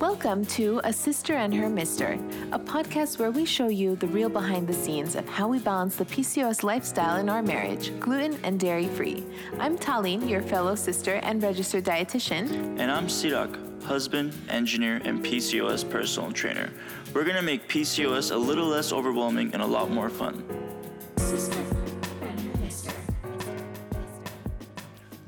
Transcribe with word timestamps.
Welcome 0.00 0.46
to 0.46 0.80
A 0.84 0.90
Cyster 0.90 1.34
and 1.34 1.52
Her 1.52 1.68
Mister, 1.68 2.12
a 2.52 2.58
podcast 2.58 3.18
where 3.18 3.32
we 3.32 3.44
show 3.44 3.66
you 3.66 3.96
the 3.96 4.06
real 4.06 4.28
behind 4.28 4.68
the 4.68 4.72
scenes 4.72 5.16
of 5.16 5.28
how 5.28 5.48
we 5.48 5.58
balance 5.58 5.96
the 5.96 6.04
PCOS 6.04 6.62
lifestyle 6.62 7.16
in 7.16 7.28
our 7.28 7.42
marriage, 7.42 7.90
gluten 7.98 8.38
and 8.44 8.60
dairy 8.60 8.86
free. 8.86 9.26
I'm 9.58 9.76
Taline, 9.76 10.30
your 10.30 10.40
fellow 10.40 10.76
sister 10.76 11.14
and 11.24 11.42
registered 11.42 11.84
dietitian. 11.84 12.78
And 12.78 12.92
I'm 12.92 13.08
Sirak, 13.08 13.82
husband, 13.82 14.34
engineer, 14.48 15.00
and 15.04 15.24
PCOS 15.24 15.90
personal 15.90 16.30
trainer. 16.30 16.70
We're 17.12 17.24
gonna 17.24 17.42
make 17.42 17.68
PCOS 17.68 18.30
a 18.30 18.36
little 18.36 18.68
less 18.68 18.92
overwhelming 18.92 19.52
and 19.52 19.62
a 19.62 19.66
lot 19.66 19.90
more 19.90 20.10
fun. 20.10 20.44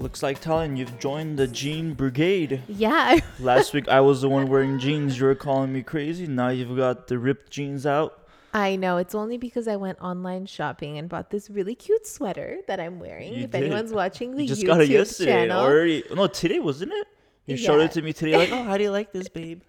Looks 0.01 0.23
like 0.23 0.41
Taline, 0.41 0.79
you've 0.79 0.98
joined 0.98 1.39
the 1.39 1.46
jean 1.46 1.93
brigade. 1.93 2.62
Yeah. 2.69 3.19
Last 3.39 3.75
week 3.75 3.87
I 3.87 4.00
was 4.00 4.23
the 4.23 4.30
one 4.30 4.49
wearing 4.49 4.79
jeans. 4.79 5.19
You 5.21 5.27
were 5.27 5.35
calling 5.35 5.75
me 5.75 5.82
crazy. 5.82 6.27
Now 6.27 6.49
you've 6.49 6.75
got 6.75 7.07
the 7.08 7.18
ripped 7.18 7.50
jeans 7.50 7.85
out. 7.85 8.17
I 8.55 8.77
know. 8.77 8.96
It's 8.96 9.14
only 9.14 9.36
because 9.36 9.68
I 9.68 9.77
went 9.77 10.00
online 10.00 10.46
shopping 10.46 10.96
and 10.96 11.07
bought 11.07 11.29
this 11.29 11.50
really 11.50 11.75
cute 11.75 12.07
sweater 12.07 12.61
that 12.67 12.81
I'm 12.81 12.99
wearing. 12.99 13.35
You 13.35 13.44
if 13.44 13.50
did. 13.50 13.64
anyone's 13.64 13.93
watching 13.93 14.35
the 14.36 14.43
You 14.44 14.49
just 14.49 14.63
YouTube 14.63 14.67
got 14.68 14.81
it 14.81 14.89
yesterday 14.89 15.31
channel, 15.32 15.61
already. 15.61 16.03
No, 16.14 16.27
today 16.29 16.61
wasn't 16.61 16.93
it? 16.94 17.07
You 17.44 17.58
showed 17.58 17.82
it 17.82 17.93
to 17.93 18.03
me 18.03 18.14
today. 18.14 18.39
Like, 18.39 18.53
oh, 18.53 18.63
how 18.64 18.79
do 18.79 18.82
you 18.85 18.91
like 18.91 19.13
this, 19.13 19.29
babe? 19.41 19.61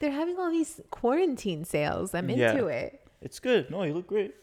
they're 0.00 0.10
having 0.10 0.36
all 0.38 0.50
these 0.50 0.80
quarantine 0.90 1.64
sales. 1.64 2.12
I'm 2.12 2.28
Yeah. 2.28 2.50
into 2.52 2.66
it. 2.66 3.00
It's 3.22 3.38
good. 3.38 3.70
No, 3.70 3.84
you 3.84 3.94
look 3.94 4.08
great. 4.08 4.34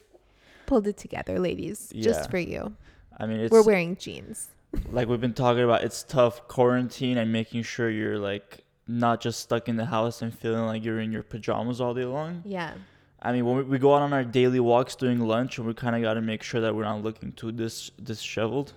Pulled 0.67 0.87
it 0.87 0.95
together, 0.97 1.37
ladies, 1.37 1.91
Yeah. 1.93 2.03
just 2.03 2.31
for 2.31 2.37
you. 2.37 2.75
I 3.19 3.25
mean, 3.25 3.41
it's 3.41 3.51
We're 3.51 3.63
wearing 3.63 3.97
jeans. 3.97 4.49
Like 4.91 5.07
we've 5.07 5.21
been 5.21 5.33
talking 5.33 5.63
about 5.63 5.83
it's 5.83 6.03
tough 6.03 6.47
quarantine 6.47 7.17
and 7.17 7.31
making 7.31 7.63
sure 7.63 7.89
you're 7.89 8.17
like 8.19 8.63
not 8.87 9.19
just 9.21 9.39
stuck 9.41 9.67
in 9.67 9.75
the 9.75 9.85
house 9.85 10.21
and 10.21 10.37
feeling 10.37 10.65
like 10.65 10.83
you're 10.83 10.99
in 10.99 11.11
your 11.11 11.23
pajamas 11.23 11.81
all 11.81 11.93
day 11.93 12.05
long 12.05 12.41
Yeah. 12.45 12.73
i 13.21 13.31
mean 13.33 13.45
when 13.45 13.57
we, 13.57 13.63
we 13.63 13.79
go 13.79 13.93
out 13.95 14.01
on 14.01 14.13
our 14.13 14.23
daily 14.23 14.59
walks 14.59 14.95
during 14.95 15.19
lunch 15.19 15.57
and 15.57 15.67
we 15.67 15.73
kind 15.73 15.95
of 15.95 16.01
got 16.01 16.13
to 16.15 16.21
make 16.21 16.41
sure 16.43 16.61
that 16.61 16.73
we're 16.75 16.83
not 16.83 17.03
looking 17.03 17.31
too 17.33 17.51
dis 17.51 17.89
disheveled 18.03 18.73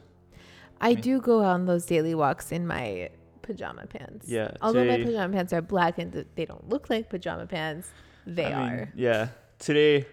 I 0.82 0.94
do 0.94 1.20
go 1.20 1.44
on 1.44 1.66
those 1.66 1.84
daily 1.84 2.14
walks 2.14 2.52
in 2.52 2.66
my 2.66 3.10
pajama 3.42 3.86
pants. 3.86 4.26
Yeah, 4.26 4.52
Although 4.62 4.86
my 4.86 4.96
pajama 4.96 5.30
pants 5.34 5.52
are 5.52 5.60
black 5.60 5.98
and 5.98 6.24
they 6.36 6.46
don't 6.46 6.66
look 6.70 6.88
like 6.88 7.10
pajama 7.10 7.44
pants, 7.46 7.90
they 8.26 8.46
I 8.46 8.48
mean, 8.70 8.72
are. 8.78 8.92
yeah 8.96 9.28
today 9.58 10.06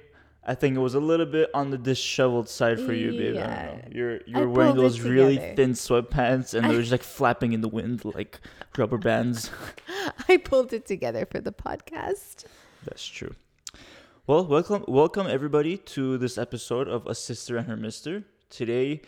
i 0.48 0.56
think 0.56 0.76
it 0.76 0.80
was 0.80 0.96
a 0.96 1.00
little 1.00 1.26
bit 1.26 1.50
on 1.54 1.70
the 1.70 1.78
disheveled 1.78 2.50
side 2.50 2.80
for 2.80 2.94
you 2.94 3.12
babe 3.12 3.36
I 3.36 3.40
Yeah. 3.40 3.82
you're 3.92 4.20
you're 4.26 4.50
wearing 4.50 4.76
those 4.76 5.00
really 5.02 5.38
thin 5.56 5.74
sweatpants 5.74 6.54
and 6.54 6.66
I- 6.66 6.70
they're 6.70 6.80
just 6.82 6.92
like 6.92 7.04
flapping 7.04 7.52
in 7.54 7.62
the 7.62 7.68
wind 7.68 8.04
like 8.06 8.40
rubber 8.78 8.98
bands 8.98 9.52
I 10.30 10.38
pulled 10.38 10.74
it 10.74 10.86
together 10.86 11.26
for 11.26 11.40
the 11.40 11.52
podcast. 11.52 12.46
That's 12.86 13.06
true. 13.06 13.34
Well, 14.26 14.46
welcome, 14.46 14.84
welcome 14.88 15.28
everybody 15.28 15.78
to 15.96 16.18
this 16.18 16.38
episode 16.38 16.88
of 16.88 17.06
A 17.08 17.12
Cyster 17.12 17.58
and 17.58 17.68
Her 17.68 17.78
Mister. 17.78 18.24
Today, 18.50 19.02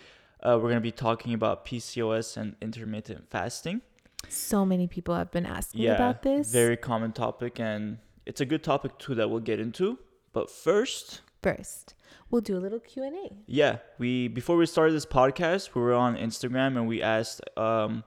uh, 0.43 0.57
we're 0.61 0.69
gonna 0.69 0.81
be 0.81 0.91
talking 0.91 1.33
about 1.33 1.65
PCOS 1.65 2.37
and 2.37 2.55
intermittent 2.61 3.29
fasting. 3.29 3.81
So 4.29 4.65
many 4.65 4.87
people 4.87 5.15
have 5.15 5.31
been 5.31 5.45
asking 5.45 5.81
yeah, 5.81 5.95
about 5.95 6.21
this. 6.23 6.51
very 6.51 6.77
common 6.77 7.11
topic, 7.11 7.59
and 7.59 7.97
it's 8.25 8.41
a 8.41 8.45
good 8.45 8.63
topic 8.63 8.97
too 8.97 9.15
that 9.15 9.29
we'll 9.29 9.39
get 9.51 9.59
into. 9.59 9.99
But 10.33 10.49
first, 10.51 11.21
First, 11.41 11.93
we'll 12.29 12.41
do 12.41 12.57
a 12.57 12.59
little 12.59 12.79
Q&A. 12.79 13.31
yeah, 13.47 13.77
we 13.97 14.27
before 14.27 14.57
we 14.57 14.65
started 14.65 14.93
this 14.93 15.05
podcast, 15.05 15.73
we 15.75 15.81
were 15.81 15.93
on 15.93 16.15
Instagram 16.17 16.75
and 16.77 16.87
we 16.87 17.01
asked 17.01 17.41
um, 17.57 18.03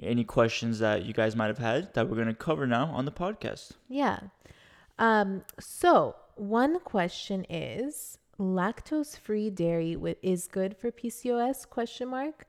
any 0.00 0.24
questions 0.24 0.78
that 0.80 1.04
you 1.04 1.12
guys 1.14 1.34
might 1.34 1.46
have 1.46 1.58
had 1.58 1.94
that 1.94 2.08
we're 2.08 2.16
gonna 2.16 2.34
cover 2.34 2.66
now 2.66 2.86
on 2.86 3.04
the 3.04 3.12
podcast. 3.12 3.72
Yeah. 3.88 4.18
Um 4.98 5.42
so, 5.60 6.16
one 6.36 6.78
question 6.80 7.46
is 7.48 8.18
lactose-free 8.38 9.50
dairy 9.50 9.94
wi- 9.94 10.16
is 10.22 10.46
good 10.46 10.76
for 10.76 10.90
PCOS 10.90 11.68
question 11.68 12.08
mark? 12.08 12.46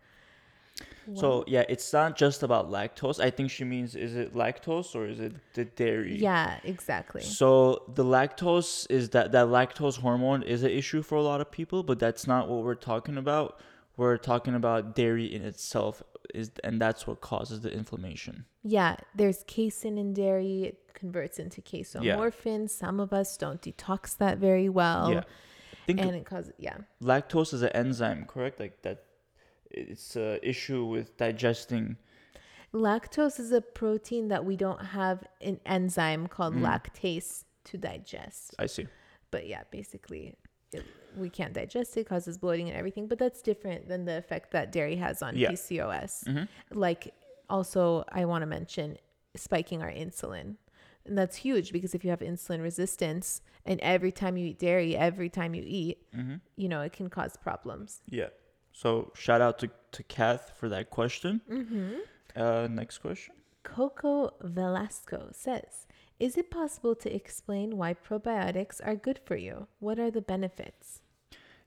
So 1.15 1.43
yeah, 1.47 1.63
it's 1.69 1.91
not 1.93 2.17
just 2.17 2.43
about 2.43 2.69
lactose. 2.69 3.19
I 3.19 3.29
think 3.29 3.51
she 3.51 3.63
means 3.63 3.95
is 3.95 4.15
it 4.15 4.35
lactose 4.35 4.95
or 4.95 5.07
is 5.07 5.19
it 5.19 5.33
the 5.53 5.65
dairy? 5.65 6.17
Yeah, 6.17 6.59
exactly. 6.63 7.21
So 7.21 7.83
the 7.95 8.03
lactose 8.03 8.89
is 8.89 9.09
that 9.09 9.31
that 9.31 9.47
lactose 9.47 9.97
hormone 9.97 10.43
is 10.43 10.63
an 10.63 10.71
issue 10.71 11.01
for 11.01 11.15
a 11.15 11.21
lot 11.21 11.41
of 11.41 11.51
people, 11.51 11.83
but 11.83 11.99
that's 11.99 12.27
not 12.27 12.49
what 12.49 12.63
we're 12.63 12.75
talking 12.75 13.17
about. 13.17 13.59
We're 13.97 14.17
talking 14.17 14.55
about 14.55 14.95
dairy 14.95 15.25
in 15.33 15.43
itself 15.43 16.01
is 16.33 16.51
and 16.63 16.79
that's 16.79 17.07
what 17.07 17.21
causes 17.21 17.61
the 17.61 17.71
inflammation. 17.71 18.45
Yeah, 18.63 18.97
there's 19.15 19.43
casein 19.47 19.97
in 19.97 20.13
dairy. 20.13 20.63
It 20.63 20.93
converts 20.93 21.39
into 21.39 21.61
casomorphin. 21.61 22.69
Some 22.69 22.99
of 22.99 23.13
us 23.13 23.37
don't 23.37 23.61
detox 23.61 24.17
that 24.17 24.37
very 24.37 24.69
well. 24.69 25.11
yeah. 25.11 25.23
And 25.87 26.15
it 26.15 26.23
causes, 26.23 26.53
yeah. 26.59 26.77
lactose 27.01 27.51
is 27.51 27.63
an 27.63 27.69
enzyme, 27.69 28.25
correct? 28.25 28.59
Like 28.59 28.83
that 28.83 29.05
it's 29.71 30.15
a 30.15 30.39
issue 30.47 30.85
with 30.85 31.15
digesting 31.17 31.97
Lactose 32.73 33.39
is 33.39 33.51
a 33.51 33.61
protein 33.61 34.27
that 34.27 34.45
we 34.45 34.55
don't 34.55 34.83
have 34.85 35.23
an 35.41 35.59
enzyme 35.65 36.27
called 36.27 36.53
Mm. 36.55 36.61
lactase 36.61 37.43
to 37.65 37.77
digest. 37.79 38.53
I 38.59 38.67
see. 38.67 38.87
But 39.31 39.47
yeah, 39.47 39.63
basically, 39.71 40.35
it, 40.71 40.85
we 41.17 41.29
can't 41.31 41.53
digest 41.53 41.97
it, 41.97 42.05
causes 42.07 42.37
bloating 42.37 42.67
and 42.69 42.77
everything. 42.77 43.07
But 43.07 43.17
that's 43.17 43.41
different 43.41 43.87
than 43.87 44.05
the 44.05 44.17
effect 44.17 44.51
that 44.51 44.71
dairy 44.71 44.97
has 44.97 45.23
on 45.23 45.35
Yeah. 45.35 45.49
PCOS. 45.51 46.25
Mhm. 46.25 46.47
Like, 46.71 47.13
also, 47.49 48.03
I 48.11 48.25
want 48.25 48.43
to 48.43 48.45
mention 48.45 48.97
spiking 49.35 49.81
our 49.81 49.91
insulin. 49.91 50.57
And 51.05 51.17
that's 51.17 51.37
huge 51.37 51.71
because 51.71 51.95
if 51.95 52.03
you 52.03 52.11
have 52.11 52.19
insulin 52.19 52.61
resistance 52.61 53.41
and 53.65 53.79
every 53.79 54.11
time 54.11 54.37
you 54.37 54.45
eat 54.49 54.59
dairy, 54.59 54.95
every 54.95 55.29
time 55.29 55.55
you 55.55 55.63
eat, 55.65 55.97
Mm-hmm. 56.15 56.35
you 56.55 56.69
know, 56.69 56.81
it 56.81 56.93
can 56.93 57.09
cause 57.09 57.35
problems. 57.35 58.03
Yeah. 58.07 58.29
So 58.71 59.11
shout 59.15 59.41
out 59.41 59.59
to, 59.59 59.69
to 59.91 60.03
Kath 60.03 60.53
for 60.57 60.69
that 60.69 60.89
question. 60.89 61.41
Mm-hmm. 61.49 61.93
Uh 62.35 62.67
next 62.67 62.99
question. 62.99 63.35
Coco 63.63 64.33
Velasco 64.41 65.29
says, 65.31 65.85
Is 66.19 66.37
it 66.37 66.49
possible 66.49 66.95
to 66.95 67.13
explain 67.13 67.77
why 67.77 67.93
probiotics 67.93 68.79
are 68.85 68.95
good 68.95 69.19
for 69.25 69.35
you? 69.35 69.67
What 69.79 69.99
are 69.99 70.11
the 70.11 70.21
benefits? 70.21 71.01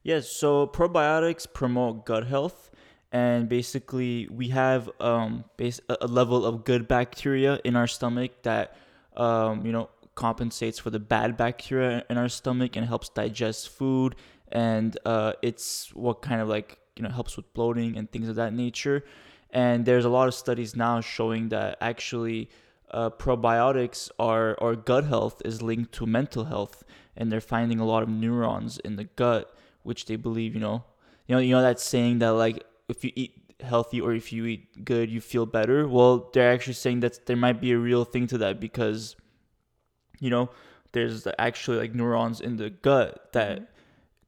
Yes, 0.03 0.29
so 0.29 0.67
probiotics 0.67 1.47
promote 1.53 2.05
gut 2.05 2.27
health, 2.27 2.71
and 3.13 3.49
basically 3.49 4.27
we 4.31 4.49
have 4.49 4.91
um 5.01 5.45
base 5.57 5.81
a 5.89 5.97
a 6.03 6.07
level 6.07 6.45
of 6.45 6.65
good 6.65 6.89
bacteria 6.89 7.61
in 7.65 7.77
our 7.77 7.87
stomach 7.87 8.43
that 8.43 8.77
um 9.17 9.65
you 9.67 9.73
know 9.73 9.89
compensates 10.15 10.79
for 10.79 10.91
the 10.91 10.99
bad 10.99 11.37
bacteria 11.37 12.05
in 12.11 12.19
our 12.19 12.29
stomach 12.29 12.77
and 12.77 12.87
helps 12.87 13.09
digest 13.11 13.69
food, 13.69 14.17
and 14.51 14.99
uh 15.05 15.33
it's 15.43 15.95
what 15.95 16.21
kind 16.23 16.41
of 16.41 16.49
like 16.49 16.79
you 16.97 17.03
know 17.03 17.11
helps 17.11 17.37
with 17.37 17.53
bloating 17.55 17.97
and 17.97 18.11
things 18.11 18.29
of 18.29 18.37
that 18.37 18.53
nature. 18.53 19.05
And 19.51 19.85
there's 19.85 20.05
a 20.05 20.09
lot 20.09 20.29
of 20.29 20.35
studies 20.35 20.75
now 20.75 21.01
showing 21.01 21.51
that 21.51 21.77
actually 21.81 22.49
uh, 22.91 23.11
probiotics 23.11 24.11
are 24.19 24.55
or 24.55 24.75
gut 24.77 25.05
health 25.05 25.43
is 25.45 25.61
linked 25.63 25.93
to 25.93 26.07
mental 26.07 26.45
health, 26.45 26.85
and 27.17 27.31
they're 27.31 27.41
finding 27.41 27.79
a 27.81 27.85
lot 27.85 28.03
of 28.03 28.09
neurons 28.09 28.79
in 28.79 28.97
the 28.97 29.05
gut 29.05 29.55
which 29.83 30.07
they 30.07 30.15
believe, 30.17 30.55
you 30.55 30.61
know, 30.61 30.85
you 31.27 31.35
know, 31.35 31.41
you 31.41 31.51
know 31.51 31.61
that 31.63 31.81
saying 31.81 32.19
that 32.21 32.31
like 32.31 32.65
if 32.89 33.05
you 33.05 33.11
eat 33.17 33.33
healthy 33.61 34.01
or 34.01 34.13
if 34.15 34.33
you 34.33 34.45
eat 34.47 34.85
good, 34.85 35.11
you 35.11 35.21
feel 35.21 35.47
better. 35.47 35.89
Well, 35.89 36.31
they're 36.33 36.53
actually 36.53 36.75
saying 36.75 37.01
that 37.01 37.27
there 37.27 37.37
might 37.37 37.61
be 37.61 37.73
a 37.73 37.79
real 37.79 38.05
thing 38.05 38.27
to 38.29 38.39
that 38.39 38.61
because, 38.61 39.17
you 40.21 40.31
know, 40.31 40.51
there's 40.93 41.27
actually 41.39 41.79
like 41.79 41.95
neurons 41.95 42.41
in 42.41 42.57
the 42.57 42.71
gut 42.71 43.33
that 43.33 43.61
Mhm. 43.61 43.67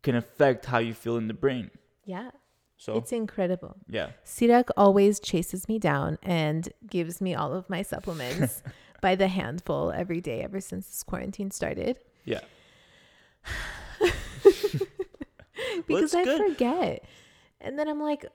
can 0.02 0.16
affect 0.16 0.66
how 0.66 0.78
you 0.78 0.94
feel 0.94 1.16
in 1.16 1.28
the 1.28 1.34
brain. 1.34 1.70
Yeah, 2.04 2.30
So 2.76 2.96
it's 2.98 3.12
incredible. 3.12 3.76
yeah, 3.88 4.10
Sirak 4.24 4.68
always 4.76 5.20
chases 5.20 5.68
me 5.68 5.78
down 5.78 6.18
and 6.22 6.68
gives 6.88 7.20
me 7.20 7.34
all 7.34 7.54
of 7.54 7.70
my 7.70 7.82
supplements 7.82 8.62
by 9.00 9.14
the 9.14 9.28
handful 9.28 9.90
every 9.92 10.20
day 10.20 10.42
ever 10.42 10.60
since 10.60 10.86
this 10.88 11.02
quarantine 11.02 11.50
started. 11.50 11.98
yeah, 12.24 12.40
because 15.86 16.12
it's 16.12 16.14
I 16.14 16.24
good. 16.24 16.40
forget. 16.50 17.04
And 17.60 17.78
then 17.78 17.88
I'm 17.88 18.00
like, 18.02 18.26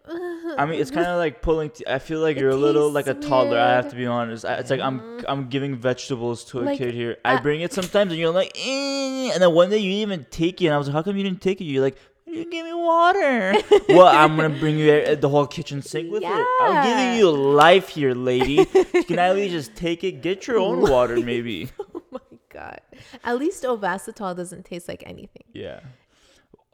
I 0.57 0.65
mean, 0.65 0.81
it's 0.81 0.89
kind 0.89 1.05
of 1.05 1.17
like 1.19 1.43
pulling. 1.43 1.69
T- 1.69 1.83
I 1.85 1.99
feel 1.99 2.19
like 2.19 2.37
It 2.37 2.39
you're 2.39 2.49
a 2.49 2.55
little 2.55 2.89
like 2.89 3.05
a 3.05 3.13
toddler. 3.13 3.59
I 3.59 3.73
have 3.73 3.89
to 3.91 3.95
be 3.95 4.07
honest. 4.07 4.43
I- 4.43 4.55
It's 4.55 4.71
like 4.71 4.79
I'm 4.81 4.99
Mhm. 5.01 5.25
I'm 5.27 5.49
giving 5.49 5.75
vegetables 5.75 6.43
to 6.45 6.61
a 6.61 6.63
Like, 6.63 6.79
kid 6.79 6.95
here. 6.95 7.17
I 7.23 7.35
uh, 7.35 7.41
bring 7.41 7.61
it 7.61 7.71
sometimes, 7.71 8.11
and 8.11 8.19
you're 8.19 8.31
like, 8.33 8.51
eh, 8.57 9.29
and 9.31 9.39
then 9.39 9.53
one 9.53 9.69
day 9.69 9.77
you 9.77 9.91
didn't 9.91 10.11
even 10.13 10.25
take 10.31 10.61
it, 10.63 10.65
and 10.67 10.73
I 10.73 10.79
was 10.79 10.87
like, 10.87 10.95
how 10.95 11.03
come 11.03 11.15
you 11.15 11.23
didn't 11.23 11.41
take 11.41 11.61
it? 11.61 11.65
You're 11.65 11.83
like, 11.83 11.97
you 12.33 12.49
give 12.49 12.65
me 12.65 12.73
water. 12.73 13.53
well, 13.89 14.07
I'm 14.07 14.35
gonna 14.35 14.49
bring 14.49 14.77
you 14.77 14.91
uh, 14.91 15.15
the 15.15 15.29
whole 15.29 15.47
kitchen 15.47 15.81
sink 15.81 16.11
with 16.11 16.23
it. 16.23 16.47
I'm 16.61 16.87
giving 16.87 17.19
you 17.19 17.31
life 17.31 17.89
here, 17.89 18.13
lady. 18.13 18.65
you 18.93 19.03
can 19.03 19.19
at 19.19 19.35
least 19.35 19.51
just 19.51 19.75
take 19.75 20.03
it. 20.03 20.21
Get 20.21 20.47
your 20.47 20.57
own 20.57 20.81
water, 20.81 21.17
maybe. 21.17 21.69
oh 21.79 22.01
my 22.11 22.19
God. 22.49 22.81
At 23.23 23.37
least 23.37 23.63
Ovasitol 23.63 24.35
doesn't 24.35 24.65
taste 24.65 24.87
like 24.87 25.03
anything. 25.05 25.43
Yeah. 25.53 25.81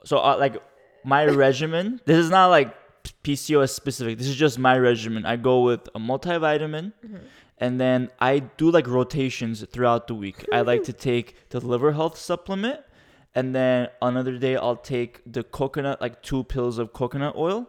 So 0.03 0.17
uh, 0.17 0.37
like 0.37 0.61
my 1.03 1.25
regimen, 1.25 2.01
this 2.05 2.17
is 2.17 2.29
not 2.29 2.47
like 2.47 2.75
PCOS 3.23 3.69
specific. 3.69 4.17
This 4.17 4.27
is 4.27 4.35
just 4.35 4.59
my 4.59 4.77
regimen. 4.77 5.25
I 5.25 5.35
go 5.35 5.61
with 5.61 5.87
a 5.95 5.99
multivitamin, 5.99 6.93
And 7.57 7.79
then 7.79 8.09
I 8.19 8.39
do 8.39 8.69
like 8.69 8.87
rotations 8.87 9.63
throughout 9.71 10.07
the 10.07 10.15
week. 10.15 10.45
I 10.51 10.61
like 10.61 10.83
to 10.83 10.93
take 10.93 11.49
the 11.49 11.59
liver 11.59 11.93
health 11.93 12.17
supplement, 12.17 12.81
and 13.35 13.53
then 13.53 13.89
another 14.01 14.37
day 14.37 14.55
I'll 14.55 14.77
take 14.77 15.21
the 15.31 15.43
coconut, 15.43 16.01
like 16.01 16.21
two 16.23 16.43
pills 16.45 16.77
of 16.77 16.93
coconut 16.93 17.35
oil, 17.35 17.67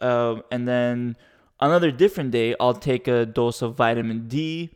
um, 0.00 0.42
and 0.50 0.66
then 0.66 1.16
another 1.60 1.90
different 1.90 2.30
day 2.30 2.54
I'll 2.60 2.74
take 2.74 3.08
a 3.08 3.26
dose 3.26 3.62
of 3.62 3.74
vitamin 3.74 4.28
D, 4.28 4.70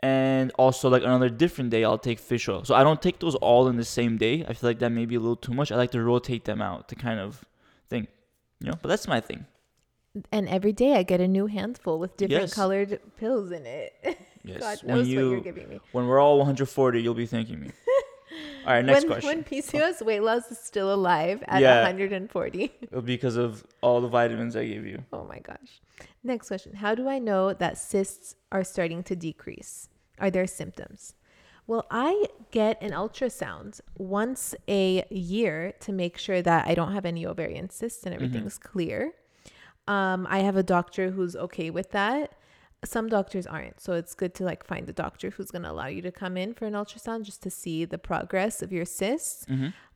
and 0.00 0.52
also 0.58 0.88
like 0.88 1.02
another 1.02 1.28
different 1.28 1.70
day 1.70 1.82
I'll 1.84 1.98
take 1.98 2.18
fish 2.18 2.48
oil. 2.48 2.64
So 2.64 2.74
I 2.74 2.82
don't 2.84 3.00
take 3.00 3.18
those 3.18 3.34
all 3.36 3.66
in 3.68 3.76
the 3.76 3.84
same 3.84 4.16
day. 4.18 4.44
I 4.46 4.52
feel 4.52 4.70
like 4.70 4.78
that 4.80 4.90
may 4.92 5.06
be 5.06 5.14
a 5.16 5.20
little 5.20 5.36
too 5.36 5.54
much. 5.54 5.72
I 5.72 5.76
like 5.76 5.90
to 5.92 6.02
rotate 6.02 6.44
them 6.44 6.60
out 6.62 6.88
to 6.88 6.94
kind 6.94 7.18
of 7.18 7.44
thing, 7.88 8.06
you 8.60 8.68
know. 8.70 8.78
But 8.80 8.88
that's 8.90 9.08
my 9.08 9.20
thing. 9.20 9.46
And 10.32 10.48
every 10.48 10.72
day 10.72 10.94
I 10.94 11.02
get 11.02 11.20
a 11.20 11.28
new 11.28 11.46
handful 11.46 11.98
with 11.98 12.16
different 12.16 12.42
Yes. 12.48 12.54
colored 12.54 13.00
pills 13.16 13.50
in 13.52 13.64
it. 13.66 13.92
Yes. 14.46 14.60
God 14.60 14.78
when 14.84 14.98
knows 14.98 15.08
you 15.08 15.16
what 15.16 15.32
you're 15.32 15.40
giving 15.40 15.68
me. 15.68 15.80
when 15.90 16.06
we're 16.06 16.20
all 16.20 16.38
140, 16.38 17.02
you'll 17.02 17.14
be 17.14 17.26
thanking 17.26 17.58
me. 17.58 17.70
all 18.66 18.72
right, 18.72 18.84
next 18.84 19.04
when, 19.04 19.08
question. 19.20 19.28
when 19.28 19.44
PCOS 19.44 20.02
weight 20.04 20.20
loss 20.20 20.50
is 20.50 20.58
still 20.58 20.92
alive 20.92 21.42
at 21.46 21.60
Yeah. 21.60 21.82
140. 21.82 22.72
Because 23.04 23.36
of 23.36 23.64
all 23.80 24.00
the 24.00 24.08
vitamins 24.08 24.56
I 24.56 24.66
gave 24.66 24.86
you. 24.86 25.04
Oh 25.12 25.24
my 25.24 25.38
gosh. 25.38 25.80
Next 26.24 26.48
question. 26.48 26.74
How 26.74 26.94
do 26.94 27.08
I 27.08 27.18
know 27.18 27.52
that 27.52 27.78
cysts 27.78 28.34
are 28.50 28.64
starting 28.64 29.02
to 29.04 29.16
decrease? 29.16 29.88
Are 30.18 30.30
there 30.30 30.46
symptoms? 30.46 31.14
Well, 31.68 31.84
I 31.90 32.26
get 32.52 32.80
an 32.80 32.92
ultrasound 32.92 33.80
once 33.98 34.54
a 34.68 35.04
year 35.10 35.72
to 35.80 35.92
make 35.92 36.16
sure 36.16 36.40
that 36.40 36.66
I 36.66 36.74
don't 36.74 36.92
have 36.92 37.04
any 37.04 37.26
ovarian 37.26 37.70
cysts 37.70 38.04
and 38.04 38.14
everything's 38.14 38.56
clear. 38.56 39.12
Um, 39.88 40.26
I 40.30 40.40
have 40.40 40.56
a 40.56 40.62
doctor 40.62 41.10
who's 41.10 41.34
okay 41.36 41.70
with 41.70 41.90
that. 41.90 42.34
Some 42.84 43.08
doctors 43.08 43.46
aren't. 43.46 43.80
So 43.80 43.94
it's 43.94 44.14
good 44.14 44.34
to 44.34 44.44
like 44.44 44.64
find 44.64 44.88
a 44.88 44.92
doctor 44.92 45.30
who's 45.30 45.50
going 45.50 45.62
to 45.62 45.70
allow 45.70 45.86
you 45.86 46.02
to 46.02 46.12
come 46.12 46.36
in 46.36 46.54
for 46.54 46.66
an 46.66 46.74
ultrasound 46.74 47.24
just 47.24 47.42
to 47.42 47.50
see 47.50 47.84
the 47.84 47.98
progress 47.98 48.62
of 48.62 48.72
your 48.72 48.84
cysts. 48.84 49.44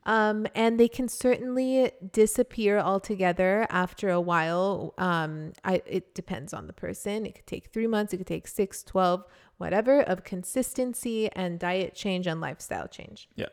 Um, 0.06 0.46
and 0.54 0.80
they 0.80 0.88
can 0.88 1.08
certainly 1.08 1.92
disappear 2.12 2.78
altogether 2.78 3.66
after 3.68 4.08
a 4.08 4.20
while. 4.20 4.94
Um, 4.96 5.52
I, 5.62 5.82
it 5.86 6.14
depends 6.14 6.54
on 6.54 6.66
the 6.66 6.72
person. 6.72 7.26
It 7.26 7.34
could 7.34 7.46
take 7.46 7.66
three 7.66 7.86
months, 7.86 8.14
it 8.14 8.16
could 8.16 8.26
take 8.26 8.48
six, 8.48 8.82
12, 8.82 9.24
whatever, 9.58 10.00
of 10.00 10.24
consistency 10.24 11.30
and 11.32 11.58
diet 11.58 11.94
change 11.94 12.26
and 12.26 12.40
lifestyle 12.40 12.88
change. 12.88 13.28
Yeah. 13.36 13.48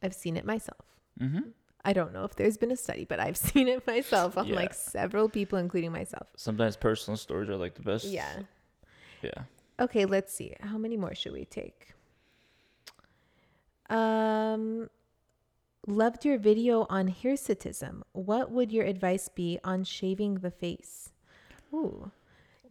I've 0.00 0.14
seen 0.14 0.36
it 0.36 0.44
myself. 0.44 0.84
Mm-hmm. 1.20 1.50
I 1.84 1.92
don't 1.92 2.12
know 2.12 2.24
if 2.24 2.36
there's 2.36 2.56
been 2.56 2.70
a 2.70 2.76
study, 2.76 3.04
but 3.04 3.18
I've 3.20 3.36
seen 3.50 3.68
it 3.68 3.86
myself 3.86 4.38
on 4.38 4.46
Yeah. 4.46 4.54
like 4.56 4.74
several 4.74 5.28
people, 5.28 5.58
including 5.58 5.92
myself. 5.92 6.28
Sometimes 6.36 6.76
personal 6.76 7.16
stories 7.16 7.48
are 7.50 7.56
like 7.56 7.74
the 7.74 7.82
best. 7.82 8.04
Yeah. 8.04 8.40
Yeah. 9.22 9.42
Okay, 9.80 10.04
let's 10.04 10.32
see. 10.32 10.54
How 10.60 10.78
many 10.78 10.96
more 10.96 11.14
should 11.14 11.32
we 11.32 11.44
take? 11.44 11.94
Um, 13.90 14.88
loved 15.86 16.24
your 16.24 16.38
video 16.38 16.86
on 16.88 17.08
hirsutism. 17.22 18.02
What 18.12 18.50
would 18.50 18.72
your 18.72 18.84
advice 18.84 19.28
be 19.28 19.58
on 19.64 19.84
shaving 19.84 20.36
the 20.36 20.50
face? 20.50 21.10
Ooh, 21.74 22.10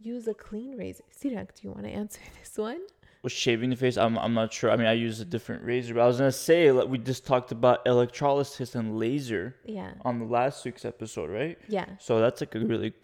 use 0.00 0.26
a 0.26 0.34
clean 0.34 0.76
razor. 0.76 1.04
Sirak, 1.14 1.54
do 1.54 1.62
you 1.62 1.70
want 1.70 1.84
to 1.84 1.90
answer 1.90 2.20
this 2.40 2.56
one? 2.56 2.80
With 3.22 3.32
shaving 3.32 3.70
the 3.70 3.76
face, 3.76 3.96
I'm, 3.96 4.18
I'm 4.18 4.34
not 4.34 4.52
sure. 4.52 4.68
I 4.70 4.76
mean, 4.76 4.88
I 4.88 4.94
use 4.94 5.20
a 5.20 5.24
different 5.24 5.62
razor, 5.62 5.94
but 5.94 6.00
I 6.00 6.06
was 6.08 6.18
gonna 6.18 6.32
say 6.32 6.72
like 6.72 6.88
we 6.88 6.98
just 6.98 7.24
talked 7.24 7.52
about 7.52 7.80
electrolysis 7.86 8.74
and 8.74 8.98
laser 8.98 9.54
Yeah. 9.64 9.92
on 10.04 10.18
the 10.18 10.24
last 10.24 10.64
week's 10.64 10.84
episode, 10.84 11.30
right? 11.30 11.56
Yeah. 11.68 11.86
So 12.00 12.18
that's 12.20 12.40
like 12.40 12.54
a 12.56 12.60
really 12.60 12.94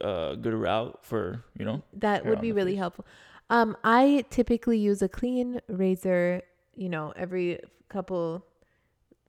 uh, 0.00 0.34
good 0.34 0.52
route 0.52 0.98
for 1.02 1.44
you 1.56 1.64
know. 1.64 1.82
That 1.94 2.26
would 2.26 2.40
be 2.40 2.50
really 2.50 2.72
face. 2.72 2.78
helpful. 2.80 3.06
Um, 3.48 3.76
I 3.84 4.24
typically 4.30 4.78
use 4.78 5.00
a 5.02 5.08
clean 5.08 5.60
razor, 5.68 6.42
you 6.74 6.88
know, 6.88 7.12
every 7.14 7.60
couple 7.88 8.44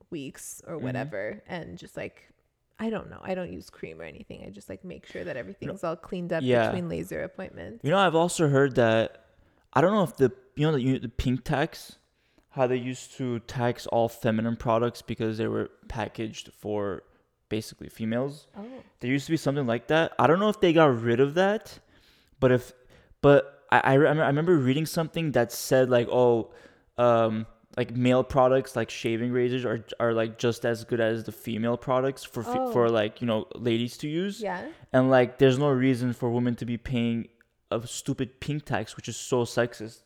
weeks 0.10 0.62
or 0.66 0.78
Mhm. 0.78 0.82
whatever, 0.82 1.44
and 1.48 1.78
just 1.78 1.96
like 1.96 2.24
I 2.80 2.90
don't 2.92 3.10
know, 3.10 3.20
I 3.24 3.34
don't 3.36 3.52
use 3.52 3.70
cream 3.72 4.00
or 4.00 4.04
anything. 4.04 4.44
I 4.46 4.50
just 4.52 4.70
like 4.70 4.84
make 4.84 5.06
sure 5.08 5.24
that 5.24 5.36
everything's 5.38 5.84
all 5.84 5.96
cleaned 5.96 6.32
up 6.34 6.44
Yeah. 6.44 6.68
between 6.68 6.90
laser 6.90 7.24
appointments. 7.24 7.84
You 7.84 7.90
know, 7.92 7.98
I've 7.98 8.14
also 8.16 8.48
heard 8.50 8.76
that 8.76 9.26
I 9.78 9.82
don't 9.82 9.94
know 9.98 10.04
if 10.04 10.16
the 10.18 10.32
you 10.56 10.66
know 10.66 10.76
the, 10.78 10.98
the 10.98 11.10
pink 11.24 11.44
tax, 11.44 11.98
how 12.50 12.66
they 12.68 12.78
used 12.78 13.16
to 13.18 13.40
tax 13.42 13.86
all 13.88 14.10
feminine 14.10 14.56
products 14.56 15.02
because 15.12 15.38
they 15.38 15.48
were 15.48 15.70
packaged 15.88 16.50
for 16.62 17.04
basically 17.50 17.90
females. 17.90 18.48
Oh, 18.58 18.66
There 19.00 19.12
used 19.12 19.28
to 19.28 19.32
be 19.32 19.38
something 19.38 19.68
like 19.68 19.86
that. 19.94 20.14
I 20.18 20.26
don't 20.28 20.40
know 20.40 20.50
if 20.50 20.60
they 20.60 20.74
got 20.74 20.90
rid 21.10 21.20
of 21.20 21.36
that, 21.36 21.80
but 22.40 22.52
if 22.52 22.74
but 23.22 23.42
I 23.72 23.80
I, 23.92 23.94
re- 24.02 24.10
I 24.10 24.28
remember 24.34 24.56
reading 24.58 24.86
something 24.88 25.32
that 25.34 25.52
said 25.52 25.90
like 25.98 26.08
oh 26.12 26.52
um 26.98 27.46
like 27.78 27.92
male 27.96 28.24
products 28.24 28.76
like 28.76 28.90
shaving 28.90 29.32
razors 29.32 29.64
are 29.64 29.86
are 30.00 30.14
like 30.22 30.40
just 30.40 30.66
as 30.66 30.84
good 30.84 31.00
as 31.00 31.24
the 31.26 31.32
female 31.32 31.78
products 31.78 32.24
for 32.24 32.44
Oh. 32.48 32.72
for 32.74 32.90
like 32.90 33.22
you 33.22 33.28
know 33.28 33.46
ladies 33.70 33.94
to 34.02 34.08
use 34.08 34.42
yeah. 34.42 34.66
and 34.94 35.12
like 35.18 35.38
there's 35.38 35.60
no 35.60 35.70
reason 35.70 36.14
for 36.14 36.28
women 36.38 36.56
to 36.56 36.66
be 36.66 36.78
paying 36.78 37.28
a 37.72 37.86
stupid 37.88 38.40
pink 38.40 38.66
tax 38.66 38.96
which 38.96 39.08
is 39.10 39.18
so 39.18 39.44
sexist 39.44 40.00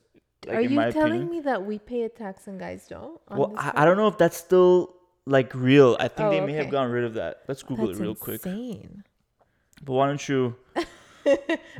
like, 0.47 0.55
Are 0.57 0.61
you 0.61 0.69
telling 0.69 0.89
opinion 0.97 1.29
me 1.29 1.39
that 1.41 1.63
we 1.65 1.77
pay 1.77 2.03
a 2.03 2.09
tax 2.09 2.47
and 2.47 2.59
guys 2.59 2.87
don't? 2.87 3.19
well 3.29 3.53
I, 3.57 3.71
I 3.75 3.85
don't 3.85 3.97
know 3.97 4.07
if 4.07 4.17
that's 4.17 4.37
still 4.37 4.95
like 5.27 5.53
real 5.53 5.95
i 5.99 6.07
think 6.07 6.27
Oh, 6.27 6.31
they 6.31 6.41
may 6.41 6.53
have 6.53 6.69
gotten 6.71 6.91
rid 6.91 7.03
of 7.03 7.13
that 7.15 7.43
let's 7.47 7.61
google 7.63 7.87
That's 7.87 7.99
it 7.99 8.03
real 8.03 8.15
quick 8.15 8.43
insane. 8.45 9.03
but 9.83 9.93
why 9.93 10.07
don't 10.07 10.27
you 10.27 10.55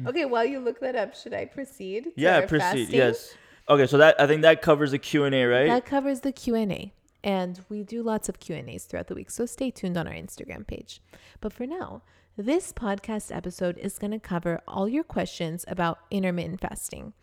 Okay, 0.06 0.26
while 0.26 0.46
you 0.46 0.60
look 0.60 0.80
that 0.82 0.96
up, 0.96 1.16
should 1.16 1.34
I 1.34 1.46
proceed? 1.46 2.12
yeah 2.16 2.42
proceed 2.46 2.60
fasting? 2.88 2.96
yes 2.96 3.34
okay 3.68 3.88
so 3.88 3.98
that 3.98 4.20
i 4.22 4.28
think 4.28 4.44
that 4.44 4.62
covers 4.62 4.92
the 4.92 5.00
q&a 5.00 5.46
right 5.46 5.68
That 5.68 5.86
covers 5.86 6.20
the 6.22 6.32
Q&A. 6.32 6.94
And 7.24 7.60
we 7.70 7.84
do 7.84 8.02
lots 8.02 8.30
of 8.30 8.40
Q&As 8.40 8.86
throughout 8.86 9.06
the 9.06 9.14
week, 9.14 9.30
so 9.30 9.46
stay 9.46 9.70
tuned 9.70 9.96
on 9.96 10.08
our 10.08 10.14
Instagram 10.14 10.66
page. 10.66 11.02
But 11.40 11.54
for 11.54 11.68
now, 11.68 12.02
this 12.38 12.72
podcast 12.72 13.36
episode 13.36 13.78
is 13.78 14.00
going 14.00 14.12
to 14.12 14.20
cover 14.20 14.62
all 14.68 14.88
your 14.88 15.04
questions 15.04 15.66
about 15.68 16.00
intermittent 16.10 16.62
fasting 16.62 17.14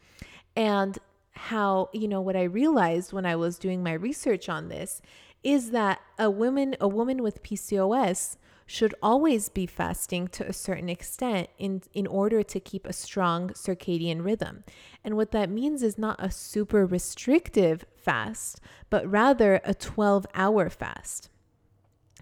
and 0.55 0.99
how, 1.33 1.89
you 1.93 2.09
know, 2.09 2.21
what 2.21 2.37
I 2.37 2.43
realized 2.43 3.13
when 3.13 3.25
I 3.25 3.37
was 3.37 3.59
doing 3.59 3.83
my 3.83 3.93
research 3.93 4.49
on 4.49 4.69
this 4.69 5.01
is 5.43 5.71
that 5.71 6.01
a 6.19 6.31
woman 6.31 6.77
a 6.81 6.89
woman 6.89 7.23
with 7.23 7.43
PCOS 7.43 8.37
should 8.67 8.95
always 9.03 9.49
be 9.49 9.65
fasting 9.65 10.29
to 10.29 10.47
a 10.47 10.53
certain 10.53 10.89
extent 10.89 11.49
in 11.59 11.83
in 11.95 12.07
order 12.07 12.43
to 12.43 12.61
keep 12.61 12.87
a 12.87 12.93
strong 12.93 13.49
circadian 13.51 14.25
rhythm. 14.25 14.65
And 15.03 15.17
what 15.17 15.31
that 15.31 15.49
means 15.49 15.83
is 15.83 15.97
not 15.97 16.17
a 16.19 16.31
super 16.31 16.85
restrictive 16.85 17.85
fast, 17.97 18.61
but 18.91 19.11
rather 19.11 19.57
a 19.65 19.75
12-hour 19.75 20.69
fast. 20.71 21.31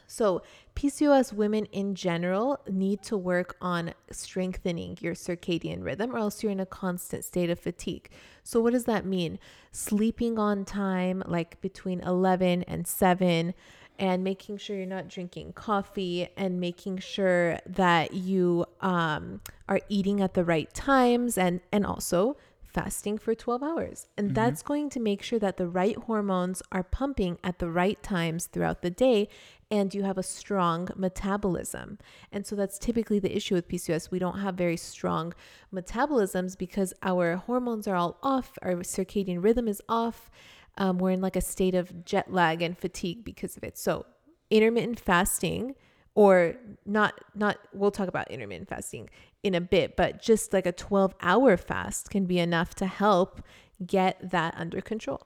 So, 0.06 0.42
PCOS 0.76 1.33
women 1.33 1.64
in 1.73 1.95
general 1.95 2.61
need 2.68 3.02
to 3.04 3.16
work 3.16 3.56
on 3.62 3.95
strengthening 4.11 4.99
your 5.00 5.14
circadian 5.14 5.83
rhythm, 5.83 6.14
or 6.14 6.18
else 6.18 6.42
you're 6.42 6.52
in 6.52 6.61
a 6.61 6.66
constant 6.66 7.25
state 7.25 7.49
of 7.49 7.59
fatigue. 7.59 8.11
So, 8.45 8.61
what 8.61 8.75
does 8.75 8.85
that 8.85 9.06
mean? 9.06 9.38
Sleeping 9.73 10.38
on 10.38 10.66
time, 10.66 11.23
like 11.26 11.59
between 11.62 12.00
11 12.00 12.62
and 12.64 12.87
7, 12.87 13.54
and 13.99 14.23
making 14.23 14.59
sure 14.59 14.76
you're 14.76 14.85
not 14.85 15.09
drinking 15.09 15.54
coffee, 15.54 16.28
and 16.37 16.61
making 16.61 16.99
sure 16.99 17.59
that 17.66 18.12
you 18.12 18.66
um, 18.83 19.40
are 19.71 19.80
eating 19.88 20.21
at 20.21 20.35
the 20.35 20.45
right 20.45 20.73
times, 20.75 21.38
and, 21.38 21.61
and 21.73 21.87
also 21.87 22.37
fasting 22.76 23.16
for 23.16 23.35
12 23.35 23.62
hours. 23.62 24.06
And 24.18 24.35
that's 24.35 24.62
going 24.62 24.90
to 24.90 25.00
make 25.00 25.23
sure 25.23 25.38
that 25.38 25.56
the 25.56 25.66
right 25.66 25.97
hormones 25.97 26.62
are 26.71 26.83
pumping 26.83 27.38
at 27.42 27.59
the 27.59 27.71
right 27.71 28.00
times 28.02 28.45
throughout 28.45 28.83
the 28.83 28.90
day 28.90 29.28
and 29.71 29.95
you 29.95 30.02
have 30.02 30.18
a 30.18 30.23
strong 30.23 30.88
metabolism. 30.95 31.99
And 32.30 32.47
so 32.47 32.54
that's 32.54 32.78
typically 32.78 33.18
the 33.18 33.35
issue 33.35 33.54
with 33.54 33.66
PCOS. 33.66 34.11
We 34.11 34.18
don't 34.18 34.40
have 34.40 34.56
very 34.56 34.76
strong 34.76 35.33
metabolisms 35.73 36.56
because 36.56 36.92
our 37.02 37.37
hormones 37.37 37.88
are 37.88 37.97
all 37.97 38.18
off, 38.23 38.59
our 38.61 38.75
circadian 38.75 39.42
rhythm 39.42 39.68
is 39.68 39.80
off. 39.88 40.30
Um, 40.76 40.99
we're 40.99 41.12
in 41.12 41.23
like 41.23 41.37
a 41.37 41.40
state 41.40 41.75
of 41.75 42.04
jet 42.04 42.30
lag 42.30 42.61
and 42.61 42.76
fatigue 42.76 43.25
because 43.25 43.56
of 43.56 43.64
it. 43.64 43.78
So 43.78 44.04
intermittent 44.50 45.00
fasting 45.00 45.76
or 46.14 46.56
not 46.85 47.14
not 47.35 47.59
we'll 47.73 47.90
talk 47.90 48.09
about 48.09 48.30
intermittent 48.30 48.68
fasting 48.68 49.09
in 49.46 49.54
a 49.54 49.60
bit 49.60 49.96
but 49.96 50.20
just 50.20 50.52
like 50.52 50.66
a 50.66 50.72
12 50.72 51.14
hour 51.22 51.56
fast 51.56 52.10
can 52.10 52.24
be 52.26 52.38
enough 52.38 52.74
to 52.74 52.86
help 52.86 53.42
get 53.86 54.14
that 54.30 54.54
under 54.56 54.80
control 54.80 55.22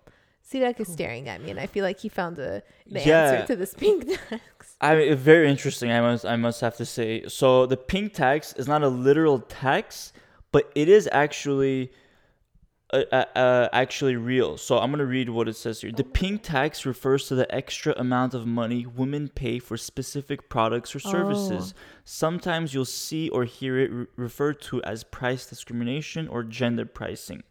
Sirak 0.48 0.80
is 0.80 0.88
staring 0.92 1.28
at 1.28 1.40
me 1.42 1.50
and 1.50 1.60
I 1.60 1.66
feel 1.66 1.84
like 1.84 2.00
he 2.00 2.08
found 2.08 2.38
a, 2.38 2.62
the 2.86 3.00
Yeah. 3.00 3.30
answer 3.30 3.46
to 3.48 3.56
this 3.56 3.72
pink 3.74 4.08
tax. 4.28 4.76
I 4.80 4.96
mean, 4.96 5.14
very 5.16 5.48
interesting. 5.48 5.92
I 5.92 6.00
must 6.00 6.24
I 6.24 6.34
must 6.34 6.60
have 6.60 6.76
to 6.78 6.84
say. 6.96 7.22
So 7.28 7.66
the 7.66 7.76
pink 7.76 8.14
tax 8.14 8.52
is 8.54 8.66
not 8.66 8.82
a 8.82 8.88
literal 8.88 9.38
tax, 9.40 10.12
but 10.50 10.64
it 10.74 10.88
is 10.88 11.08
actually 11.12 11.92
uh, 12.92 13.04
uh, 13.12 13.24
uh, 13.36 13.68
actually 13.72 14.16
real. 14.16 14.56
So 14.56 14.78
I'm 14.78 14.90
gonna 14.90 15.04
read 15.04 15.28
what 15.28 15.48
it 15.48 15.56
says 15.56 15.80
here. 15.80 15.92
The 15.92 16.04
pink 16.04 16.42
tax 16.42 16.84
refers 16.84 17.28
to 17.28 17.34
the 17.34 17.52
extra 17.54 17.94
amount 17.96 18.34
of 18.34 18.46
money 18.46 18.84
women 18.86 19.28
pay 19.28 19.58
for 19.60 19.76
specific 19.76 20.48
products 20.48 20.94
or 20.94 20.98
services. 21.00 21.72
Sometimes 22.04 22.74
you'll 22.74 22.84
see 22.84 23.28
or 23.28 23.44
hear 23.44 23.78
it 23.78 23.90
re- 23.92 24.06
referred 24.16 24.60
to 24.62 24.82
as 24.82 25.04
price 25.04 25.46
discrimination 25.46 26.26
or 26.28 26.42
gender 26.42 26.84
pricing. 26.84 27.42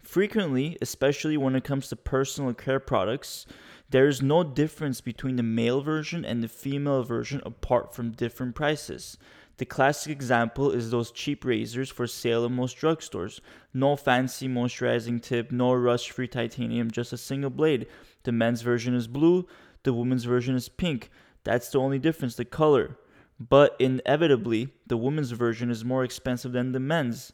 Frequently, 0.00 0.78
especially 0.80 1.36
when 1.36 1.56
it 1.56 1.64
comes 1.64 1.88
to 1.88 1.96
personal 1.96 2.54
care 2.54 2.78
products, 2.78 3.44
there 3.90 4.06
is 4.06 4.22
no 4.22 4.44
difference 4.44 5.00
between 5.00 5.34
the 5.36 5.42
male 5.42 5.80
version 5.80 6.24
and 6.24 6.42
the 6.42 6.48
female 6.48 7.02
version 7.02 7.40
apart 7.44 7.92
from 7.94 8.12
different 8.12 8.54
prices. 8.54 9.18
The 9.58 9.66
classic 9.66 10.12
example 10.12 10.70
is 10.70 10.90
those 10.90 11.10
cheap 11.10 11.44
razors 11.44 11.90
for 11.90 12.06
sale 12.06 12.44
in 12.44 12.54
most 12.54 12.76
drugstores. 12.76 13.40
No 13.74 13.96
fancy 13.96 14.48
moisturizing 14.48 15.20
tip, 15.20 15.52
no 15.52 15.72
rust 15.72 16.10
free 16.10 16.28
titanium, 16.28 16.90
just 16.90 17.12
a 17.12 17.18
single 17.18 17.50
blade. 17.50 17.86
The 18.22 18.32
men's 18.32 18.62
version 18.62 18.94
is 18.94 19.08
blue, 19.08 19.46
the 19.82 19.92
women's 19.92 20.24
version 20.24 20.54
is 20.54 20.68
pink. 20.68 21.10
That's 21.44 21.70
the 21.70 21.78
only 21.78 21.98
difference, 21.98 22.36
the 22.36 22.44
color. 22.44 22.98
But 23.40 23.76
inevitably, 23.78 24.68
the 24.86 24.96
women's 24.96 25.32
version 25.32 25.70
is 25.70 25.84
more 25.84 26.04
expensive 26.04 26.52
than 26.52 26.72
the 26.72 26.80
men's 26.80 27.32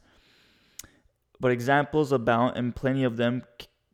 but 1.41 1.51
examples 1.51 2.13
abound 2.13 2.57
and 2.57 2.75
plenty 2.75 3.05
of 3.05 3.17
them 3.17 3.43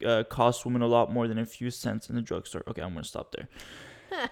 uh, 0.07 0.25
cost 0.25 0.65
women 0.65 0.83
a 0.83 0.87
lot 0.87 1.13
more 1.13 1.27
than 1.27 1.39
a 1.39 1.47
few 1.47 1.71
cents 1.71 2.09
in 2.09 2.15
the 2.17 2.23
drugstore. 2.23 2.63
Okay, 2.69 2.83
I'm 2.83 2.93
gonna 2.93 3.03
stop 3.03 3.35
there. 3.35 3.49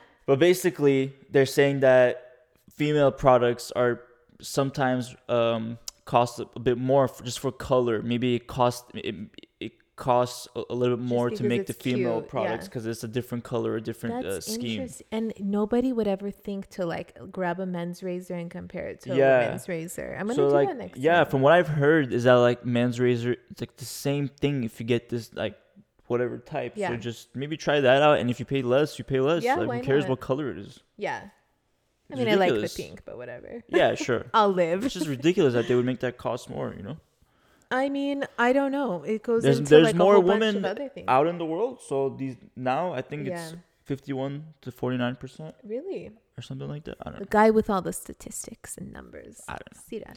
but 0.26 0.38
basically, 0.38 1.14
they're 1.30 1.46
saying 1.46 1.80
that 1.80 2.27
female 2.78 3.12
products 3.12 3.70
are 3.72 4.00
sometimes 4.40 5.14
um, 5.28 5.78
cost 6.04 6.40
a 6.40 6.60
bit 6.60 6.78
more 6.78 7.08
for, 7.08 7.24
just 7.24 7.38
for 7.40 7.52
color. 7.52 8.02
Maybe 8.02 8.34
it 8.36 8.46
costs 8.46 8.84
it, 8.94 9.14
it 9.60 9.72
costs 9.96 10.46
a, 10.54 10.62
a 10.70 10.74
little 10.74 10.96
bit 10.96 11.04
more 11.04 11.28
to 11.28 11.42
make 11.42 11.66
the 11.66 11.72
female 11.72 12.20
cute, 12.20 12.28
products 12.30 12.64
yeah. 12.64 12.68
because 12.68 12.86
it's 12.86 13.02
a 13.02 13.08
different 13.08 13.42
color, 13.42 13.76
a 13.76 13.80
different 13.80 14.24
uh, 14.24 14.40
scheme. 14.40 14.88
And 15.10 15.32
nobody 15.40 15.92
would 15.92 16.06
ever 16.06 16.30
think 16.30 16.68
to 16.76 16.86
like 16.86 17.18
grab 17.32 17.58
a 17.58 17.66
men's 17.66 18.02
razor 18.02 18.34
and 18.34 18.48
compare 18.50 18.86
it 18.86 19.00
to 19.02 19.14
Yeah. 19.14 19.40
a 19.40 19.44
women's 19.46 19.68
razor. 19.68 20.16
I'm 20.18 20.26
gonna 20.28 20.34
so 20.36 20.48
do 20.48 20.54
like 20.54 20.68
that 20.68 20.78
next 20.78 20.98
yeah 20.98 21.16
time. 21.16 21.26
from 21.30 21.40
what 21.42 21.52
i've 21.52 21.68
heard 21.68 22.12
is 22.12 22.24
that 22.24 22.34
like 22.34 22.64
men's 22.64 23.00
razor 23.00 23.34
it's 23.50 23.60
like 23.60 23.76
the 23.76 23.84
same 23.84 24.28
thing 24.28 24.62
if 24.64 24.78
you 24.80 24.86
get 24.86 25.08
this 25.08 25.34
like 25.34 25.56
whatever 26.06 26.38
type 26.38 26.72
Yeah. 26.76 26.88
so 26.90 26.96
just 26.96 27.34
maybe 27.34 27.56
try 27.56 27.80
that 27.80 28.00
out 28.02 28.18
and 28.20 28.30
if 28.30 28.38
you 28.40 28.46
pay 28.46 28.62
less 28.62 28.98
you 28.98 29.04
pay 29.04 29.20
less 29.20 29.42
Yeah, 29.42 29.56
like 29.56 29.80
who 29.80 29.86
cares 29.86 30.04
not? 30.04 30.10
what 30.10 30.20
color 30.20 30.50
it 30.50 30.58
is 30.58 30.80
yeah. 30.96 31.20
I 32.12 32.16
mean, 32.16 32.28
I 32.28 32.34
like 32.36 32.52
the 32.52 32.72
pink, 32.74 33.02
but 33.04 33.16
whatever. 33.16 33.62
yeah 33.68 33.94
sure 33.94 34.26
I'll 34.34 34.52
live. 34.52 34.84
it's 34.84 34.94
just 34.94 35.06
ridiculous 35.08 35.54
that 35.54 35.68
they 35.68 35.74
would 35.74 35.84
make 35.86 36.00
that 36.00 36.16
cost 36.18 36.48
more 36.50 36.74
you 36.76 36.82
know 36.82 36.96
I 37.70 37.90
mean, 37.90 38.24
I 38.38 38.54
don't 38.54 38.72
know. 38.72 39.02
It 39.02 39.22
goes 39.22 39.42
there's 39.42 39.58
into 39.58 39.68
there's 39.68 39.84
like 39.88 39.94
more 39.94 40.14
a 40.14 40.20
whole 40.20 40.26
bunch 40.26 40.40
women 40.40 40.56
of 40.56 40.64
other 40.64 40.88
things. 40.88 41.04
out 41.06 41.26
in 41.26 41.36
the 41.36 41.44
world 41.44 41.80
so 41.86 42.08
these 42.08 42.36
now 42.56 42.92
i 42.94 43.02
think 43.02 43.28
it's 43.28 43.54
51 43.84 44.42
to 44.62 44.72
49 44.72 45.16
percent 45.16 45.54
Really, 45.64 46.10
or 46.38 46.42
something 46.42 46.66
like 46.68 46.84
that 46.84 46.96
i 47.02 47.10
don't 47.10 47.18
the 47.18 47.24
know 47.24 47.28
guy 47.28 47.50
with 47.50 47.68
all 47.68 47.82
the 47.82 47.92
statistics 47.92 48.78
and 48.78 48.90
numbers. 48.92 49.42
I 49.48 49.56
don't 49.60 49.74
know. 49.74 49.80
Sirak. 49.98 50.16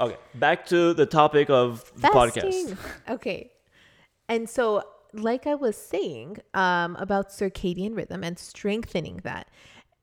okay 0.00 0.16
back 0.36 0.64
to 0.66 0.94
the 0.94 1.04
topic 1.04 1.50
of 1.50 1.84
the 1.96 2.08
podcast 2.08 2.76
Okay. 3.10 3.50
And 4.28 4.48
so, 4.48 4.82
like 5.12 5.46
I 5.46 5.54
was 5.54 5.76
saying 5.76 6.38
um, 6.54 6.96
about 6.96 7.28
circadian 7.28 7.94
rhythm 7.96 8.24
and 8.24 8.38
strengthening 8.38 9.20
that 9.22 9.48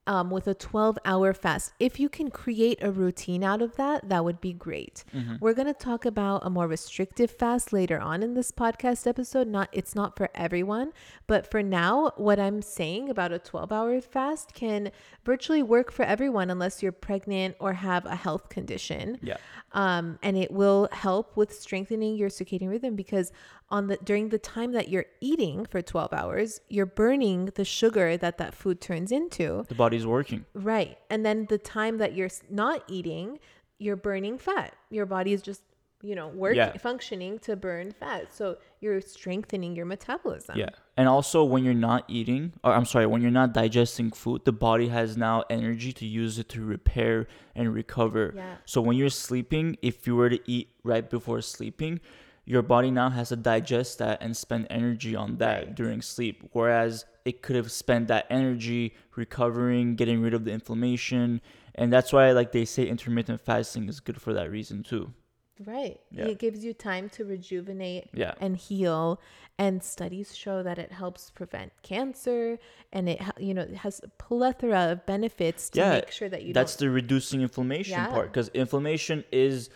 um, 0.06 0.30
with 0.30 0.46
a 0.46 0.54
12 0.54 0.98
hour 1.04 1.32
fast, 1.32 1.72
if 1.78 1.98
you 1.98 2.08
can 2.08 2.30
create 2.30 2.78
a 2.82 2.90
routine 2.90 3.42
out 3.42 3.62
of 3.62 3.76
that, 3.76 4.08
that 4.08 4.24
would 4.24 4.40
be 4.40 4.52
great. 4.52 5.04
Mm-hmm. 5.14 5.36
We're 5.40 5.54
going 5.54 5.66
to 5.66 5.74
talk 5.74 6.04
about 6.04 6.44
a 6.44 6.50
more 6.50 6.66
restrictive 6.66 7.30
fast 7.30 7.72
later 7.72 7.98
on 7.98 8.22
in 8.22 8.34
this 8.34 8.50
podcast 8.50 9.06
episode. 9.06 9.48
Not 9.48 9.68
It's 9.72 9.94
not 9.94 10.16
for 10.16 10.30
everyone, 10.34 10.92
but 11.26 11.50
for 11.50 11.62
now, 11.62 12.12
what 12.16 12.38
I'm 12.38 12.62
saying 12.62 13.08
about 13.08 13.32
a 13.32 13.38
12 13.38 13.72
hour 13.72 14.00
fast 14.00 14.54
can 14.54 14.90
virtually 15.24 15.62
work 15.62 15.90
for 15.92 16.04
everyone 16.04 16.50
unless 16.50 16.82
you're 16.82 16.92
pregnant 16.92 17.56
or 17.58 17.72
have 17.72 18.06
a 18.06 18.16
health 18.16 18.48
condition 18.48 19.18
yeah 19.22 19.36
um, 19.72 20.18
and 20.22 20.36
it 20.36 20.50
will 20.50 20.88
help 20.92 21.36
with 21.36 21.52
strengthening 21.52 22.16
your 22.16 22.28
circadian 22.28 22.70
rhythm 22.70 22.94
because 22.94 23.32
on 23.70 23.86
the 23.88 23.96
during 24.04 24.28
the 24.28 24.38
time 24.38 24.72
that 24.72 24.88
you're 24.88 25.06
eating 25.20 25.64
for 25.66 25.80
12 25.82 26.12
hours 26.12 26.60
you're 26.68 26.86
burning 26.86 27.46
the 27.54 27.64
sugar 27.64 28.16
that 28.16 28.38
that 28.38 28.54
food 28.54 28.80
turns 28.80 29.10
into 29.10 29.64
the 29.68 29.74
body's 29.74 30.06
working 30.06 30.44
right 30.54 30.98
and 31.10 31.24
then 31.24 31.46
the 31.48 31.58
time 31.58 31.98
that 31.98 32.14
you're 32.14 32.30
not 32.50 32.82
eating 32.88 33.38
you're 33.78 33.96
burning 33.96 34.36
fat 34.38 34.74
your 34.90 35.06
body 35.06 35.32
is 35.32 35.40
just 35.42 35.62
you 36.02 36.14
know 36.14 36.28
work 36.28 36.54
Yeah. 36.54 36.76
functioning 36.76 37.38
to 37.40 37.56
burn 37.56 37.90
fat 37.92 38.32
so 38.32 38.58
you're 38.80 39.00
strengthening 39.00 39.74
your 39.74 39.86
metabolism 39.86 40.58
Yeah. 40.58 40.68
And 40.98 41.08
also 41.08 41.42
when 41.42 41.64
you're 41.64 41.72
not 41.90 42.04
eating 42.06 42.52
or 42.62 42.72
I'm 42.72 42.84
sorry, 42.84 43.06
when 43.06 43.20
you're 43.22 43.30
not 43.42 43.52
digesting 43.54 44.10
food, 44.12 44.44
the 44.44 44.52
body 44.52 44.88
has 44.88 45.16
now 45.16 45.42
energy 45.50 45.92
to 45.94 46.06
use 46.06 46.38
it 46.38 46.48
to 46.50 46.62
repair 46.64 47.26
and 47.56 47.74
recover. 47.74 48.32
Yeah. 48.36 48.56
So 48.66 48.80
when 48.82 48.96
you're 48.96 49.08
sleeping, 49.10 49.76
if 49.82 50.06
you 50.06 50.14
were 50.14 50.28
to 50.28 50.38
eat 50.48 50.68
right 50.84 51.08
before 51.08 51.40
sleeping, 51.40 51.98
your 52.46 52.62
body 52.62 52.90
now 52.90 53.10
has 53.10 53.30
to 53.30 53.36
digest 53.36 53.98
that 53.98 54.22
and 54.22 54.36
spend 54.36 54.66
energy 54.70 55.14
on 55.16 55.36
that 55.38 55.64
Right. 55.64 55.74
during 55.74 56.02
sleep. 56.02 56.42
Whereas 56.52 57.04
it 57.24 57.40
could 57.42 57.56
have 57.56 57.72
spent 57.72 58.08
that 58.08 58.26
energy 58.28 58.94
recovering, 59.16 59.96
getting 59.96 60.20
rid 60.20 60.34
of 60.34 60.44
the 60.44 60.52
inflammation. 60.52 61.40
And 61.74 61.92
that's 61.92 62.12
why 62.12 62.30
like 62.32 62.52
they 62.52 62.64
say 62.64 62.86
intermittent 62.86 63.40
fasting 63.40 63.88
is 63.88 64.00
good 64.00 64.20
for 64.20 64.32
that 64.34 64.50
reason 64.50 64.82
too. 64.82 65.12
right 65.64 66.00
Yeah. 66.10 66.24
it 66.26 66.40
gives 66.40 66.64
you 66.64 66.74
time 66.74 67.08
to 67.10 67.24
rejuvenate 67.24 68.08
Yeah. 68.12 68.34
and 68.40 68.56
heal 68.56 69.20
and 69.56 69.84
studies 69.84 70.34
show 70.36 70.64
that 70.64 70.80
it 70.80 70.90
helps 70.90 71.30
prevent 71.30 71.70
cancer 71.84 72.58
and 72.92 73.08
it 73.08 73.20
you 73.38 73.54
know 73.54 73.62
it 73.62 73.76
has 73.76 74.00
a 74.02 74.08
plethora 74.08 74.90
of 74.90 75.06
benefits 75.06 75.70
to 75.70 75.78
Yeah, 75.78 75.92
make 76.00 76.10
sure 76.10 76.28
that 76.28 76.42
you 76.42 76.52
that's 76.52 76.74
the 76.74 76.90
reducing 76.90 77.40
inflammation 77.42 78.04
part 78.06 78.32
because 78.32 78.48
inflammation 78.48 79.22
is 79.30 79.70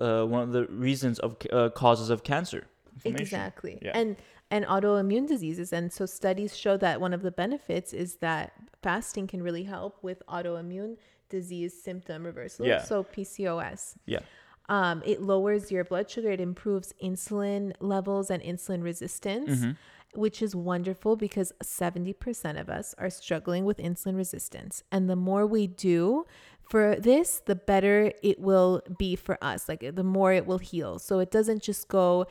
uh, 0.00 0.24
one 0.24 0.42
of 0.42 0.52
the 0.52 0.66
reasons 0.66 1.18
of 1.20 1.36
uh, 1.52 1.70
causes 1.70 2.10
of 2.10 2.22
cancer 2.22 2.66
exactly. 3.04 3.78
Yeah. 3.82 3.92
and 3.94 4.16
and 4.50 4.64
autoimmune 4.66 5.26
diseases. 5.26 5.72
And 5.72 5.92
so 5.92 6.06
studies 6.06 6.56
show 6.56 6.76
that 6.76 7.00
one 7.00 7.12
of 7.12 7.22
the 7.22 7.32
benefits 7.32 7.92
is 7.92 8.16
that 8.16 8.52
fasting 8.82 9.26
can 9.26 9.42
really 9.42 9.64
help 9.64 10.02
with 10.02 10.22
autoimmune 10.28 10.96
disease 11.28 11.74
symptom 11.82 12.24
reversal. 12.24 12.64
Yeah. 12.66 12.82
so 12.82 13.02
PCOS 13.04 13.96
yeah. 14.06 14.20
Um, 14.68 15.02
it 15.06 15.22
lowers 15.22 15.70
your 15.70 15.84
blood 15.84 16.10
sugar. 16.10 16.30
It 16.30 16.40
improves 16.40 16.92
insulin 17.02 17.72
levels 17.80 18.30
and 18.30 18.42
insulin 18.42 18.82
resistance 18.82 19.50
Mm-hmm. 19.50 19.70
which 20.20 20.40
is 20.40 20.56
wonderful 20.56 21.14
because 21.16 21.52
70% 21.62 22.58
of 22.60 22.68
us 22.70 22.94
are 22.98 23.10
struggling 23.10 23.64
with 23.64 23.78
insulin 23.78 24.16
resistance. 24.16 24.82
And 24.90 25.10
the 25.10 25.16
more 25.16 25.46
we 25.46 25.66
do 25.66 26.24
for 26.68 26.96
this 26.96 27.40
the 27.46 27.54
better 27.54 28.12
it 28.22 28.38
will 28.40 28.82
be 28.98 29.14
for 29.16 29.36
us 29.42 29.68
like 29.68 29.84
the 29.94 30.02
more 30.04 30.32
it 30.32 30.46
will 30.46 30.58
heal. 30.58 30.98
So 30.98 31.18
it 31.20 31.30
doesn't 31.30 31.62
just 31.62 31.88
go 31.88 32.26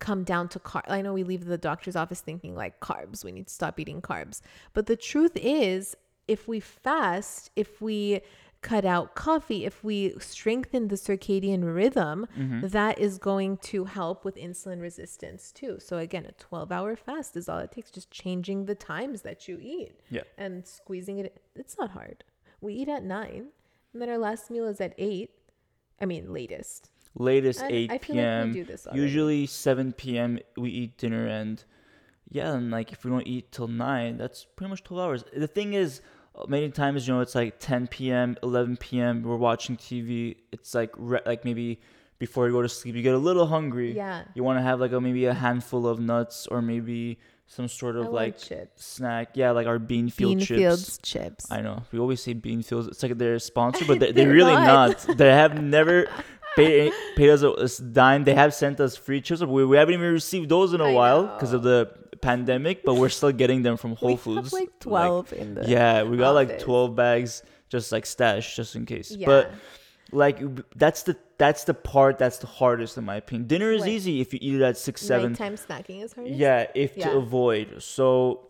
come 0.00 0.24
down 0.24 0.48
to 0.48 0.58
car 0.58 0.82
i 0.88 1.00
know 1.00 1.12
we 1.14 1.22
leave 1.22 1.44
the 1.44 1.56
doctor's 1.56 1.94
office 1.94 2.20
thinking 2.20 2.52
like 2.56 2.80
carbs 2.80 3.24
we 3.24 3.30
need 3.30 3.46
to 3.46 3.54
stop 3.54 3.78
eating 3.80 4.02
carbs. 4.02 4.40
But 4.72 4.86
the 4.86 4.96
truth 4.96 5.32
is 5.36 5.96
if 6.26 6.48
we 6.48 6.58
fast 6.60 7.50
if 7.56 7.80
we 7.80 8.20
cut 8.60 8.84
out 8.84 9.14
coffee 9.14 9.64
if 9.66 9.84
we 9.84 10.14
strengthen 10.18 10.88
the 10.88 10.96
circadian 10.96 11.62
rhythm 11.74 12.26
Mm-hmm. 12.38 12.66
that 12.68 12.98
is 12.98 13.18
going 13.18 13.58
to 13.58 13.84
help 13.84 14.24
with 14.24 14.36
insulin 14.36 14.80
resistance 14.80 15.52
too. 15.52 15.78
So 15.80 15.98
again 15.98 16.24
a 16.26 16.32
12 16.32 16.72
hour 16.72 16.96
fast 16.96 17.36
is 17.36 17.48
all 17.48 17.58
it 17.58 17.70
takes 17.72 17.90
just 17.90 18.10
changing 18.10 18.64
the 18.66 18.74
times 18.74 19.22
that 19.22 19.46
you 19.48 19.58
eat 19.60 19.92
Yeah. 20.10 20.22
and 20.38 20.66
squeezing 20.66 21.18
it 21.18 21.40
it's 21.54 21.76
not 21.78 21.90
hard. 21.90 22.24
We 22.60 22.74
eat 22.74 22.88
at 22.88 23.04
9 23.04 23.48
and 23.94 24.02
then 24.02 24.10
our 24.10 24.18
last 24.18 24.50
meal 24.50 24.66
is 24.66 24.80
at 24.80 24.92
8 24.98 25.30
i 26.00 26.04
mean 26.04 26.32
latest. 26.32 26.90
Latest 27.16 27.60
And 27.62 27.70
8 27.72 27.90
I 27.92 27.98
feel 27.98 28.16
like 28.16 28.24
we 28.24 28.24
p.m 28.24 28.52
do 28.52 28.64
this 28.64 28.86
usually 28.92 29.46
7 29.46 29.92
p.m 29.92 30.38
we 30.56 30.68
eat 30.70 30.98
dinner 30.98 31.26
and 31.26 31.64
yeah 32.28 32.52
and 32.52 32.70
like 32.72 32.92
if 32.92 33.04
we 33.04 33.10
don't 33.10 33.26
eat 33.26 33.52
till 33.52 33.68
9 33.68 34.18
that's 34.18 34.44
pretty 34.56 34.68
much 34.70 34.82
12 34.82 35.00
hours. 35.02 35.24
The 35.34 35.46
thing 35.46 35.74
is 35.74 36.00
uh, 36.34 36.46
many 36.48 36.70
times 36.70 37.06
you 37.06 37.14
know 37.14 37.20
it's 37.20 37.36
like 37.36 37.60
10 37.60 37.86
p.m 37.86 38.36
11 38.42 38.78
p.m 38.78 39.22
we're 39.22 39.36
watching 39.36 39.76
tv 39.76 40.36
it's 40.50 40.74
like 40.74 40.90
re- 40.96 41.20
like 41.24 41.44
maybe 41.44 41.80
before 42.18 42.46
you 42.46 42.52
go 42.52 42.62
to 42.62 42.68
sleep 42.68 42.96
you 42.96 43.02
get 43.02 43.14
a 43.14 43.18
little 43.18 43.46
hungry. 43.46 43.94
Yeah. 43.94 44.24
you 44.34 44.42
want 44.42 44.58
to 44.58 44.62
have 44.62 44.80
like 44.80 44.92
a 44.92 45.00
maybe 45.00 45.24
a 45.26 45.34
handful 45.34 45.86
of 45.86 46.00
nuts 46.00 46.48
or 46.48 46.60
maybe 46.60 47.18
some 47.46 47.68
sort 47.68 47.96
of 47.96 48.04
want 48.04 48.14
like 48.14 48.38
chips. 48.38 48.84
snack 48.84 49.30
yeah 49.34 49.50
like 49.52 49.66
our 49.66 49.78
bean 49.78 50.08
field 50.08 50.30
bean 50.38 50.40
chips 50.40 50.58
fields 50.58 50.98
chips 51.02 51.50
I 51.50 51.60
know. 51.60 51.82
We 51.92 51.98
always 51.98 52.20
say 52.22 52.34
Beanfields. 52.34 52.88
It's 52.88 53.02
like 53.02 53.16
they're 53.18 53.34
a 53.34 53.40
sponsor, 53.40 53.84
but 53.88 54.00
they're, 54.00 54.12
they're 54.12 54.24
They're 54.26 54.34
really 54.34 54.52
not. 54.54 55.06
not. 55.06 55.16
They 55.18 55.28
have 55.30 55.60
never 55.62 56.06
paid, 56.56 56.92
paid 57.16 57.30
us 57.30 57.42
a, 57.42 57.82
dime. 57.84 58.24
They 58.24 58.34
have 58.34 58.54
sent 58.54 58.80
us 58.80 58.96
free 58.96 59.20
chips. 59.20 59.40
but 59.40 59.48
We, 59.50 59.64
we 59.64 59.76
haven't 59.76 59.94
even 59.94 60.12
received 60.12 60.48
those 60.48 60.72
in 60.72 60.80
a 60.80 60.88
I 60.88 60.92
while 60.92 61.26
because 61.26 61.52
of 61.52 61.62
the 61.62 61.90
pandemic, 62.20 62.84
but 62.84 62.94
we're 62.94 63.08
still 63.10 63.32
getting 63.32 63.62
them 63.62 63.76
from 63.76 63.94
Whole 63.96 64.10
we 64.10 64.16
Foods. 64.16 64.46
have 64.46 64.52
like 64.52 64.78
12 64.80 65.32
in 65.34 65.54
the 65.54 65.68
yeah, 65.68 66.02
we 66.02 66.16
got 66.16 66.30
like 66.34 66.58
12 66.60 66.94
bags 66.96 67.42
just 67.68 67.92
like 67.92 68.06
stash 68.06 68.56
just 68.56 68.74
in 68.76 68.86
case. 68.86 69.10
yeah 69.14 69.26
But 69.26 69.52
like 70.14 70.38
that's 70.76 71.02
the 71.02 71.16
that's 71.38 71.64
the 71.64 71.74
part 71.74 72.18
that's 72.18 72.38
the 72.38 72.46
hardest 72.46 72.96
in 72.96 73.04
my 73.04 73.16
opinion. 73.16 73.46
Dinner 73.48 73.72
is 73.72 73.86
easy 73.86 74.20
if 74.20 74.32
you 74.32 74.38
eat 74.42 74.54
it 74.54 74.62
at 74.62 74.76
six 74.76 75.02
seven. 75.02 75.32
Nighttime 75.32 75.56
snacking 75.56 76.02
is 76.02 76.12
hard. 76.12 76.28
Yeah, 76.28 76.66
if 76.74 76.96
Yeah. 76.96 77.10
to 77.10 77.16
avoid. 77.18 77.82
So 77.82 78.48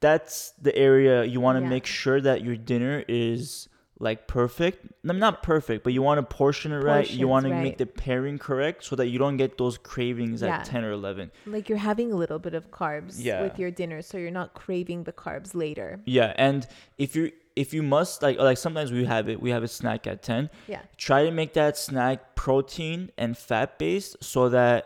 that's 0.00 0.52
the 0.62 0.74
area 0.76 1.24
you 1.24 1.40
want 1.40 1.58
to 1.58 1.62
Yeah. 1.62 1.68
make 1.68 1.86
sure 1.86 2.20
that 2.20 2.42
your 2.44 2.56
dinner 2.56 3.04
is 3.08 3.68
like 4.00 4.28
perfect. 4.28 4.86
No, 5.02 5.12
not 5.12 5.42
perfect, 5.42 5.82
but 5.82 5.92
you 5.92 6.02
want 6.02 6.18
to 6.18 6.36
portion 6.36 6.70
it 6.70 6.76
right. 6.76 7.00
You 7.10 7.26
Portions 7.26 7.30
want 7.30 7.46
to 7.46 7.50
right. 7.50 7.62
make 7.64 7.78
the 7.78 7.86
pairing 7.86 8.38
correct 8.38 8.84
so 8.84 8.94
that 8.94 9.08
you 9.08 9.18
don't 9.18 9.36
get 9.36 9.58
those 9.58 9.76
cravings 9.76 10.40
Yeah. 10.40 10.58
at 10.58 10.64
10 10.66 10.84
or 10.84 10.92
11. 10.92 11.32
Like 11.46 11.68
you're 11.68 11.78
having 11.78 12.12
a 12.12 12.16
little 12.16 12.38
bit 12.38 12.54
of 12.54 12.70
carbs 12.70 13.16
Yeah. 13.18 13.42
with 13.42 13.58
your 13.58 13.72
dinner, 13.72 14.00
so 14.02 14.16
you're 14.16 14.30
not 14.30 14.54
craving 14.54 15.02
the 15.02 15.12
carbs 15.12 15.52
later. 15.52 15.98
Yeah, 16.04 16.32
and 16.36 16.64
if 16.96 17.16
you 17.16 17.32
if 17.62 17.68
you 17.76 17.82
must 17.96 18.22
like 18.26 18.36
like 18.48 18.58
sometimes 18.66 18.90
we 18.98 19.04
have 19.14 19.26
it 19.32 19.36
we 19.46 19.50
have 19.56 19.64
a 19.70 19.72
snack 19.80 20.06
at 20.12 20.18
10 20.22 20.48
Yeah. 20.74 20.82
try 21.06 21.20
to 21.28 21.32
make 21.40 21.52
that 21.62 21.74
snack 21.86 22.18
protein 22.44 22.98
and 23.22 23.30
fat 23.48 23.68
based 23.78 24.12
so 24.32 24.40
that 24.58 24.80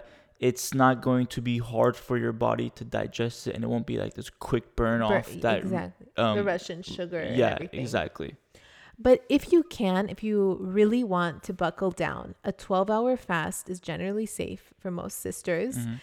it's 0.49 0.67
not 0.83 0.95
going 1.09 1.26
to 1.37 1.41
be 1.50 1.57
hard 1.73 1.95
for 2.07 2.17
your 2.25 2.33
body 2.49 2.69
to 2.79 2.83
digest 3.00 3.38
it 3.49 3.52
and 3.55 3.62
it 3.64 3.69
won't 3.73 3.87
be 3.95 3.99
like 4.05 4.14
this 4.14 4.31
quick 4.49 4.67
burn 4.81 5.00
Bur- 5.00 5.17
off 5.19 5.29
that 5.47 5.59
exactly. 5.64 6.07
um, 6.23 6.35
the 6.38 6.45
Russian 6.55 6.81
sugar. 6.83 7.23
yeah 7.43 7.55
everything. 7.57 7.81
exactly 7.81 8.31
But 9.09 9.19
if 9.38 9.43
you 9.52 9.61
can, 9.81 10.02
if 10.14 10.21
you 10.29 10.38
really 10.79 11.02
want 11.17 11.35
to 11.49 11.52
buckle 11.64 11.93
down, 12.07 12.25
a 12.50 12.52
12 12.52 12.91
hour 12.97 13.12
fast 13.17 13.62
is 13.73 13.79
generally 13.91 14.26
safe 14.26 14.62
for 14.81 14.91
most 15.02 15.17
sisters. 15.29 15.75
Mm-hmm. 15.76 15.95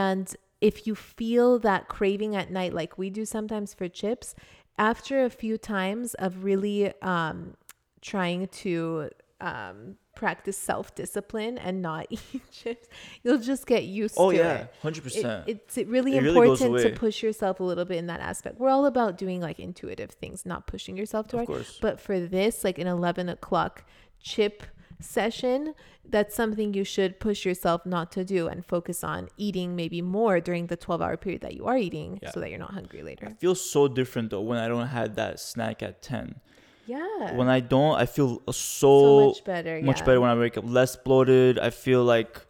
And 0.00 0.26
if 0.60 0.86
you 0.86 0.94
feel 0.94 1.58
that 1.68 1.82
craving 1.96 2.32
at 2.40 2.48
night, 2.60 2.72
like 2.80 2.92
we 3.02 3.10
do 3.10 3.24
sometimes 3.36 3.74
for 3.78 3.86
chips, 4.00 4.34
after 4.78 5.24
a 5.24 5.30
few 5.30 5.58
times 5.58 6.14
of 6.14 6.44
really 6.44 6.92
um, 7.02 7.54
trying 8.00 8.48
to 8.48 9.10
um, 9.40 9.96
practice 10.14 10.56
self 10.56 10.94
discipline 10.94 11.58
and 11.58 11.80
not 11.80 12.06
eat 12.10 12.20
chips, 12.50 12.88
you'll 13.22 13.38
just 13.38 13.66
get 13.66 13.84
used 13.84 14.16
to 14.16 14.20
it. 14.20 14.24
oh 14.24 14.30
yeah 14.30 14.66
100% 14.82 15.48
It, 15.48 15.62
it's 15.64 15.76
really 15.88 16.16
It 16.16 16.22
really 16.22 16.48
goes 16.48 16.60
important 16.60 16.94
to 16.94 16.98
push 16.98 17.22
yourself 17.22 17.60
a 17.60 17.64
little 17.64 17.84
bit 17.84 17.98
in 17.98 18.06
that 18.08 18.20
aspect. 18.20 18.58
We're 18.58 18.70
all 18.70 18.86
about 18.86 19.16
doing 19.16 19.40
like 19.40 19.60
intuitive 19.60 20.10
things, 20.10 20.44
not 20.44 20.66
pushing 20.66 20.96
yourself 20.96 21.28
too 21.28 21.38
of 21.38 21.46
course. 21.46 21.78
But 21.80 22.00
for 22.00 22.18
this, 22.20 22.64
like 22.64 22.78
an 22.78 22.86
11 22.86 23.28
o'clock 23.28 23.84
chip 24.20 24.64
session, 25.00 25.74
that's 26.08 26.34
something 26.34 26.74
you 26.74 26.84
should 26.84 27.20
push 27.20 27.44
yourself 27.44 27.84
not 27.86 28.10
to 28.12 28.24
do 28.24 28.48
and 28.48 28.64
focus 28.64 29.04
on 29.04 29.28
eating 29.36 29.76
maybe 29.76 30.00
more 30.02 30.40
during 30.40 30.66
the 30.68 30.76
12 30.76 31.02
hour 31.02 31.16
period 31.16 31.42
that 31.42 31.54
you 31.54 31.66
are 31.66 31.76
eating 31.76 32.18
Yeah. 32.22 32.30
so 32.30 32.40
that 32.40 32.50
you're 32.50 32.58
not 32.58 32.72
hungry 32.74 33.02
later. 33.02 33.26
I 33.26 33.32
feel 33.34 33.54
so 33.54 33.88
different 33.88 34.30
though 34.30 34.40
when 34.40 34.58
I 34.58 34.68
don't 34.68 34.86
have 34.88 35.14
that 35.16 35.38
snack 35.40 35.82
at 35.82 36.02
10 36.02 36.40
Yeah. 36.86 37.34
when 37.34 37.48
I 37.48 37.60
don't 37.60 37.96
I 37.96 38.06
feel 38.06 38.40
so, 38.46 38.52
so 38.52 39.26
much 39.28 39.44
better. 39.44 39.80
much 39.82 39.98
yeah. 40.00 40.04
better 40.06 40.20
when 40.20 40.30
I 40.30 40.34
wake 40.34 40.56
up 40.58 40.64
less 40.66 40.96
bloated 40.96 41.58
I 41.58 41.70
feel 41.70 42.02
like 42.04 42.40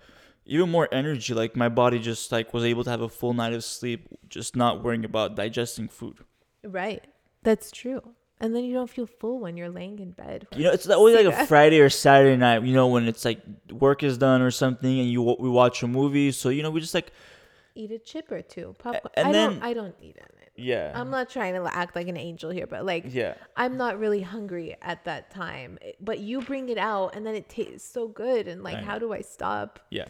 even 0.46 0.70
more 0.70 0.88
energy 0.92 1.34
like 1.34 1.56
my 1.56 1.68
body 1.68 1.98
just 1.98 2.32
like 2.32 2.54
was 2.54 2.64
able 2.64 2.84
to 2.84 2.90
have 2.90 3.02
a 3.02 3.08
full 3.08 3.34
night 3.34 3.52
of 3.52 3.62
sleep 3.64 4.08
just 4.28 4.56
not 4.56 4.82
worrying 4.82 5.04
about 5.04 5.34
digesting 5.36 5.88
food 5.88 6.18
Right. 6.64 7.04
That's 7.44 7.70
true. 7.70 8.02
And 8.40 8.54
then 8.54 8.64
you 8.64 8.72
don't 8.74 8.88
feel 8.88 9.06
full 9.06 9.40
when 9.40 9.56
you're 9.56 9.68
laying 9.68 9.98
in 9.98 10.12
bed. 10.12 10.46
you 10.56 10.64
know 10.64 10.70
it's 10.72 10.88
always 10.88 11.16
like 11.16 11.26
a 11.26 11.46
Friday 11.52 11.80
or 11.80 11.90
Saturday 11.90 12.36
night 12.36 12.62
you 12.62 12.72
know 12.72 12.86
when 12.88 13.06
it's 13.08 13.24
like 13.24 13.40
work 13.70 14.02
is 14.02 14.16
done 14.18 14.42
or 14.42 14.50
something 14.50 15.00
and 15.00 15.10
you 15.10 15.20
we 15.22 15.48
watch 15.48 15.82
a 15.82 15.88
movie 15.88 16.30
so 16.32 16.48
you 16.48 16.62
know 16.62 16.70
we 16.70 16.80
just 16.80 16.94
like 16.94 17.10
Eat 17.74 17.92
a 17.92 17.98
chip 17.98 18.32
or 18.32 18.42
two. 18.42 18.74
Popcorn. 18.78 19.12
and 19.14 19.28
I 19.28 19.32
then- 19.32 19.50
don't 19.54 19.62
I 19.62 19.72
don't 19.72 19.94
eat 20.02 20.16
it. 20.16 20.32
yeah 20.56 20.92
I'm 20.94 21.10
not 21.10 21.28
trying 21.30 21.54
to 21.54 21.62
act 21.72 21.94
like 21.94 22.08
an 22.08 22.16
angel 22.16 22.50
here, 22.50 22.66
but 22.66 22.84
like 22.84 23.04
yeah 23.08 23.34
I'm 23.56 23.76
not 23.76 23.98
really 24.00 24.22
hungry 24.22 24.76
at 24.82 25.04
that 25.04 25.30
time. 25.30 25.78
But 26.00 26.18
you 26.20 26.40
bring 26.40 26.68
it 26.70 26.78
out 26.78 27.14
and 27.14 27.24
then 27.26 27.34
it 27.36 27.48
tastes 27.48 27.88
so 27.90 28.08
good 28.08 28.48
and 28.48 28.62
like 28.64 28.78
how 28.88 28.98
do 28.98 29.12
I 29.12 29.20
stop? 29.20 29.78
yeah 29.90 30.06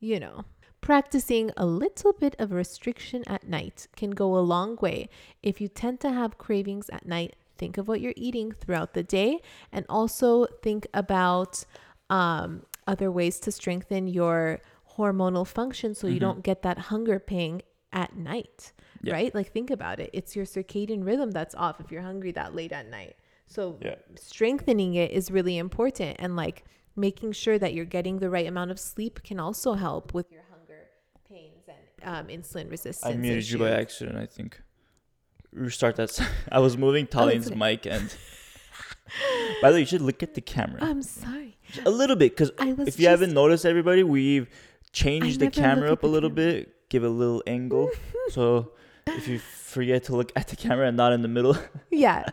You 0.00 0.20
know. 0.20 0.44
Practicing 0.82 1.50
a 1.56 1.66
little 1.66 2.12
bit 2.12 2.36
of 2.38 2.52
restriction 2.52 3.24
at 3.26 3.48
night 3.48 3.88
can 3.96 4.10
go 4.10 4.36
a 4.36 4.44
long 4.54 4.76
way. 4.80 5.08
If 5.42 5.60
you 5.60 5.68
tend 5.68 5.98
to 6.00 6.12
have 6.12 6.38
cravings 6.38 6.88
at 6.90 7.04
night, 7.06 7.34
think 7.58 7.78
of 7.78 7.88
what 7.88 8.00
you're 8.00 8.14
eating 8.16 8.52
throughout 8.52 8.94
the 8.94 9.02
day 9.02 9.40
and 9.72 9.84
also 9.88 10.46
think 10.62 10.86
about 10.94 11.64
um, 12.10 12.62
other 12.86 13.10
ways 13.10 13.40
to 13.40 13.50
strengthen 13.52 14.06
your 14.08 14.60
hormonal 14.96 15.46
function 15.46 15.94
so 15.94 16.06
you 16.06 16.20
don't 16.20 16.42
get 16.42 16.62
that 16.62 16.78
hunger 16.78 17.18
pang 17.18 17.62
at 17.92 18.16
night, 18.16 18.72
Yeah. 19.02 19.14
right? 19.14 19.34
Like, 19.34 19.52
think 19.52 19.70
about 19.70 20.00
it. 20.00 20.10
It's 20.12 20.34
your 20.36 20.44
circadian 20.44 21.04
rhythm 21.04 21.30
that's 21.30 21.54
off 21.54 21.80
if 21.80 21.90
you're 21.90 22.02
hungry 22.02 22.32
that 22.32 22.54
late 22.54 22.72
at 22.72 22.88
night. 22.88 23.16
So, 23.46 23.78
Yeah. 23.82 23.96
strengthening 24.16 24.94
it 24.94 25.10
is 25.10 25.30
really 25.30 25.56
important. 25.58 26.16
And 26.18 26.36
like 26.36 26.64
making 26.94 27.32
sure 27.32 27.58
that 27.58 27.74
you're 27.74 27.84
getting 27.84 28.18
the 28.18 28.30
right 28.30 28.46
amount 28.46 28.70
of 28.70 28.78
sleep 28.80 29.22
can 29.22 29.38
also 29.38 29.74
help 29.74 30.14
with 30.14 30.30
your 30.32 30.42
hunger 30.50 30.88
pains 31.28 31.64
and 31.68 32.08
um, 32.08 32.26
insulin 32.28 32.70
resistance. 32.70 33.14
I 33.14 33.16
muted 33.16 33.48
you 33.50 33.58
by 33.58 33.70
accident 33.70 34.16
I 34.16 34.26
think 34.26 34.60
restart 35.56 35.96
that 35.96 36.18
I 36.52 36.58
was 36.58 36.76
moving 36.76 37.04
oh, 37.04 37.12
Taline's 37.12 37.48
okay. 37.48 37.56
mic 37.56 37.86
and 37.86 38.14
by 39.62 39.70
the 39.70 39.76
way 39.76 39.80
you 39.80 39.86
should 39.86 40.02
look 40.02 40.22
at 40.22 40.34
the 40.34 40.40
camera 40.40 40.78
I'm 40.82 41.02
sorry. 41.02 41.58
a 41.84 41.90
little 41.90 42.16
bit 42.16 42.36
because 42.36 42.50
if 42.86 43.00
you 43.00 43.08
haven't 43.08 43.32
noticed 43.32 43.64
everybody 43.64 44.02
we've 44.02 44.48
changed 44.92 45.40
the 45.40 45.50
camera 45.50 45.92
up 45.92 46.02
a 46.02 46.06
little 46.06 46.30
bit 46.30 46.88
give 46.88 47.04
a 47.04 47.08
little 47.08 47.42
angle 47.46 47.88
mm-hmm. 47.88 48.30
so 48.30 48.72
if 49.06 49.28
you 49.28 49.38
forget 49.38 50.04
to 50.04 50.16
look 50.16 50.32
at 50.36 50.48
the 50.48 50.56
camera 50.56 50.88
and 50.88 50.96
not 50.96 51.12
in 51.12 51.22
the 51.22 51.28
middle 51.28 51.56
yeah. 51.90 52.24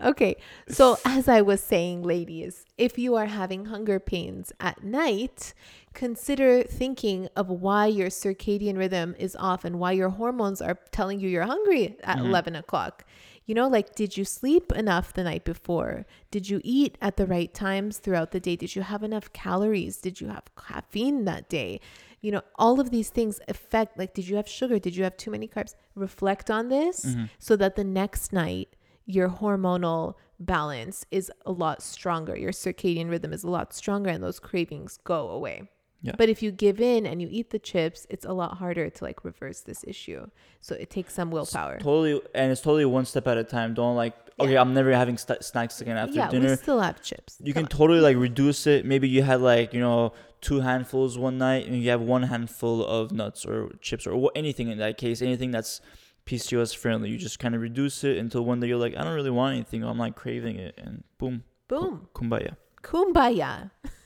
Okay. 0.00 0.36
So, 0.68 0.98
as 1.04 1.28
I 1.28 1.42
was 1.42 1.60
saying, 1.60 2.02
ladies, 2.02 2.64
if 2.78 2.98
you 2.98 3.16
are 3.16 3.26
having 3.26 3.66
hunger 3.66 4.00
pains 4.00 4.52
at 4.58 4.82
night, 4.82 5.52
consider 5.94 6.62
thinking 6.62 7.28
of 7.36 7.48
why 7.48 7.86
your 7.86 8.08
circadian 8.08 8.76
rhythm 8.78 9.14
is 9.18 9.36
off 9.36 9.64
and 9.64 9.78
why 9.78 9.92
your 9.92 10.10
hormones 10.10 10.60
are 10.62 10.78
telling 10.92 11.20
you 11.20 11.28
you're 11.28 11.44
hungry 11.44 11.96
at 12.04 12.18
11 12.18 12.54
o'clock. 12.56 13.04
You 13.46 13.54
know, 13.54 13.66
like, 13.68 13.94
did 13.96 14.16
you 14.16 14.24
sleep 14.24 14.70
enough 14.72 15.12
the 15.12 15.24
night 15.24 15.44
before? 15.44 16.06
Did 16.30 16.48
you 16.48 16.60
eat 16.62 16.96
at 17.00 17.16
the 17.16 17.26
right 17.26 17.52
times 17.52 17.98
throughout 17.98 18.30
the 18.30 18.38
day? 18.38 18.54
Did 18.54 18.76
you 18.76 18.82
have 18.82 19.02
enough 19.02 19.32
calories? 19.32 19.96
Did 19.96 20.20
you 20.20 20.28
have 20.28 20.44
caffeine 20.56 21.24
that 21.24 21.48
day? 21.48 21.80
You 22.20 22.30
know, 22.32 22.42
all 22.56 22.78
of 22.78 22.90
these 22.90 23.10
things 23.10 23.40
affect, 23.48 23.98
like, 23.98 24.14
did 24.14 24.28
you 24.28 24.36
have 24.36 24.46
sugar? 24.46 24.78
Did 24.78 24.94
you 24.94 25.02
have 25.04 25.16
too 25.16 25.30
many 25.32 25.48
carbs? 25.48 25.74
Reflect 25.96 26.50
on 26.50 26.68
this 26.68 27.04
Mm-hmm. 27.04 27.24
so 27.38 27.56
that 27.56 27.74
the 27.74 27.82
next 27.84 28.32
night, 28.32 28.76
your 29.06 29.28
hormonal 29.28 30.14
balance 30.38 31.04
is 31.10 31.32
a 31.44 31.50
lot 31.50 31.82
stronger. 31.82 32.36
Your 32.36 32.52
circadian 32.52 33.10
rhythm 33.10 33.32
is 33.32 33.42
a 33.42 33.50
lot 33.50 33.72
stronger 33.74 34.10
and 34.10 34.22
those 34.22 34.38
cravings 34.38 34.98
go 35.02 35.28
away. 35.28 35.68
Yeah. 36.02 36.12
But 36.16 36.28
if 36.30 36.42
you 36.42 36.50
give 36.50 36.80
in 36.80 37.04
and 37.06 37.20
you 37.20 37.28
eat 37.30 37.50
the 37.50 37.58
chips, 37.58 38.06
it's 38.08 38.24
a 38.24 38.32
lot 38.32 38.56
harder 38.56 38.88
to 38.88 39.04
like 39.04 39.22
reverse 39.24 39.60
this 39.60 39.84
issue. 39.86 40.26
So 40.62 40.74
it 40.74 40.88
takes 40.90 41.12
some 41.14 41.30
willpower. 41.30 41.78
totally 41.78 42.20
and 42.34 42.50
it's 42.52 42.60
totally 42.62 42.84
one 42.86 43.04
step 43.04 43.26
at 43.26 43.36
a 43.38 43.44
time 43.44 43.74
don't 43.74 43.96
like 43.96 44.14
okay 44.38 44.56
i'm 44.56 44.72
never 44.72 44.92
having 44.92 45.16
st- 45.18 45.42
snacks 45.44 45.80
again 45.82 45.96
after 45.98 46.14
yeah, 46.16 46.26
we 46.30 46.38
dinner 46.38 46.56
still 46.56 46.80
have 46.80 47.02
chips. 47.02 47.36
you 47.44 47.52
Come 47.52 47.64
can 47.66 47.76
totally 47.78 48.00
like 48.00 48.16
reduce 48.16 48.66
it 48.66 48.84
maybe 48.86 49.06
you 49.08 49.22
had 49.22 49.40
like 49.42 49.74
you 49.74 49.80
know 49.80 50.12
two 50.40 50.60
handfuls 50.60 51.18
one 51.18 51.36
night 51.38 51.66
and 51.66 51.76
you 51.82 51.90
have 51.90 52.00
one 52.00 52.22
handful 52.24 52.84
of 52.84 53.12
nuts 53.12 53.44
or 53.44 53.70
chips 53.82 54.06
or 54.06 54.30
anything 54.34 54.68
in 54.68 54.78
that 54.78 54.96
case 54.96 55.20
anything 55.20 55.50
that's 55.50 55.80
pcos 56.26 56.74
friendly 56.76 57.10
you 57.10 57.18
just 57.18 57.38
kind 57.38 57.54
of 57.54 57.60
reduce 57.60 58.04
it 58.04 58.16
until 58.18 58.42
one 58.44 58.60
day 58.60 58.68
you're 58.68 58.78
like 58.78 58.94
i 58.96 59.02
don't 59.04 59.14
really 59.14 59.30
want 59.30 59.54
anything 59.54 59.82
i'm 59.84 59.98
like 59.98 60.14
craving 60.16 60.56
it 60.56 60.74
and 60.78 61.04
boom 61.18 61.42
on. 61.70 61.80
boom. 61.80 62.08
kumbaya 62.14 62.56
kumbaya. 62.82 63.70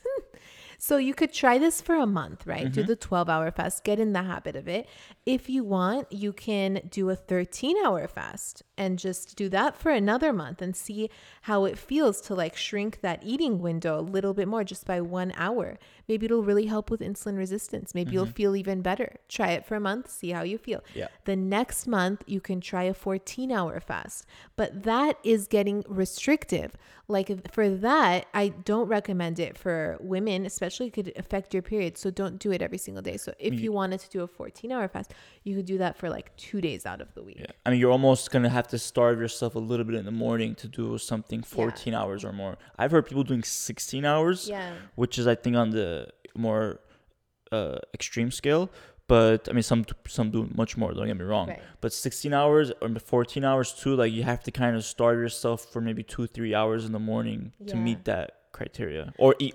so 0.85 0.97
you 0.97 1.15
could 1.15 1.33
try 1.33 1.57
this 1.57 1.81
for 1.81 1.95
a 1.95 2.05
month, 2.05 2.45
right? 2.45 2.71
Do 2.71 2.83
Mhm. 2.83 2.87
the 2.87 2.95
12 2.95 3.27
hour 3.27 3.49
fast, 3.49 3.83
get 3.83 3.99
in 3.99 4.13
the 4.13 4.21
habit 4.21 4.55
of 4.55 4.67
it. 4.67 4.87
If 5.25 5.49
you 5.49 5.63
want, 5.63 6.11
you 6.11 6.31
can 6.31 6.69
do 6.91 7.09
a 7.09 7.15
13 7.15 7.75
hour 7.83 8.07
fast 8.07 8.61
and 8.77 8.99
just 8.99 9.35
do 9.35 9.49
that 9.49 9.75
for 9.75 9.89
another 9.91 10.31
month 10.31 10.61
and 10.61 10.75
see 10.75 11.09
how 11.43 11.65
it 11.65 11.79
feels 11.79 12.21
to 12.27 12.35
like 12.35 12.55
shrink 12.55 13.01
that 13.01 13.19
eating 13.23 13.57
window 13.59 13.99
a 13.99 14.05
little 14.15 14.35
bit 14.35 14.47
more 14.47 14.63
just 14.63 14.85
by 14.85 15.01
one 15.01 15.33
hour. 15.37 15.79
Maybe 16.07 16.27
it'll 16.27 16.43
really 16.43 16.67
help 16.67 16.91
with 16.91 17.01
insulin 17.01 17.35
resistance. 17.35 17.95
Maybe 17.95 18.11
you'll 18.13 18.27
feel 18.27 18.55
even 18.55 18.83
better. 18.83 19.15
Try 19.27 19.53
it 19.53 19.65
for 19.65 19.73
a 19.75 19.79
month, 19.79 20.11
see 20.11 20.29
how 20.37 20.43
you 20.43 20.59
feel. 20.59 20.83
Yeah. 20.93 21.07
The 21.23 21.35
next 21.35 21.87
month, 21.87 22.21
you 22.27 22.39
can 22.39 22.61
try 22.61 22.83
a 22.83 22.93
14 22.93 23.51
hour 23.51 23.79
fast, 23.79 24.27
but 24.55 24.83
that 24.83 25.17
is 25.23 25.47
getting 25.47 25.83
restrictive. 25.87 26.73
Like 27.07 27.29
for 27.51 27.69
that, 27.69 28.25
I 28.33 28.49
don't 28.49 28.87
recommend 28.87 29.39
it 29.39 29.57
for 29.57 29.97
women, 29.99 30.45
especially 30.45 30.74
could 30.95 31.09
affect 31.23 31.47
your 31.55 31.63
period. 31.71 31.97
So 31.97 32.07
don't 32.21 32.37
do 32.45 32.49
it 32.55 32.61
every 32.67 32.77
single 32.85 33.01
day. 33.09 33.17
So 33.25 33.29
if 33.39 33.51
Me- 33.53 33.57
you 33.65 33.71
wanted 33.81 33.99
to 34.05 34.09
do 34.15 34.19
a 34.27 34.27
14 34.27 34.71
hour 34.73 34.87
fast, 34.95 35.09
you 35.45 35.53
could 35.55 35.65
do 35.73 35.77
that 35.83 35.93
for 35.99 36.07
like 36.17 36.27
two 36.37 36.59
days 36.67 36.81
out 36.91 36.99
of 37.05 37.09
the 37.15 37.23
week. 37.27 37.37
yeah 37.39 37.45
i 37.65 37.67
mean 37.69 37.79
you're 37.79 37.91
almost 37.99 38.23
gonna 38.31 38.53
have 38.59 38.67
to 38.75 38.77
starve 38.91 39.17
yourself 39.25 39.51
a 39.61 39.63
little 39.71 39.85
bit 39.89 39.95
in 40.01 40.05
the 40.11 40.17
morning 40.27 40.51
to 40.55 40.67
do 40.67 40.85
something 40.97 41.41
14 41.43 41.93
hours 41.93 42.21
or 42.27 42.31
more 42.43 42.53
i've 42.79 42.91
heard 42.95 43.05
people 43.09 43.23
doing 43.23 43.43
16 43.43 44.05
hours 44.05 44.37
Yeah. 44.49 44.73
which 45.01 45.13
is 45.19 45.25
I 45.33 45.35
think 45.43 45.55
on 45.63 45.69
the 45.79 45.91
more 46.35 46.65
uh, 47.51 47.77
extreme 47.93 48.31
scale. 48.41 48.65
But 49.07 49.47
I 49.49 49.53
mean, 49.53 49.61
some 49.71 49.85
some 50.07 50.27
do 50.31 50.41
much 50.61 50.71
more. 50.77 50.89
Don't 50.95 51.05
get 51.11 51.17
me 51.23 51.27
wrong. 51.33 51.47
Right. 51.49 51.61
But 51.79 51.93
16 51.93 52.33
hours 52.33 52.71
or 52.81 52.89
14 52.89 53.43
hours 53.43 53.71
too, 53.81 53.93
like 53.95 54.11
you 54.11 54.23
have 54.23 54.41
to 54.47 54.51
kind 54.51 54.75
of 54.75 54.83
starve 54.83 55.19
yourself 55.19 55.59
for 55.71 55.79
maybe 55.79 56.01
two 56.03 56.25
three 56.25 56.55
hours 56.55 56.85
in 56.87 56.91
the 56.91 57.03
morning 57.13 57.39
to 57.67 57.75
meet 57.75 58.05
that 58.05 58.27
criteria 58.51 59.13
or 59.19 59.35
eat 59.37 59.53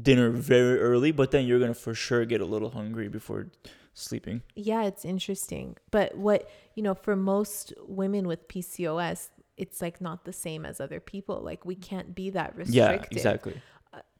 dinner 0.00 0.30
very 0.30 0.78
early, 0.80 1.10
but 1.12 1.30
then 1.30 1.46
you're 1.46 1.58
gonna 1.60 1.74
for 1.74 1.94
sure 1.94 2.24
get 2.24 2.40
a 2.40 2.44
little 2.46 2.70
hungry 2.70 3.08
before 3.08 3.48
sleeping. 3.94 4.42
Yeah, 4.54 4.84
it's 4.84 5.04
interesting. 5.04 5.76
But 5.90 6.16
what, 6.16 6.48
you 6.74 6.82
know, 6.82 6.94
for 6.94 7.16
most 7.16 7.72
women 7.86 8.26
with 8.28 8.46
PCOS, 8.48 9.30
it's 9.56 9.82
like 9.82 10.00
not 10.00 10.24
the 10.24 10.32
same 10.32 10.64
as 10.64 10.80
other 10.80 11.00
people. 11.00 11.40
Like 11.42 11.64
we 11.64 11.74
can't 11.74 12.14
be 12.14 12.30
that 12.30 12.56
restricted. 12.56 12.74
Yeah, 12.74 13.02
exactly. 13.10 13.60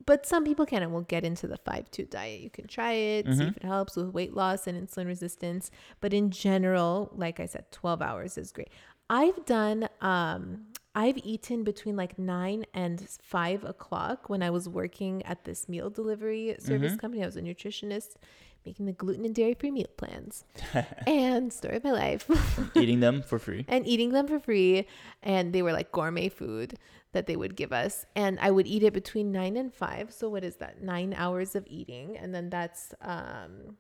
But 0.06 0.26
some 0.26 0.44
people 0.44 0.66
can, 0.66 0.82
and 0.82 0.92
we'll 0.92 1.02
get 1.02 1.24
into 1.24 1.46
the 1.46 1.58
5 1.58 1.90
2 1.90 2.06
diet. 2.06 2.40
You 2.40 2.50
can 2.50 2.66
try 2.66 2.92
it, 2.92 3.26
see 3.26 3.32
Mhm. 3.44 3.50
if 3.50 3.56
it 3.58 3.62
helps 3.64 3.94
with 3.96 4.08
weight 4.08 4.34
loss 4.34 4.66
and 4.66 4.76
insulin 4.88 5.06
resistance. 5.06 5.70
But 6.00 6.12
in 6.12 6.30
general, 6.30 7.12
like 7.14 7.38
I 7.38 7.46
said, 7.46 7.70
12 7.70 8.02
hours 8.02 8.36
is 8.36 8.50
great. 8.50 8.70
I've 9.08 9.44
done, 9.44 9.88
um, 10.00 10.66
I've 10.94 11.18
eaten 11.18 11.62
between 11.64 11.96
like 11.96 12.18
nine 12.18 12.64
and 12.74 13.00
five 13.22 13.64
o'clock 13.64 14.28
when 14.28 14.42
I 14.42 14.50
was 14.50 14.68
working 14.68 15.22
at 15.24 15.44
this 15.44 15.68
meal 15.68 15.88
delivery 15.90 16.56
service 16.58 16.92
Mhm. 16.94 16.98
company. 16.98 17.22
I 17.22 17.26
was 17.26 17.36
a 17.36 17.42
nutritionist 17.42 18.16
making 18.66 18.84
the 18.86 18.92
gluten 18.92 19.24
and 19.24 19.34
dairy 19.34 19.54
free 19.54 19.70
meal 19.70 19.86
plans 19.96 20.44
and 21.06 21.50
story 21.50 21.76
of 21.76 21.84
my 21.84 21.92
life 21.92 22.28
Eating 22.76 23.00
them 23.00 23.22
for 23.22 23.38
free. 23.38 23.64
and 23.68 23.86
eating 23.86 24.10
them 24.10 24.26
for 24.28 24.38
free. 24.38 24.86
And 25.22 25.52
they 25.54 25.62
were 25.62 25.72
like 25.72 25.92
gourmet 25.92 26.28
food 26.28 26.74
that 27.12 27.26
they 27.26 27.36
would 27.36 27.56
give 27.56 27.72
us. 27.72 28.04
And 28.14 28.38
I 28.40 28.50
would 28.50 28.66
eat 28.66 28.82
it 28.82 28.92
between 28.92 29.32
nine 29.32 29.56
and 29.56 29.72
five. 29.72 30.12
So 30.12 30.28
what 30.28 30.44
is 30.44 30.56
that? 30.56 30.82
Nine 30.82 31.14
hours 31.16 31.54
of 31.54 31.64
eating. 31.68 32.16
And 32.18 32.34
then 32.34 32.50
that's 32.50 32.92
um 33.00 33.76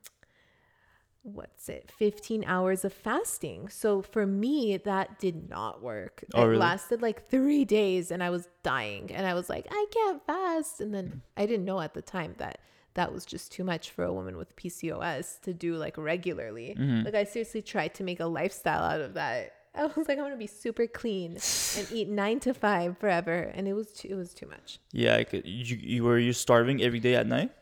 what's 1.22 1.68
it? 1.68 1.90
15 1.96 2.44
hours 2.46 2.84
of 2.84 2.92
fasting. 2.92 3.68
So 3.68 4.02
for 4.02 4.26
me, 4.26 4.76
that 4.78 5.18
did 5.18 5.48
not 5.48 5.82
work. 5.82 6.24
Oh, 6.34 6.42
it 6.42 6.46
really? 6.46 6.58
lasted 6.58 7.02
like 7.02 7.28
three 7.28 7.64
days 7.64 8.10
and 8.10 8.22
I 8.22 8.30
was 8.30 8.48
dying. 8.62 9.10
And 9.12 9.26
I 9.26 9.34
was 9.34 9.48
like, 9.48 9.66
I 9.70 9.86
can't 9.92 10.24
fast. 10.26 10.80
And 10.80 10.94
then 10.94 11.22
I 11.36 11.46
didn't 11.46 11.64
know 11.64 11.80
at 11.80 11.94
the 11.94 12.02
time 12.02 12.34
that 12.38 12.58
that 12.94 13.12
was 13.12 13.24
just 13.24 13.52
too 13.52 13.64
much 13.64 13.90
for 13.90 14.04
a 14.04 14.12
woman 14.12 14.36
with 14.36 14.56
PCOS 14.56 15.40
to 15.42 15.52
do 15.52 15.76
like 15.76 15.96
regularly. 15.96 16.76
Mhm. 16.78 17.04
Like 17.04 17.14
I 17.14 17.24
seriously 17.24 17.62
tried 17.62 17.94
to 17.94 18.04
make 18.04 18.20
a 18.20 18.26
lifestyle 18.26 18.82
out 18.82 19.00
of 19.00 19.14
that. 19.14 19.52
I 19.72 19.86
was 19.86 20.08
like, 20.08 20.18
I'm 20.18 20.24
gonna 20.24 20.36
be 20.36 20.48
super 20.48 20.88
clean 20.88 21.32
and 21.78 21.86
eat 21.92 22.08
nine 22.08 22.40
to 22.40 22.52
five 22.52 22.98
forever, 22.98 23.52
and 23.54 23.68
it 23.68 23.72
was 23.74 23.92
too, 23.92 24.08
it 24.10 24.14
was 24.16 24.34
too 24.34 24.46
much. 24.46 24.80
Yeah, 24.90 25.14
I 25.14 25.22
could, 25.22 25.46
you, 25.46 25.76
you 25.76 26.02
were 26.02 26.18
you 26.18 26.32
starving 26.32 26.82
every 26.82 26.98
day 26.98 27.14
at 27.14 27.28
night? 27.28 27.52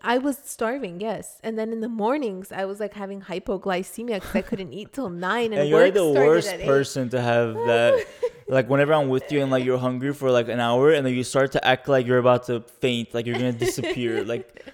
I 0.00 0.18
was 0.18 0.38
starving, 0.44 1.00
yes, 1.00 1.38
and 1.42 1.58
then 1.58 1.72
in 1.72 1.80
the 1.80 1.88
mornings 1.88 2.52
I 2.52 2.64
was 2.64 2.80
like 2.80 2.94
having 2.94 3.20
hypoglycemia 3.22 4.14
because 4.14 4.34
I 4.34 4.42
couldn't 4.42 4.72
eat 4.72 4.92
till 4.92 5.10
nine, 5.10 5.52
and, 5.52 5.62
And 5.62 5.68
you're 5.68 5.84
like 5.84 5.94
the 5.94 6.08
worst 6.08 6.50
person 6.60 7.08
to 7.10 7.20
have 7.20 7.54
that. 7.54 8.06
like 8.48 8.68
whenever 8.68 8.92
I'm 8.92 9.08
with 9.08 9.30
you 9.32 9.40
and 9.40 9.50
like 9.50 9.64
you're 9.64 9.78
hungry 9.78 10.12
for 10.12 10.30
like 10.30 10.48
an 10.48 10.60
hour 10.60 10.90
and 10.90 11.06
then 11.06 11.14
you 11.14 11.24
start 11.24 11.52
to 11.52 11.66
act 11.66 11.88
like 11.88 12.06
you're 12.06 12.18
about 12.18 12.44
to 12.44 12.60
faint, 12.60 13.14
like 13.14 13.26
you're 13.26 13.36
gonna 13.36 13.52
disappear. 13.52 14.24
like 14.32 14.64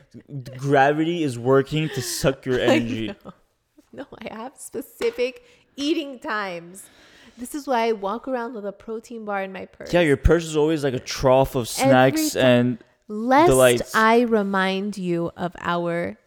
gravity 0.57 1.23
is 1.23 1.39
working 1.39 1.89
to 1.91 2.03
suck 2.03 2.45
your 2.45 2.59
energy. 2.61 3.09
know. 3.09 3.33
No, 3.93 4.07
I 4.19 4.35
have 4.35 4.53
specific 4.57 5.45
eating 5.77 6.19
times. 6.19 6.85
This 7.39 7.55
is 7.55 7.67
why 7.67 7.87
I 7.87 7.93
walk 7.93 8.27
around 8.27 8.55
with 8.55 8.67
a 8.67 8.73
protein 8.73 9.25
bar 9.25 9.43
in 9.43 9.53
my 9.53 9.67
purse. 9.67 9.93
Yeah, 9.93 10.01
your 10.01 10.17
purse 10.17 10.45
is 10.45 10.57
always 10.57 10.83
like 10.83 10.95
a 10.95 10.99
trough 10.99 11.55
of 11.55 11.69
snacks 11.69 12.35
and 12.35 12.79
Lest 13.09 13.49
delights. 13.49 13.95
I 13.95 14.21
remind 14.21 14.99
you 14.99 15.33
of 15.37 15.57
our 15.61 16.19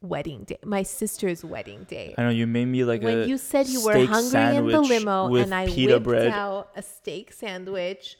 wedding 0.00 0.44
day, 0.44 0.58
my 0.64 0.84
sister's 0.84 1.44
wedding 1.44 1.84
day. 1.84 2.14
I 2.16 2.22
know 2.22 2.30
you 2.30 2.46
made 2.46 2.66
me 2.66 2.84
like 2.84 3.02
when 3.02 3.22
a 3.22 3.26
you 3.26 3.36
said 3.38 3.66
you 3.66 3.84
were 3.84 3.92
steak 3.92 4.08
hungry 4.08 4.56
in 4.56 4.66
the 4.66 4.72
sandwich 4.72 4.88
limo 4.88 5.28
with 5.28 5.42
and 5.42 5.54
I 5.54 5.66
pita 5.66 5.94
whipped 5.94 6.04
bread. 6.04 6.28
out 6.28 6.70
a 6.76 6.82
steak 6.82 7.32
sandwich 7.32 8.16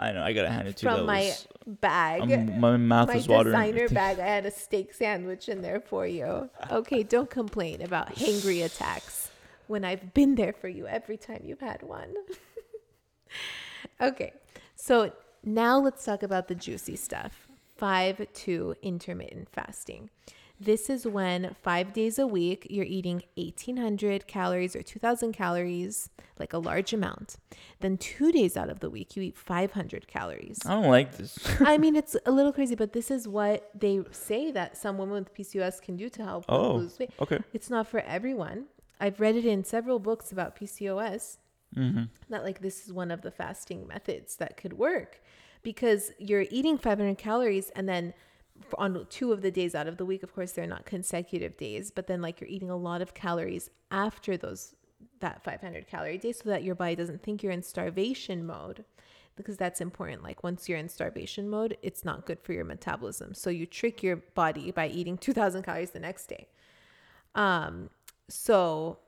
I 0.00 0.12
know 0.12 0.22
I 0.22 0.32
gotta 0.32 0.48
hand 0.48 0.66
it 0.66 0.78
to 0.78 0.86
you. 0.88 0.96
from 0.96 1.06
my 1.06 1.20
was, 1.24 1.46
bag. 1.66 2.32
um, 2.32 2.58
my 2.58 2.76
mouth 2.78 3.08
my 3.08 3.16
was 3.16 3.28
watering. 3.28 3.52
designer 3.54 3.88
bag. 3.90 4.18
I 4.18 4.26
had 4.26 4.46
a 4.46 4.50
steak 4.50 4.94
sandwich 4.94 5.48
in 5.50 5.60
there 5.60 5.78
for 5.80 6.06
you. 6.06 6.48
Okay, 6.70 7.02
don't 7.02 7.28
complain 7.28 7.82
about 7.82 8.14
hangry 8.14 8.64
attacks 8.64 9.30
when 9.66 9.84
I've 9.84 10.14
been 10.14 10.36
there 10.36 10.54
for 10.54 10.68
you 10.68 10.86
every 10.86 11.18
time 11.18 11.42
you've 11.44 11.60
had 11.60 11.82
one. 11.82 12.14
okay, 14.00 14.32
so 14.74 15.12
now 15.44 15.78
let's 15.78 16.02
talk 16.02 16.22
about 16.22 16.48
the 16.48 16.54
juicy 16.54 16.96
stuff. 16.96 17.49
Five 17.84 18.26
to 18.44 18.74
intermittent 18.82 19.48
fasting. 19.50 20.10
This 20.60 20.90
is 20.90 21.06
when 21.06 21.56
five 21.62 21.94
days 21.94 22.18
a 22.18 22.26
week 22.26 22.66
you're 22.68 22.84
eating 22.84 23.22
1800 23.38 24.26
calories 24.26 24.76
or 24.76 24.82
2000 24.82 25.32
calories, 25.32 26.10
like 26.38 26.52
a 26.52 26.58
large 26.58 26.92
amount. 26.92 27.36
Then 27.80 27.96
two 27.96 28.30
days 28.32 28.58
out 28.58 28.68
of 28.68 28.80
the 28.80 28.90
week 28.90 29.16
you 29.16 29.22
eat 29.22 29.38
500 29.38 30.06
calories. 30.08 30.58
I 30.66 30.74
don't 30.74 30.88
like 30.90 31.16
this. 31.16 31.38
I 31.60 31.78
mean, 31.78 31.96
it's 31.96 32.14
a 32.26 32.30
little 32.30 32.52
crazy, 32.52 32.74
but 32.74 32.92
this 32.92 33.10
is 33.10 33.26
what 33.26 33.70
they 33.74 34.00
say 34.10 34.50
that 34.50 34.76
some 34.76 34.98
women 34.98 35.14
with 35.14 35.32
PCOS 35.34 35.80
can 35.80 35.96
do 35.96 36.10
to 36.10 36.22
help 36.22 36.44
Oh. 36.50 36.74
lose 36.74 36.98
weight. 36.98 37.12
Okay. 37.18 37.38
It's 37.54 37.70
not 37.70 37.88
for 37.88 38.00
everyone. 38.00 38.66
I've 39.00 39.20
read 39.20 39.36
it 39.36 39.46
in 39.46 39.64
several 39.64 39.98
books 39.98 40.30
about 40.30 40.54
PCOS 40.54 41.38
Mm-hmm. 41.76 42.02
that 42.30 42.42
like 42.42 42.60
this 42.62 42.84
is 42.84 42.92
one 42.92 43.12
of 43.12 43.22
the 43.22 43.30
fasting 43.30 43.86
methods 43.86 44.34
that 44.36 44.56
could 44.56 44.72
work 44.72 45.22
because 45.62 46.12
you're 46.18 46.46
eating 46.50 46.78
500 46.78 47.18
calories 47.18 47.70
and 47.70 47.88
then 47.88 48.14
on 48.76 49.06
two 49.08 49.32
of 49.32 49.42
the 49.42 49.50
days 49.50 49.74
out 49.74 49.86
of 49.86 49.96
the 49.96 50.04
week 50.04 50.22
of 50.22 50.34
course 50.34 50.52
they're 50.52 50.66
not 50.66 50.84
consecutive 50.84 51.56
days 51.56 51.90
but 51.90 52.06
then 52.06 52.20
like 52.20 52.40
you're 52.40 52.50
eating 52.50 52.70
a 52.70 52.76
lot 52.76 53.00
of 53.00 53.14
calories 53.14 53.70
after 53.90 54.36
those 54.36 54.74
that 55.20 55.42
500 55.42 55.86
calorie 55.86 56.18
day 56.18 56.32
so 56.32 56.48
that 56.48 56.62
your 56.62 56.74
body 56.74 56.94
doesn't 56.94 57.22
think 57.22 57.42
you're 57.42 57.52
in 57.52 57.62
starvation 57.62 58.46
mode 58.46 58.84
because 59.36 59.56
that's 59.56 59.80
important. 59.80 60.22
Like 60.22 60.42
once 60.42 60.68
you're 60.68 60.78
in 60.78 60.88
starvation 60.88 61.48
mode 61.48 61.76
it's 61.82 62.04
not 62.04 62.26
good 62.26 62.40
for 62.40 62.52
your 62.52 62.64
metabolism. 62.64 63.34
So 63.34 63.50
you 63.50 63.66
trick 63.66 64.02
your 64.02 64.16
body 64.16 64.70
by 64.70 64.88
eating 64.88 65.16
2000 65.16 65.62
calories 65.62 65.90
the 65.90 66.00
next 66.00 66.26
day. 66.26 66.48
Um 67.34 67.90
so 68.28 68.98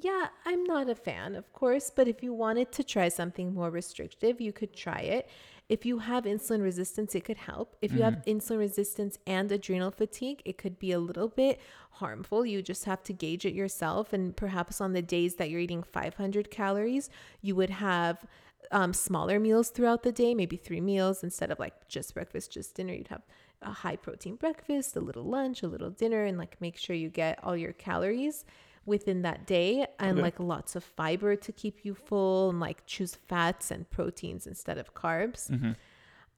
yeah, 0.00 0.28
I'm 0.44 0.62
not 0.62 0.88
a 0.88 0.94
fan, 0.94 1.34
of 1.34 1.52
course, 1.52 1.90
but 1.94 2.06
if 2.06 2.22
you 2.22 2.32
wanted 2.32 2.70
to 2.72 2.84
try 2.84 3.08
something 3.08 3.52
more 3.52 3.70
restrictive, 3.70 4.40
you 4.40 4.52
could 4.52 4.72
try 4.72 5.00
it. 5.00 5.28
If 5.68 5.84
you 5.84 5.98
have 5.98 6.24
insulin 6.24 6.62
resistance, 6.62 7.14
it 7.14 7.24
could 7.24 7.36
help. 7.36 7.76
If 7.82 7.92
you 7.92 8.02
have 8.02 8.22
insulin 8.26 8.58
resistance 8.58 9.18
and 9.26 9.52
adrenal 9.52 9.90
fatigue, 9.90 10.40
it 10.46 10.56
could 10.56 10.78
be 10.78 10.92
a 10.92 10.98
little 10.98 11.28
bit 11.28 11.60
harmful. 11.90 12.46
You 12.46 12.62
just 12.62 12.86
have 12.86 13.02
to 13.04 13.12
gauge 13.12 13.44
it 13.44 13.52
yourself. 13.52 14.14
And 14.14 14.34
perhaps 14.34 14.80
on 14.80 14.94
the 14.94 15.02
days 15.02 15.34
that 15.34 15.50
you're 15.50 15.60
eating 15.60 15.82
500 15.82 16.50
calories, 16.50 17.10
you 17.42 17.54
would 17.54 17.68
have 17.68 18.24
um, 18.70 18.94
smaller 18.94 19.38
meals 19.38 19.68
throughout 19.68 20.02
the 20.02 20.12
day, 20.12 20.34
maybe 20.34 20.56
three 20.56 20.80
meals 20.80 21.22
instead 21.22 21.50
of 21.50 21.58
like 21.58 21.86
just 21.86 22.14
breakfast, 22.14 22.50
just 22.50 22.74
dinner. 22.74 22.94
You'd 22.94 23.08
have 23.08 23.26
a 23.60 23.72
high 23.72 23.96
protein 23.96 24.36
breakfast, 24.36 24.96
a 24.96 25.00
little 25.00 25.24
lunch, 25.24 25.62
a 25.62 25.68
little 25.68 25.90
dinner, 25.90 26.24
and 26.24 26.38
like 26.38 26.58
make 26.60 26.78
sure 26.78 26.96
you 26.96 27.10
get 27.10 27.38
all 27.42 27.56
your 27.56 27.72
calories 27.72 28.46
within 28.88 29.22
that 29.22 29.46
day 29.46 29.86
and 30.00 30.12
Okay. 30.14 30.22
like 30.22 30.40
lots 30.40 30.74
of 30.74 30.82
fiber 30.82 31.36
to 31.36 31.52
keep 31.52 31.84
you 31.84 31.94
full 31.94 32.50
and 32.50 32.58
like 32.60 32.84
choose 32.86 33.14
fats 33.14 33.70
and 33.70 33.88
proteins 33.90 34.46
instead 34.46 34.78
of 34.78 34.94
carbs. 34.94 35.50
Mm-hmm. 35.50 35.72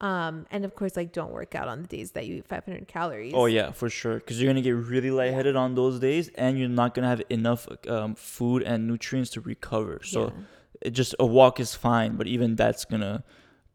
Um, 0.06 0.46
and 0.50 0.64
of 0.64 0.74
course, 0.74 0.96
like 0.96 1.12
don't 1.12 1.30
work 1.30 1.54
out 1.54 1.68
on 1.68 1.82
the 1.82 1.88
days 1.88 2.12
that 2.12 2.26
you 2.26 2.36
eat 2.36 2.46
500 2.46 2.88
calories. 2.88 3.34
Oh 3.36 3.44
yeah, 3.46 3.70
for 3.72 3.90
sure. 3.90 4.14
Because 4.14 4.40
you're 4.40 4.50
gonna 4.50 4.62
get 4.62 4.70
really 4.94 5.10
lightheaded 5.10 5.56
on 5.56 5.74
those 5.74 6.00
days, 6.00 6.30
and 6.36 6.58
you're 6.58 6.70
not 6.82 6.94
gonna 6.94 7.08
have 7.08 7.22
enough 7.28 7.68
um, 7.86 8.14
food 8.14 8.62
and 8.62 8.86
nutrients 8.88 9.30
to 9.32 9.40
recover. 9.42 10.00
So 10.02 10.20
Yeah. 10.24 10.30
it 10.86 10.90
just 10.90 11.14
a 11.18 11.26
walk 11.26 11.60
is 11.60 11.74
fine, 11.74 12.16
but 12.16 12.26
even 12.26 12.56
that's 12.56 12.84
gonna 12.86 13.24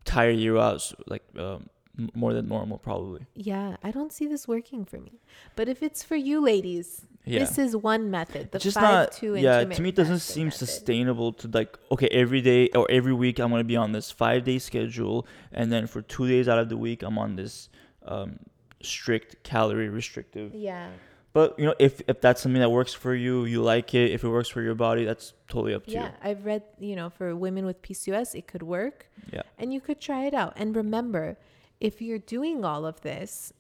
tire 0.03 0.31
you 0.31 0.59
out, 0.59 0.81
so, 0.81 0.95
like 1.07 1.23
um, 1.37 1.69
more 2.13 2.33
than 2.33 2.47
normal, 2.47 2.77
probably. 2.77 3.25
Yeah, 3.35 3.77
I 3.83 3.91
don't 3.91 4.11
see 4.11 4.27
this 4.27 4.47
working 4.47 4.85
for 4.85 4.97
me. 4.97 5.19
But 5.55 5.69
if 5.69 5.81
it's 5.81 6.03
for 6.03 6.15
you 6.15 6.41
ladies, 6.41 7.05
Yeah. 7.25 7.39
this 7.39 7.57
is 7.57 7.75
one 7.75 8.11
method. 8.11 8.51
The 8.51 8.59
just 8.59 8.75
five 8.75 8.83
not 8.83 9.11
two 9.13 9.35
yeah 9.35 9.63
to 9.63 9.81
me 9.81 9.89
it 9.89 9.95
doesn't 9.95 10.19
seem 10.19 10.47
method. 10.47 10.59
sustainable 10.67 11.33
to 11.41 11.47
like 11.47 11.77
okay 11.91 12.07
every 12.11 12.41
day 12.41 12.69
or 12.79 12.85
every 12.91 13.13
week 13.13 13.39
i'm 13.39 13.49
gonna 13.49 13.63
be 13.63 13.75
on 13.85 13.93
this 13.93 14.11
five 14.11 14.43
day 14.43 14.59
schedule 14.59 15.25
and 15.51 15.71
then 15.73 15.87
for 15.87 16.01
two 16.03 16.27
days 16.27 16.47
out 16.47 16.59
of 16.59 16.69
the 16.69 16.77
week 16.77 17.01
i'm 17.01 17.17
on 17.17 17.35
this 17.35 17.69
um, 18.05 18.37
strict 18.81 19.41
calorie 19.43 19.89
restrictive 19.89 20.53
Yeah. 20.53 20.89
but 21.33 21.57
you 21.57 21.65
know 21.65 21.73
if 21.79 21.93
if 22.07 22.21
that's 22.21 22.41
something 22.43 22.61
that 22.61 22.69
works 22.69 22.93
for 22.93 23.15
you 23.15 23.45
you 23.45 23.63
like 23.63 23.95
it 23.95 24.11
if 24.11 24.23
it 24.23 24.29
works 24.29 24.49
for 24.49 24.61
your 24.61 24.75
body 24.75 25.03
that's 25.05 25.33
totally 25.47 25.73
up 25.73 25.85
to 25.85 25.91
you. 25.91 25.97
Yeah, 26.01 26.11
I've 26.21 26.45
read, 26.45 26.63
you 26.79 26.95
know, 26.95 27.09
for 27.09 27.35
women 27.35 27.65
with 27.65 27.81
PCOS, 27.81 28.35
it 28.35 28.45
could 28.47 28.63
work. 28.63 29.07
yeah 29.33 29.41
and 29.59 29.73
you 29.73 29.79
could 29.81 29.99
try 29.99 30.25
it 30.29 30.33
out. 30.33 30.53
And 30.57 30.75
remember, 30.75 31.37
if 31.79 32.01
you're 32.01 32.19
doing 32.19 32.63
all 32.65 32.85
of 32.85 33.01
this 33.01 33.53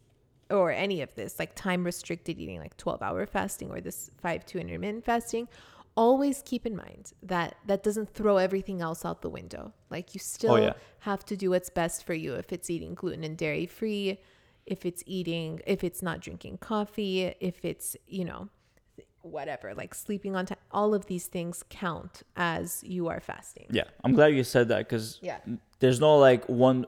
or 0.49 0.71
any 0.71 1.01
of 1.01 1.13
this, 1.15 1.39
like 1.39 1.55
time 1.55 1.83
restricted 1.83 2.39
eating, 2.39 2.59
like 2.59 2.77
12 2.77 3.01
hour 3.01 3.25
fasting 3.25 3.71
or 3.71 3.81
this 3.81 4.11
5 4.21 4.45
2 4.45 4.59
intermittent 4.59 5.03
fasting, 5.05 5.47
always 5.95 6.41
keep 6.45 6.65
in 6.65 6.75
mind 6.75 7.13
that 7.23 7.55
that 7.65 7.81
doesn't 7.83 8.09
throw 8.13 8.37
everything 8.37 8.81
else 8.81 9.05
out 9.05 9.21
the 9.21 9.29
window. 9.29 9.73
Like 9.89 10.13
you 10.13 10.19
oh, 10.21 10.25
still 10.25 10.59
yeah. 10.59 10.73
have 10.99 11.25
to 11.25 11.37
do 11.37 11.49
what's 11.51 11.69
best 11.69 12.05
for 12.05 12.13
you 12.13 12.33
if 12.35 12.51
it's 12.51 12.69
eating 12.69 12.93
gluten 12.95 13.23
and 13.23 13.37
dairy 13.37 13.65
free, 13.65 14.19
if 14.65 14.85
it's 14.85 15.03
eating, 15.05 15.61
if 15.65 15.83
it's 15.83 16.01
not 16.01 16.19
drinking 16.21 16.57
coffee, 16.57 17.33
if 17.39 17.63
it's, 17.63 17.95
you 18.07 18.25
know, 18.25 18.49
whatever, 19.21 19.73
like 19.73 19.95
sleeping 19.95 20.35
on 20.35 20.45
time, 20.45 20.57
all 20.71 20.93
of 20.93 21.07
these 21.07 21.25
things 21.25 21.63
count 21.69 22.21
as 22.35 22.83
you 22.83 23.07
are 23.07 23.19
fasting. 23.19 23.65
yeah 23.71 23.85
i'm 24.03 24.13
glad 24.13 24.27
you 24.27 24.43
said 24.43 24.67
that 24.67 24.79
because 24.79 25.17
Yeah. 25.21 25.37
there's 25.79 25.99
no 25.99 26.17
like 26.19 26.47
one 26.47 26.85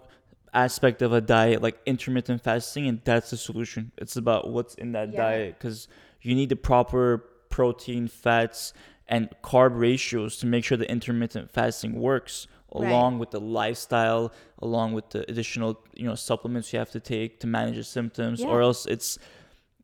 aspect 0.54 1.02
of 1.02 1.14
a 1.14 1.22
diet 1.22 1.62
like 1.62 1.78
intermittent 1.86 2.42
fasting 2.42 2.88
and 2.88 3.02
that's 3.04 3.30
the 3.30 3.38
solution 3.38 3.92
it's 3.98 4.16
about 4.16 4.50
what's 4.50 4.76
in 4.76 4.92
that 4.94 5.12
Yeah. 5.12 5.18
diet 5.18 5.56
because 5.60 5.88
you 6.22 6.34
need 6.36 6.50
the 6.50 6.56
proper 6.56 7.24
protein 7.50 8.08
fats 8.08 8.74
and 9.08 9.30
carb 9.44 9.78
ratios 9.80 10.38
to 10.38 10.46
make 10.46 10.64
sure 10.66 10.78
the 10.78 10.90
intermittent 10.90 11.52
fasting 11.52 11.94
works 12.00 12.48
Right. 12.74 12.90
along 12.90 13.20
with 13.20 13.32
the 13.32 13.40
lifestyle 13.40 14.34
along 14.60 14.94
with 14.94 15.10
the 15.12 15.30
additional 15.32 15.80
you 15.96 16.06
know 16.06 16.16
supplements 16.16 16.74
you 16.74 16.80
have 16.80 16.92
to 16.92 17.00
take 17.00 17.40
to 17.40 17.48
manage 17.48 17.76
the 17.78 17.84
symptoms 17.84 18.44
or 18.44 18.62
else 18.62 18.86
it's 18.86 19.18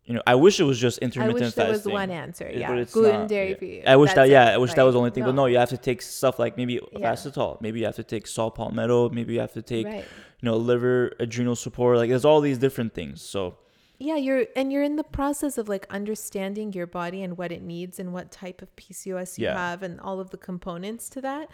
you 0.06 0.14
know 0.14 0.22
i 0.28 0.36
wish 0.36 0.60
it 0.60 0.64
was 0.64 0.80
just 0.80 0.98
intermittent 1.00 1.54
fasting. 1.54 1.64
I 1.64 1.70
wish 1.70 1.82
there 1.84 1.94
was 1.94 2.02
one 2.02 2.12
answer. 2.12 2.52
Yeah, 2.54 2.84
gluten, 2.92 3.20
not, 3.22 3.30
dairy 3.30 3.50
yeah. 3.52 3.56
free. 3.56 3.84
I 3.86 3.96
wish 3.96 4.14
that 4.14 4.28
yeah, 4.30 4.50
it. 4.52 4.54
I 4.56 4.58
wish 4.58 4.74
that 4.74 4.84
was 4.84 4.94
the 4.94 5.00
only 5.00 5.12
thing. 5.12 5.24
But 5.24 5.36
no, 5.36 5.46
you 5.46 5.58
have 5.58 5.70
to 5.70 5.78
take 5.78 6.02
stuff 6.02 6.40
like 6.40 6.58
maybe 6.58 6.80
Yeah. 6.92 7.14
acetol, 7.14 7.60
maybe 7.62 7.80
you 7.80 7.86
have 7.86 7.96
to 7.96 8.04
take 8.04 8.28
saw 8.28 8.50
palmetto, 8.50 9.10
maybe 9.10 9.34
you 9.36 9.40
have 9.40 9.54
to 9.54 9.62
take 9.62 9.86
right. 9.88 10.06
you 10.42 10.46
know 10.46 10.58
liver 10.58 11.14
adrenal 11.20 11.56
support. 11.56 11.98
Like 11.98 12.10
there's 12.10 12.26
all 12.26 12.42
these 12.42 12.58
different 12.58 12.94
things. 12.94 13.22
So 13.22 13.58
Yeah, 14.00 14.18
you're 14.18 14.46
and 14.58 14.74
you're 14.74 14.84
in 14.84 14.98
the 14.98 15.04
process 15.20 15.58
of 15.58 15.70
like 15.70 15.86
understanding 15.90 16.74
your 16.74 16.88
body 16.88 17.24
and 17.24 17.38
what 17.38 17.52
it 17.52 17.62
needs 17.62 18.00
and 18.00 18.12
what 18.12 18.30
type 18.32 18.62
of 18.62 18.76
PCOS 18.76 19.38
you 19.38 19.46
Yeah. 19.46 19.58
have 19.58 19.84
and 19.84 20.02
all 20.02 20.20
of 20.20 20.32
the 20.32 20.38
components 20.38 21.08
to 21.10 21.22
that. 21.22 21.50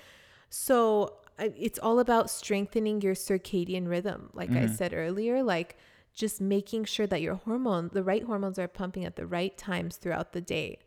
So 0.49 1.17
it's 1.37 1.79
all 1.79 1.99
about 1.99 2.29
strengthening 2.29 3.01
your 3.01 3.13
circadian 3.13 3.87
rhythm, 3.87 4.29
like 4.33 4.49
I 4.51 4.65
Mhm. 4.65 4.75
said 4.75 4.93
earlier, 4.93 5.43
like 5.43 5.77
just 6.13 6.41
making 6.41 6.85
sure 6.85 7.07
that 7.07 7.21
your 7.21 7.35
hormone, 7.35 7.89
the 7.93 8.03
right 8.03 8.23
hormones 8.23 8.59
are 8.59 8.67
pumping 8.67 9.05
at 9.05 9.15
the 9.15 9.25
right 9.25 9.57
times 9.57 9.97
throughout 9.97 10.33
the 10.33 10.41
day. 10.41 10.79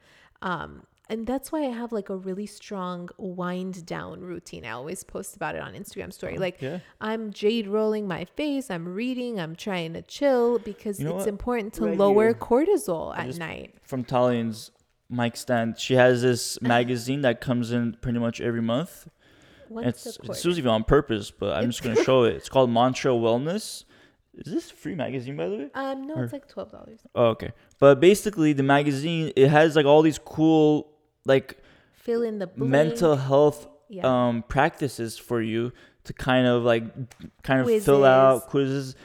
Um, 0.43 0.83
and 1.09 1.27
that's 1.27 1.53
why 1.53 1.61
I 1.65 1.71
have 1.71 1.93
like 1.93 2.09
a 2.09 2.17
really 2.17 2.47
strong 2.47 3.09
wind 3.19 3.85
down 3.87 4.21
routine. 4.21 4.65
I 4.65 4.71
always 4.71 5.05
post 5.05 5.37
about 5.37 5.55
it 5.55 5.61
on 5.61 5.75
Instagram 5.75 6.13
story. 6.13 6.39
Like 6.39 6.63
yeah, 6.63 6.79
I'm 7.01 7.33
jade 7.33 7.67
rolling 7.67 8.07
my 8.09 8.25
face, 8.25 8.71
I'm 8.71 8.89
reading, 8.89 9.39
I'm 9.39 9.55
trying 9.57 9.93
to 9.95 10.03
chill 10.03 10.59
because 10.59 10.99
You 10.99 11.07
know 11.07 11.17
it's 11.17 11.21
what? 11.21 11.29
important 11.29 11.75
to 11.75 11.87
Right 11.87 11.99
lower 11.99 12.27
here. 12.27 12.35
cortisol 12.35 13.17
at 13.17 13.27
just- 13.27 13.39
night. 13.39 13.75
from 13.83 14.05
Taline's 14.05 14.71
mic 15.11 15.37
stand, 15.37 15.79
she 15.79 15.95
has 15.95 16.23
this 16.23 16.61
magazine 16.63 17.21
that 17.23 17.41
comes 17.41 17.73
in 17.73 17.95
pretty 18.01 18.19
much 18.19 18.41
every 18.41 18.63
month. 18.63 19.09
What's 19.69 20.07
it's 20.07 20.17
the 20.19 20.31
it's? 20.33 20.41
Susie 20.41 20.67
on 20.67 20.85
purpose, 20.85 21.31
but 21.31 21.57
I'm 21.57 21.67
just 21.71 21.83
gonna 21.83 22.03
show 22.05 22.25
it. 22.25 22.37
It's 22.37 22.49
called 22.49 22.71
Mantra 22.71 23.13
Wellness. 23.13 23.85
Is 24.35 24.53
this 24.53 24.71
a 24.71 24.75
free 24.75 24.95
magazine 24.95 25.37
by 25.37 25.49
the 25.49 25.57
way? 25.57 25.71
Um, 25.75 26.07
no, 26.07 26.15
or- 26.15 26.25
it's 26.25 26.33
like 26.33 26.49
twelve 26.49 26.71
dollars. 26.71 27.01
Oh, 27.15 27.27
okay. 27.27 27.53
But 27.79 28.01
basically, 28.01 28.53
the 28.55 28.63
magazine 28.63 29.33
it 29.37 29.49
has 29.49 29.77
like 29.77 29.87
all 29.87 30.03
these 30.03 30.19
cool 30.19 30.89
like 31.27 31.59
Fill 31.95 32.23
in 32.23 32.39
the 32.39 32.47
blank. 32.49 32.71
mental 32.71 33.17
health 33.17 33.69
Yeah. 33.89 34.07
um 34.29 34.43
practices 34.49 35.19
for 35.19 35.41
you 35.43 35.73
to 36.05 36.13
kind 36.13 36.47
of 36.49 36.63
like 36.65 36.85
kind 37.45 37.61
of 37.61 37.83
fill 37.85 38.05
out 38.05 38.49
quizzes 38.49 38.97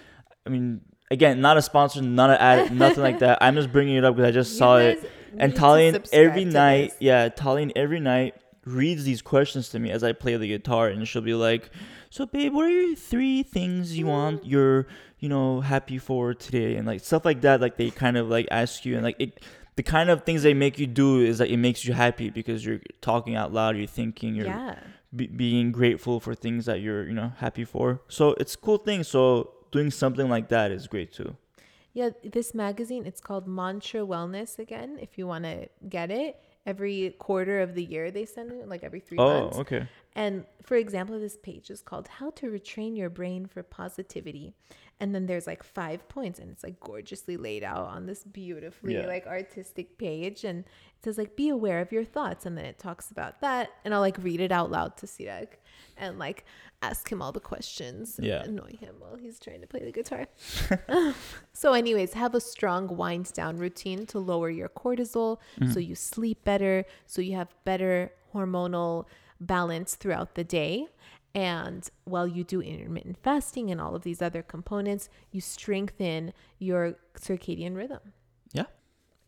i 0.48 0.50
mean 0.50 0.82
again 1.12 1.40
not 1.42 1.58
a 1.58 1.62
sponsor 1.62 2.02
not 2.02 2.32
an 2.32 2.38
ad 2.38 2.72
nothing 2.84 3.04
like 3.04 3.20
that 3.20 3.38
i'm 3.42 3.54
just 3.54 3.72
bringing 3.72 3.98
it 3.98 4.04
up 4.04 4.16
because 4.16 4.30
i 4.30 4.32
just 4.32 4.54
You 4.54 4.58
saw 4.58 4.78
it 4.78 5.02
guys 5.04 5.12
and 5.38 5.52
need 5.52 5.56
to 5.56 5.62
Taline 5.62 5.94
subscribe 5.94 6.26
every 6.26 6.46
to 6.46 6.50
night 6.52 6.90
this. 6.92 6.98
yeah 7.02 7.30
Taline 7.30 7.72
every 7.76 8.00
night 8.00 8.34
reads 8.68 9.04
these 9.04 9.22
questions 9.22 9.70
to 9.70 9.80
me 9.80 9.90
as 9.92 10.04
i 10.04 10.12
play 10.12 10.36
the 10.38 10.48
guitar 10.48 10.88
and 10.88 11.08
she'll 11.08 11.22
be 11.22 11.34
like 11.34 11.70
so 12.10 12.26
babe 12.26 12.54
what 12.54 12.66
are 12.66 12.70
your 12.70 12.96
three 12.96 13.44
things 13.44 13.98
you 13.98 14.06
want 14.08 14.42
Mm. 14.44 14.50
you're 14.52 14.88
you 15.20 15.30
know 15.30 15.62
happy 15.62 15.98
for 15.98 16.34
today 16.34 16.76
and 16.76 16.86
like 16.88 17.00
stuff 17.02 17.24
like 17.26 17.42
that 17.42 17.62
like 17.62 17.78
they 17.78 17.90
kind 17.90 18.18
of 18.18 18.28
like 18.30 18.48
ask 18.52 18.86
you 18.86 18.96
and 18.96 19.04
like 19.04 19.16
it 19.20 19.44
the 19.76 19.84
kind 19.84 20.10
of 20.10 20.24
things 20.24 20.42
they 20.44 20.54
make 20.56 20.80
you 20.80 20.88
do 20.88 21.20
is 21.22 21.40
like 21.40 21.50
it 21.50 21.58
makes 21.58 21.86
you 21.86 21.94
happy 21.94 22.30
because 22.30 22.66
you're 22.66 22.82
talking 23.02 23.36
out 23.36 23.54
loud 23.54 23.78
you're 23.78 23.88
thinking 23.88 24.36
you're 24.36 24.48
Yeah. 24.48 24.76
be, 25.16 25.28
being 25.28 25.72
grateful 25.72 26.20
for 26.20 26.34
things 26.36 26.66
that 26.66 26.82
you're 26.82 27.04
you 27.08 27.14
know 27.14 27.32
happy 27.38 27.64
for 27.64 28.02
so 28.08 28.32
it's 28.40 28.56
a 28.56 28.58
cool 28.58 28.78
thing 28.80 29.04
so 29.04 29.52
doing 29.72 29.92
something 29.92 30.30
like 30.30 30.48
that 30.50 30.72
is 30.72 30.88
great 30.88 31.12
too 31.14 31.36
Yeah, 31.94 32.10
this 32.38 32.54
magazine, 32.54 33.04
it's 33.10 33.22
called 33.28 33.46
Mantra 33.48 34.02
Wellness 34.06 34.60
again, 34.60 35.00
if 35.02 35.18
you 35.18 35.26
want 35.26 35.46
to 35.50 35.56
get 35.90 36.12
it. 36.12 36.34
Every 36.68 37.16
quarter 37.18 37.62
of 37.62 37.74
the 37.76 37.84
year 37.84 38.12
they 38.12 38.26
send 38.26 38.52
it, 38.52 38.68
like 38.68 38.84
every 38.84 39.00
three 39.00 39.18
oh 39.18 39.26
months. 39.42 39.58
okay 39.64 39.88
And 40.16 40.46
for 40.64 40.76
example, 40.76 41.18
this 41.20 41.38
page 41.50 41.70
is 41.70 41.82
called 41.82 42.08
How 42.20 42.30
to 42.32 42.48
Retrain 42.48 42.98
Your 42.98 43.10
Brain 43.10 43.46
for 43.48 43.64
Positivity. 43.64 44.54
And 45.00 45.14
then 45.14 45.28
there's 45.28 45.46
like 45.48 45.64
five 45.64 46.10
points, 46.10 46.40
and 46.40 46.50
it's 46.52 46.64
like 46.64 46.80
gorgeously 46.80 47.38
laid 47.38 47.64
out 47.64 47.86
on 47.96 48.08
this 48.08 48.24
beautifully 48.24 48.96
Yeah. 48.96 49.06
like 49.08 49.28
artistic 49.28 49.98
page. 49.98 50.44
And 50.44 50.66
it 50.66 51.04
says 51.04 51.18
like 51.20 51.36
be 51.36 51.50
aware 51.50 51.80
of 51.82 51.92
your 51.92 52.04
thoughts. 52.04 52.46
And 52.48 52.58
then 52.58 52.66
it 52.66 52.80
talks 52.80 53.12
about 53.12 53.40
that. 53.42 53.70
And 53.86 53.94
I'll 53.94 54.02
like 54.02 54.18
read 54.22 54.42
it 54.42 54.52
out 54.52 54.70
loud 54.72 54.98
to 54.98 55.06
Sirak 55.06 55.50
and 55.98 56.18
like 56.20 56.46
ask 56.82 57.12
him 57.12 57.22
all 57.22 57.32
the 57.32 57.40
questions 57.40 58.18
and 58.18 58.28
Yeah. 58.28 58.44
annoy 58.44 58.78
him 58.78 58.96
while 59.00 59.16
he's 59.16 59.40
trying 59.40 59.62
to 59.62 59.68
play 59.68 59.84
the 59.84 59.92
guitar. 59.92 60.28
so, 61.54 61.74
anyways, 61.74 62.14
have 62.14 62.36
a 62.36 62.40
strong 62.42 62.96
wind 62.96 63.34
down 63.34 63.58
routine 63.58 64.06
to 64.08 64.20
lower 64.20 64.50
your 64.50 64.70
cortisol 64.70 65.40
mm-hmm. 65.60 65.72
so 65.72 65.80
you 65.80 65.96
sleep 65.96 66.44
better, 66.44 66.86
so 67.06 67.22
you 67.22 67.36
have 67.36 67.50
better 67.66 68.12
hormonal 68.34 69.06
balance 69.40 69.96
throughout 69.96 70.36
the 70.36 70.44
day. 70.44 70.88
And 71.34 71.88
while 72.06 72.28
you 72.28 72.44
do 72.44 72.62
intermittent 72.62 73.18
fasting 73.22 73.70
and 73.70 73.80
all 73.80 73.96
of 73.96 74.04
these 74.04 74.22
other 74.22 74.42
components, 74.42 75.10
you 75.32 75.42
strengthen 75.42 76.34
your 76.58 76.96
circadian 77.20 77.76
rhythm. 77.76 78.14
yeah 78.54 78.66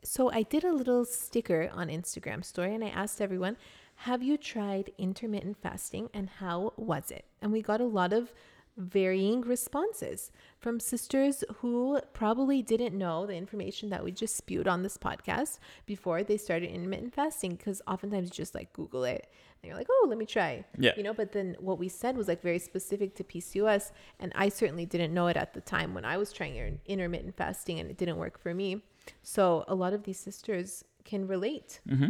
So 0.04 0.32
I 0.32 0.42
did 0.44 0.64
a 0.64 0.74
little 0.74 1.06
sticker 1.06 1.70
on 1.72 1.88
Instagram 1.90 2.44
story 2.44 2.74
and 2.74 2.84
I 2.84 2.90
asked 2.90 3.22
everyone, 3.22 3.58
have 4.04 4.24
you 4.24 4.38
tried 4.38 4.92
intermittent 4.98 5.58
fasting 5.62 6.10
and 6.14 6.30
how 6.30 6.72
was 6.78 7.12
it? 7.12 7.26
And 7.42 7.52
we 7.52 7.62
got 7.62 7.82
a 7.82 7.86
lot 7.86 8.14
of 8.14 8.32
varying 8.78 9.42
responses 9.42 10.32
from 10.58 10.80
sisters 10.80 11.44
who 11.58 12.00
probably 12.14 12.62
didn't 12.62 12.98
know 12.98 13.26
the 13.26 13.36
information 13.36 13.90
that 13.90 14.02
we 14.02 14.10
just 14.14 14.38
spewed 14.38 14.70
on 14.70 14.84
this 14.84 14.98
podcast 14.98 15.60
before 15.86 16.24
they 16.24 16.38
started 16.38 16.70
intermittent 16.70 17.14
fasting 17.14 17.56
because 17.56 17.82
oftentimes 17.88 18.30
you 18.30 18.34
just 18.34 18.56
like 18.56 18.72
Google 18.72 19.04
it 19.04 19.30
and 19.62 19.68
you're 19.68 19.78
like, 19.78 19.88
oh, 19.90 20.06
let 20.08 20.18
me 20.18 20.26
try. 20.26 20.64
Yeah. 20.78 20.94
You 20.96 21.04
know, 21.04 21.14
but 21.14 21.34
then 21.34 21.58
what 21.60 21.78
we 21.78 21.90
said 21.90 22.16
was 22.16 22.30
like 22.30 22.42
very 22.42 22.60
specific 22.60 23.16
to 23.16 23.26
PCOS. 23.26 23.92
And 24.22 24.32
I 24.34 24.48
certainly 24.48 24.86
didn't 24.86 25.14
know 25.14 25.28
it 25.28 25.36
at 25.36 25.54
the 25.54 25.60
time 25.60 25.94
when 25.94 26.06
I 26.06 26.16
was 26.16 26.32
trying 26.32 26.80
intermittent 26.86 27.36
fasting 27.36 27.82
and 27.82 27.92
it 27.92 27.98
didn't 27.98 28.16
work 28.16 28.40
for 28.40 28.54
me. 28.54 28.82
So 29.24 29.66
a 29.68 29.76
lot 29.76 29.92
of 29.92 30.04
these 30.04 30.20
sisters 30.20 30.86
can 31.04 31.28
relate. 31.28 31.82
mm-hmm. 31.86 32.10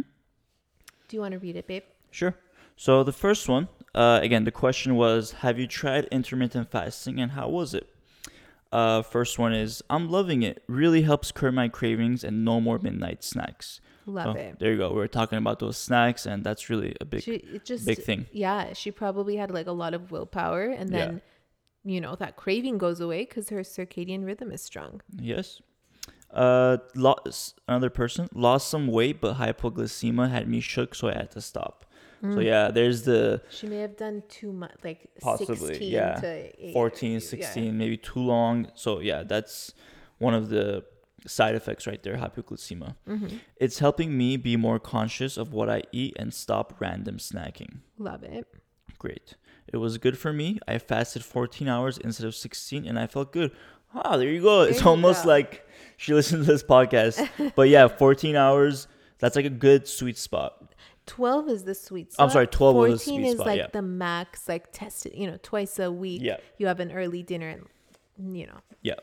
Do 1.10 1.16
you 1.16 1.20
want 1.22 1.32
to 1.32 1.38
read 1.40 1.56
it, 1.56 1.66
babe? 1.66 1.82
Sure. 2.12 2.34
So 2.76 3.02
the 3.02 3.12
first 3.12 3.48
one, 3.48 3.66
uh, 3.96 4.20
again, 4.22 4.44
the 4.44 4.52
question 4.52 4.94
was, 4.94 5.32
have 5.44 5.58
you 5.58 5.66
tried 5.66 6.04
intermittent 6.12 6.70
fasting 6.70 7.18
and 7.20 7.32
how 7.32 7.48
was 7.48 7.74
it? 7.74 7.88
Uh, 8.72 9.02
first 9.02 9.36
one 9.36 9.52
is, 9.52 9.82
I'm 9.90 10.08
loving 10.08 10.44
it. 10.44 10.62
Really 10.68 11.02
helps 11.02 11.32
curb 11.32 11.54
my 11.54 11.66
cravings 11.68 12.22
and 12.22 12.44
no 12.44 12.60
more 12.60 12.78
midnight 12.78 13.24
snacks. 13.24 13.80
Love 14.06 14.36
Oh, 14.36 14.38
it. 14.38 14.58
There 14.60 14.70
you 14.70 14.78
go. 14.78 14.90
We 14.90 14.94
were 14.96 15.08
talking 15.08 15.38
about 15.38 15.58
those 15.58 15.76
snacks, 15.76 16.24
and 16.26 16.44
that's 16.44 16.70
really 16.70 16.94
a 17.00 17.04
big, 17.04 17.22
she 17.24 17.60
just 17.64 17.84
big 17.84 17.98
thing. 18.02 18.26
yeah 18.32 18.72
she 18.72 18.90
probably 18.92 19.34
had 19.36 19.50
like 19.50 19.66
a 19.66 19.72
lot 19.72 19.92
of 19.94 20.10
willpower 20.12 20.62
and 20.70 20.88
then 20.90 21.20
you 21.84 22.00
know 22.00 22.14
that 22.16 22.36
craving 22.36 22.78
goes 22.78 23.00
away 23.00 23.24
because 23.24 23.48
her 23.48 23.60
circadian 23.62 24.24
rhythm 24.24 24.52
is 24.52 24.62
strong 24.62 25.00
Yes. 25.18 25.60
Uh, 26.32 26.76
lost 26.94 27.58
another 27.66 27.90
person 27.90 28.28
lost 28.34 28.68
some 28.68 28.86
weight, 28.86 29.20
but 29.20 29.36
hypoglycemia 29.38 30.30
had 30.30 30.48
me 30.48 30.60
shook, 30.60 30.94
so 30.94 31.08
I 31.08 31.14
had 31.14 31.30
to 31.32 31.40
stop. 31.40 31.86
Mm. 32.22 32.34
So 32.34 32.40
yeah, 32.40 32.70
there's 32.70 33.02
the 33.02 33.42
she 33.50 33.66
may 33.66 33.78
have 33.78 33.96
done 33.96 34.22
too 34.28 34.52
much 34.52 34.72
like 34.84 35.08
Possibly, 35.20 35.56
16 35.56 35.90
yeah. 35.90 36.14
to 36.20 36.66
eight, 36.66 36.72
14, 36.72 37.12
yeah. 37.14 37.18
16, 37.18 37.76
maybe 37.76 37.96
too 37.96 38.20
long. 38.20 38.70
So 38.74 39.00
yeah, 39.00 39.24
that's 39.24 39.72
one 40.18 40.34
of 40.34 40.50
the 40.50 40.84
side 41.26 41.54
effects 41.54 41.86
right 41.86 42.02
there, 42.02 42.16
hypoglycemia. 42.16 42.94
Mhm. 43.08 43.40
It's 43.56 43.78
helping 43.78 44.16
me 44.16 44.36
be 44.36 44.56
more 44.56 44.78
conscious 44.78 45.36
of 45.36 45.52
what 45.52 45.68
I 45.68 45.82
eat 45.92 46.14
and 46.18 46.32
stop 46.32 46.76
random 46.78 47.16
snacking. 47.18 47.80
love 47.98 48.22
it 48.22 48.46
Great. 48.98 49.34
It 49.72 49.78
was 49.78 49.96
good 49.98 50.18
for 50.18 50.32
me. 50.32 50.58
I 50.68 50.76
fasted 50.78 51.24
14 51.24 51.68
hours 51.68 51.96
instead 51.96 52.26
of 52.26 52.34
16 52.34 52.84
and 52.86 52.98
I 52.98 53.06
felt 53.06 53.32
good. 53.32 53.50
Ah, 53.94 54.16
there 54.16 54.28
you 54.28 54.40
go. 54.42 54.60
There 54.62 54.70
it's 54.70 54.80
you 54.80 54.86
almost 54.88 55.24
go. 55.24 55.30
like 55.30 55.66
she 55.96 56.14
listened 56.14 56.44
to 56.46 56.52
this 56.52 56.62
podcast. 56.62 57.28
but 57.54 57.68
yeah, 57.68 57.88
14 57.98 58.36
hours, 58.36 58.86
that's 59.18 59.36
like 59.36 59.44
a 59.44 59.50
good 59.50 59.86
sweet 59.88 60.16
spot. 60.18 60.56
12 61.06 61.48
is 61.48 61.64
the 61.64 61.74
sweet 61.74 62.12
spot 62.12 62.24
I'm 62.24 62.30
sorry, 62.30 62.46
12 62.46 62.76
was 62.76 63.04
14 63.04 63.20
the 63.22 63.26
sweet 63.26 63.28
is 63.30 63.34
spot, 63.34 63.46
like 63.46 63.58
yeah. 63.58 63.66
the 63.72 63.82
max 63.82 64.48
like 64.48 64.70
tested 64.70 65.12
you 65.16 65.26
know 65.28 65.38
twice 65.42 65.80
a 65.80 65.90
week 65.90 66.20
Yeah. 66.22 66.36
you 66.56 66.68
have 66.68 66.78
an 66.78 66.92
early 66.92 67.24
dinner 67.24 67.48
and 68.16 68.36
you 68.36 68.46
know 68.46 68.58
Yeah. 68.82 68.94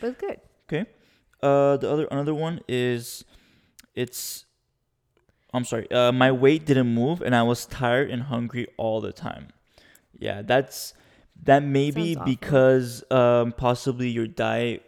but 0.00 0.16
good 0.18 0.40
Okay. 0.72 0.86
Uh, 1.42 1.76
the 1.78 1.90
other 1.90 2.04
another 2.10 2.32
one 2.32 2.60
is, 2.68 3.24
it's. 3.94 4.46
I'm 5.52 5.64
sorry. 5.64 5.90
Uh, 5.90 6.12
my 6.12 6.30
weight 6.30 6.64
didn't 6.64 6.94
move, 6.94 7.20
and 7.22 7.34
I 7.34 7.42
was 7.42 7.66
tired 7.66 8.08
and 8.10 8.22
hungry 8.24 8.68
all 8.76 9.00
the 9.00 9.12
time. 9.12 9.48
Yeah, 10.16 10.42
that's 10.42 10.94
that 11.44 11.62
may 11.62 11.90
be 11.90 12.14
Sounds 12.14 12.24
because 12.24 13.04
um 13.10 13.52
possibly 13.52 14.08
your 14.08 14.26
diet 14.26 14.82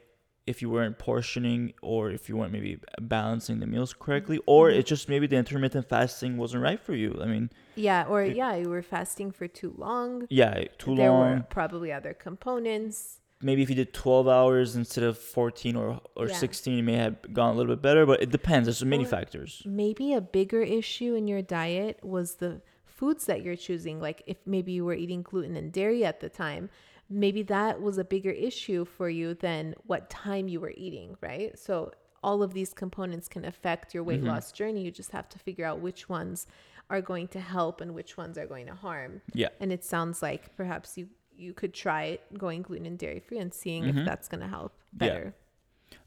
if 0.47 0.61
you 0.61 0.69
weren't 0.69 0.99
portioning 0.99 1.73
or 1.83 2.11
if 2.11 2.29
you 2.29 2.37
weren't 2.37 2.53
maybe 2.53 2.79
balancing 3.01 3.61
the 3.61 3.67
meals 3.67 3.93
correctly 3.95 4.41
or 4.47 4.69
Mhm. 4.71 4.77
it's 4.79 4.89
just 4.89 5.09
maybe 5.09 5.27
the 5.29 5.37
intermittent 5.37 5.89
fasting 5.89 6.37
wasn't 6.37 6.63
right 6.63 6.81
for 6.81 6.95
you 6.95 7.19
i 7.23 7.27
mean 7.27 7.49
Yeah, 7.75 8.05
or 8.07 8.23
It- 8.23 8.37
yeah, 8.37 8.55
you 8.57 8.69
were 8.69 8.83
fasting 8.83 9.31
for 9.31 9.47
too 9.49 9.73
long. 9.79 10.27
yeah 10.31 10.65
too 10.79 10.95
there 10.97 11.11
long 11.11 11.21
there 11.29 11.37
were 11.39 11.43
probably 11.49 11.93
other 11.93 12.13
components. 12.13 13.21
maybe 13.41 13.63
if 13.63 13.69
you 13.71 13.77
did 13.77 13.93
12 13.95 14.29
hours 14.29 14.77
instead 14.77 15.05
of 15.05 15.17
14 15.19 15.75
or, 15.77 16.01
or 16.17 16.27
Yeah. 16.29 16.35
16 16.35 16.79
it 16.79 16.83
may 16.83 16.97
have 16.97 17.17
gone 17.33 17.55
a 17.55 17.57
little 17.57 17.75
bit 17.75 17.83
better 17.83 18.05
but 18.05 18.21
it 18.23 18.31
depends 18.31 18.67
there's 18.67 18.85
many 18.85 19.05
Or- 19.05 19.09
factors 19.17 19.63
Maybe 19.65 20.13
a 20.13 20.21
bigger 20.21 20.63
issue 20.63 21.15
in 21.15 21.27
your 21.29 21.43
diet 21.43 21.99
was 22.05 22.37
the 22.37 22.61
foods 23.03 23.27
that 23.27 23.43
you're 23.43 23.57
choosing. 23.69 23.97
Like 24.09 24.23
if 24.33 24.37
maybe 24.47 24.71
you 24.79 24.85
were 24.85 24.95
eating 25.05 25.23
gluten 25.23 25.57
and 25.57 25.73
dairy 25.73 26.05
at 26.05 26.21
the 26.21 26.29
time, 26.45 26.71
maybe 27.11 27.43
that 27.57 27.83
was 27.87 27.99
a 27.99 28.05
bigger 28.05 28.31
issue 28.49 28.85
for 28.85 29.09
you 29.19 29.35
than 29.35 29.75
what 29.91 30.09
time 30.09 30.47
you 30.53 30.61
were 30.61 30.75
eating, 30.77 31.17
right? 31.21 31.59
So 31.59 31.91
all 32.23 32.41
of 32.45 32.51
these 32.59 32.73
components 32.73 33.27
can 33.35 33.45
affect 33.45 33.93
your 33.95 34.05
weight 34.05 34.23
Mhm. 34.23 34.29
loss 34.33 34.53
journey. 34.53 34.83
You 34.85 34.93
just 34.93 35.11
have 35.19 35.29
to 35.31 35.39
figure 35.47 35.67
out 35.71 35.81
which 35.81 36.09
ones 36.09 36.47
are 36.91 37.01
going 37.13 37.27
to 37.37 37.41
help 37.41 37.81
and 37.81 37.91
which 37.99 38.13
ones 38.17 38.39
are 38.41 38.47
going 38.55 38.67
to 38.73 38.75
harm. 38.87 39.13
yeah 39.43 39.49
And 39.63 39.73
it 39.77 39.83
sounds 39.95 40.23
like 40.29 40.43
perhaps 40.57 40.97
you 40.99 41.09
you 41.45 41.53
could 41.61 41.75
try 41.75 42.19
going 42.45 42.61
gluten 42.67 42.87
and 42.87 42.99
dairy 42.99 43.19
free 43.27 43.39
and 43.45 43.53
seeing 43.63 43.83
Mhm. 43.85 43.93
if 43.93 44.05
that's 44.09 44.29
going 44.33 44.43
to 44.47 44.53
help 44.59 44.73
Yeah. 44.79 44.99
better. 45.05 45.35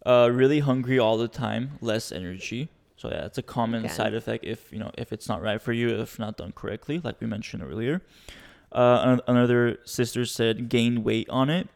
uh, 0.05 0.29
really 0.41 0.59
hungry 0.69 0.97
all 1.05 1.17
the 1.17 1.27
time 1.27 1.63
less 1.91 2.05
energy 2.21 2.61
so 2.97 3.09
yeah 3.09 3.25
it's 3.25 3.37
a 3.37 3.43
common 3.43 3.85
Okay. 3.85 3.93
side 3.93 4.13
effect 4.13 4.43
if 4.45 4.71
you 4.71 4.79
know 4.79 4.91
if 4.97 5.11
it's 5.13 5.27
not 5.27 5.41
right 5.41 5.61
for 5.61 5.73
you 5.73 5.89
if 5.89 6.17
not 6.19 6.37
done 6.37 6.51
correctly 6.53 6.99
like 7.03 7.19
we 7.21 7.27
mentioned 7.27 7.61
earlier 7.63 8.01
uh, 8.71 9.17
another 9.27 9.77
sister 9.85 10.25
said 10.25 10.69
gain 10.69 11.03
weight 11.03 11.29
on 11.29 11.49
it 11.49 11.67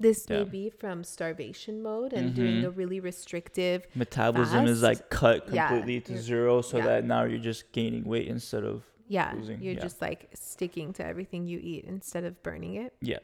This 0.00 0.26
Yeah. 0.28 0.38
may 0.38 0.44
be 0.44 0.70
from 0.70 1.04
starvation 1.04 1.80
mode 1.82 2.12
and 2.12 2.34
doing 2.34 2.56
Mhm. 2.62 2.64
a 2.66 2.70
really 2.70 2.98
restrictive. 2.98 3.86
metabolism 3.94 4.66
is 4.66 4.82
like 4.82 5.08
cut 5.08 5.38
Yeah, 5.52 5.68
completely 5.68 6.00
to 6.08 6.12
you're- 6.12 6.22
zero 6.22 6.60
so 6.62 6.78
yeah. 6.78 6.86
that 6.88 7.04
now 7.04 7.22
you're 7.24 7.38
just 7.52 7.70
gaining 7.72 8.02
weight 8.04 8.26
instead 8.26 8.64
of 8.64 8.82
Yeah, 9.06 9.32
Losing, 9.36 9.62
you're 9.62 9.74
yeah. 9.78 9.80
just 9.88 10.00
like 10.02 10.20
sticking 10.34 10.92
to 10.94 11.02
everything 11.06 11.46
you 11.46 11.58
eat 11.62 11.84
instead 11.84 12.24
of 12.24 12.42
burning 12.42 12.74
it. 12.84 12.92
Yeah. 13.00 13.20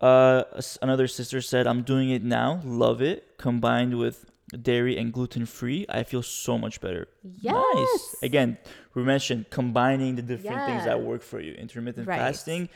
Uh, 0.00 0.44
another 0.82 1.06
sister 1.08 1.40
said, 1.40 1.66
"I'm 1.66 1.82
doing 1.82 2.10
it 2.10 2.22
now. 2.22 2.60
Love 2.64 3.00
it. 3.00 3.36
Combined 3.38 3.98
with 3.98 4.30
dairy 4.62 4.96
and 4.98 5.12
gluten 5.12 5.46
free, 5.46 5.86
I 5.88 6.02
feel 6.02 6.22
so 6.22 6.58
much 6.58 6.80
better. 6.80 7.08
Yes. 7.22 7.54
Nice. 7.74 8.16
Again, 8.22 8.58
we 8.94 9.02
mentioned 9.02 9.46
combining 9.50 10.16
the 10.16 10.22
different 10.22 10.64
things 10.66 10.84
that 10.84 11.00
work 11.00 11.22
for 11.22 11.40
you. 11.40 11.52
Intermittent 11.54 12.06
Right. 12.06 12.18
fasting, 12.18 12.68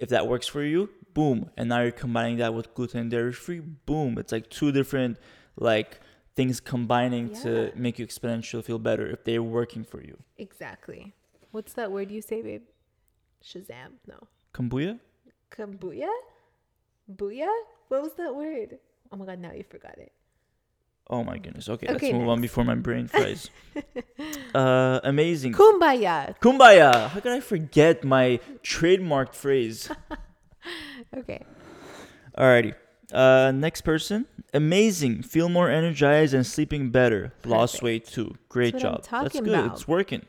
if 0.00 0.08
that 0.10 0.26
works 0.28 0.46
for 0.46 0.62
you, 0.62 0.90
boom. 1.14 1.50
And 1.56 1.68
now 1.68 1.82
you're 1.82 1.90
combining 1.90 2.36
that 2.38 2.54
with 2.54 2.72
gluten 2.74 3.00
and 3.00 3.10
dairy 3.10 3.32
free, 3.32 3.60
boom. 3.60 4.16
It's 4.18 4.32
like 4.32 4.48
two 4.48 4.70
different 4.72 5.18
like 5.56 6.00
things 6.36 6.60
combining 6.60 7.30
Yeah. 7.30 7.42
to 7.42 7.72
make 7.74 7.98
you 7.98 8.06
exponentially 8.06 8.62
feel 8.64 8.78
better 8.78 9.06
if 9.08 9.24
they're 9.24 9.42
working 9.42 9.82
for 9.84 10.00
you. 10.00 10.16
Exactly. 10.36 11.14
What's 11.50 11.72
that 11.72 11.90
word 11.90 12.10
you 12.12 12.22
say, 12.22 12.42
babe? 12.42 12.62
Shazam. 13.42 13.94
No. 14.06 14.18
Kombuya? 14.54 15.00
Kambuya? 15.50 16.10
Booyah? 17.10 17.56
What 17.88 18.02
was 18.02 18.14
that 18.14 18.34
word? 18.36 18.78
Oh 19.10 19.16
my 19.16 19.24
god, 19.26 19.40
now 19.40 19.52
you 19.52 19.64
forgot 19.64 19.96
it. 19.98 20.12
Oh 21.10 21.24
my 21.24 21.38
goodness. 21.38 21.68
Okay, 21.68 21.86
Okay, 21.86 21.92
let's 22.08 22.12
move 22.12 22.28
on 22.28 22.40
before 22.40 22.64
my 22.64 22.74
brain 22.74 23.06
fries. 23.12 23.50
uh, 24.54 25.00
amazing. 25.04 25.52
Kumbaya. 25.54 26.38
Kumbaya. 26.38 27.08
How 27.08 27.20
could 27.20 27.32
I 27.32 27.40
forget 27.40 28.04
my 28.04 28.40
trademarked 28.62 29.34
phrase? 29.34 29.90
Okay. 31.16 31.40
Alrighty. 32.36 32.74
Uh, 33.10 33.52
next 33.54 33.82
person. 33.82 34.26
Amazing. 34.52 35.22
Feel 35.22 35.48
more 35.48 35.70
energized 35.70 36.34
and 36.34 36.46
sleeping 36.46 36.90
better. 36.90 37.32
Lost 37.44 37.82
weight 37.82 38.06
too. 38.06 38.36
Great 38.50 38.72
That's 38.74 38.82
job. 38.82 39.04
That's 39.22 39.40
good. 39.40 39.48
about. 39.48 39.72
It's 39.72 39.88
working. 39.88 40.26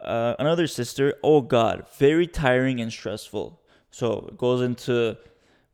Uh, 0.00 0.34
another 0.38 0.66
sister. 0.66 1.14
Oh 1.22 1.42
God, 1.42 1.84
very 1.98 2.26
tiring 2.26 2.80
and 2.80 2.90
stressful. 2.90 3.60
So 3.90 4.26
it 4.28 4.38
goes 4.38 4.62
into 4.62 5.18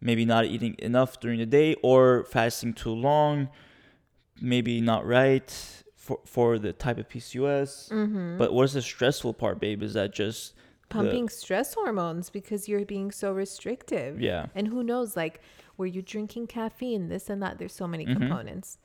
maybe 0.01 0.25
not 0.25 0.47
eating 0.47 0.75
enough 0.81 1.21
during 1.21 1.39
the 1.39 1.47
day 1.47 1.77
or 1.83 2.25
fasting 2.25 2.73
too 2.73 2.91
long. 2.95 3.49
Maybe 4.41 4.81
not 4.81 5.07
right 5.07 5.51
for 5.97 6.19
for 6.27 6.59
the 6.59 6.73
type 6.73 6.99
of 6.99 7.09
PCOS. 7.09 7.91
Mm-hmm. 7.91 8.39
But 8.39 8.53
what 8.53 8.65
is 8.65 8.73
the 8.75 8.83
stressful 8.83 9.35
part, 9.35 9.61
babe? 9.61 9.83
Is 9.83 9.95
that 9.95 10.13
just 10.13 10.55
the- 10.55 10.61
Pumping 10.89 11.29
stress 11.29 11.75
hormones 11.75 12.31
because 12.31 12.69
you're 12.69 12.85
being 12.85 13.11
so 13.11 13.33
restrictive. 13.33 14.21
yeah? 14.21 14.47
And 14.55 14.69
who 14.69 14.83
knows, 14.83 15.17
like, 15.17 15.41
were 15.77 15.87
you 15.87 16.03
drinking 16.03 16.47
caffeine, 16.49 17.09
this 17.09 17.29
and 17.31 17.43
that? 17.43 17.59
There's 17.59 17.73
so 17.75 17.89
many 17.89 18.05
Mhm. 18.07 18.17
components. 18.19 18.79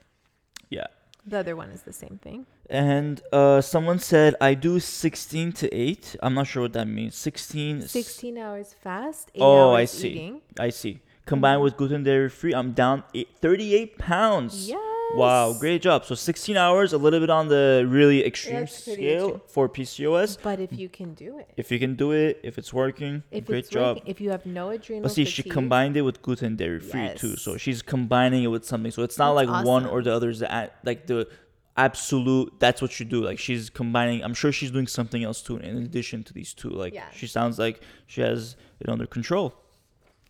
Yeah. 0.69 0.87
The 1.25 1.39
other 1.39 1.55
one 1.55 1.69
is 1.69 1.83
the 1.83 1.93
same 1.93 2.17
thing. 2.23 2.45
And 2.69 3.21
uh, 3.33 3.61
someone 3.61 3.99
said 3.99 4.35
I 4.39 4.53
do 4.53 4.79
16 4.79 5.51
to 5.53 5.67
8. 5.75 6.15
I'm 6.23 6.33
not 6.33 6.47
sure 6.47 6.61
what 6.63 6.73
that 6.73 6.87
means. 6.87 7.15
16. 7.15 7.81
16 7.81 8.37
hours 8.37 8.73
fast, 8.73 9.29
8 9.35 9.41
Oh, 9.41 9.73
I 9.75 9.85
see. 9.85 10.09
eating. 10.09 10.41
I 10.57 10.69
see. 10.69 11.01
Combined 11.25 11.61
with 11.61 11.75
gluten 11.77 12.03
dairy 12.03 12.29
free, 12.29 12.53
I'm 12.55 12.71
down 12.71 13.03
eight, 13.13 13.27
38 13.41 13.97
pounds. 13.99 14.69
Yes. 14.69 14.79
Wow, 15.15 15.53
great 15.53 15.81
job. 15.81 16.05
So 16.05 16.13
16 16.15 16.55
hours, 16.55 16.93
a 16.93 16.97
little 16.97 17.19
bit 17.19 17.29
on 17.29 17.47
the 17.47 17.85
really 17.89 18.23
extreme 18.25 18.61
That's 18.61 18.83
pretty 18.83 19.01
scale 19.01 19.25
extreme. 19.25 19.41
for 19.47 19.67
PCOS. 19.67 20.37
But 20.41 20.59
if 20.59 20.71
you 20.71 20.87
can 20.87 21.13
do 21.15 21.39
it, 21.39 21.49
If 21.57 21.71
you 21.71 21.79
can 21.79 21.95
do 21.95 22.11
it, 22.11 22.39
if 22.43 22.57
it's 22.57 22.71
working, 22.73 23.23
if 23.31 23.45
great 23.45 23.59
it's 23.59 23.69
job. 23.69 23.97
working, 23.97 24.09
if 24.09 24.21
you 24.21 24.29
have 24.29 24.45
no 24.45 24.69
adrenal 24.69 25.03
But 25.03 25.11
see, 25.11 25.25
she 25.25 25.41
fatigue, 25.41 25.53
combined 25.53 25.97
it 25.97 26.03
with 26.03 26.21
gluten 26.21 26.55
dairy 26.55 26.79
free 26.79 27.09
too. 27.15 27.35
So 27.37 27.57
she's 27.57 27.81
combining 27.81 28.43
it 28.43 28.47
with 28.47 28.65
something. 28.65 28.91
So 28.91 29.01
it's 29.03 29.17
not 29.17 29.33
That's 29.35 29.49
like 29.49 29.65
one 29.65 29.85
or 29.87 30.01
the 30.03 30.13
other 30.13 30.29
is 30.29 30.39
the 30.39 30.53
a- 30.55 30.71
like 30.83 31.07
the 31.07 31.27
absolute. 31.75 32.53
That's 32.59 32.81
what 32.81 32.99
you 32.99 33.05
do. 33.05 33.23
Like 33.23 33.39
she's 33.39 33.69
combining. 33.69 34.23
I'm 34.23 34.33
sure 34.35 34.51
she's 34.51 34.71
doing 34.71 34.87
something 34.87 35.23
else 35.23 35.41
too 35.41 35.57
in 35.57 35.77
addition 35.77 36.23
to 36.25 36.33
these 36.33 36.53
two. 36.53 36.69
Like 36.69 36.93
Yeah. 36.93 37.09
she 37.11 37.25
sounds 37.25 37.57
like 37.57 37.81
she 38.05 38.21
has 38.21 38.55
it 38.79 38.87
under 38.89 39.07
control. 39.07 39.55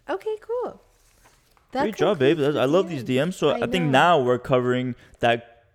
Okay, 0.10 0.36
cool. 0.42 0.82
That 1.72 1.84
Great 1.84 1.96
job, 1.96 2.20
babe. 2.20 2.40
I 2.40 2.66
love 2.66 2.90
these 2.90 3.04
DMs. 3.04 3.36
So 3.36 3.52
I, 3.52 3.68
think 3.68 3.86
know. 3.86 3.92
now 3.92 4.20
we're 4.22 4.40
covering 4.40 4.96
that 5.20 5.66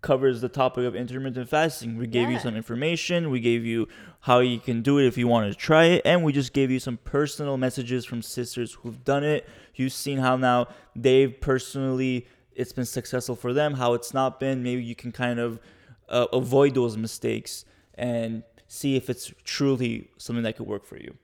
covers 0.00 0.40
the 0.40 0.48
topic 0.48 0.84
of 0.84 0.96
intermittent 0.96 1.48
fasting. 1.48 1.98
We 1.98 2.06
gave 2.06 2.30
you 2.30 2.38
some 2.38 2.56
information. 2.56 3.30
We 3.30 3.40
gave 3.40 3.64
you 3.64 3.86
how 4.20 4.40
you 4.40 4.58
can 4.58 4.82
do 4.82 4.98
it 4.98 5.06
if 5.06 5.18
you 5.18 5.28
want 5.28 5.52
to 5.52 5.58
try 5.58 5.84
it, 5.84 6.02
and 6.04 6.24
we 6.24 6.32
just 6.32 6.52
gave 6.52 6.70
you 6.70 6.80
some 6.80 6.96
personal 6.98 7.56
messages 7.56 8.04
from 8.04 8.22
sisters 8.22 8.74
who've 8.74 9.04
done 9.04 9.24
it. 9.24 9.48
You've 9.74 9.92
seen 9.92 10.18
how 10.18 10.36
now 10.36 10.68
they've 10.96 11.38
personally 11.40 12.26
it's 12.54 12.72
been 12.72 12.84
successful 12.84 13.36
for 13.36 13.52
them. 13.52 13.74
How 13.74 13.94
it's 13.94 14.12
not 14.12 14.38
been. 14.40 14.62
Maybe 14.62 14.82
you 14.82 14.94
can 14.94 15.12
kind 15.12 15.38
of 15.38 15.60
uh, 16.08 16.26
avoid 16.32 16.74
those 16.74 16.96
mistakes 16.96 17.64
and 17.94 18.42
see 18.68 18.96
if 18.96 19.08
it's 19.10 19.32
truly 19.44 20.10
something 20.18 20.42
that 20.42 20.56
could 20.56 20.66
work 20.66 20.84
for 20.84 20.96
you. 20.96 21.16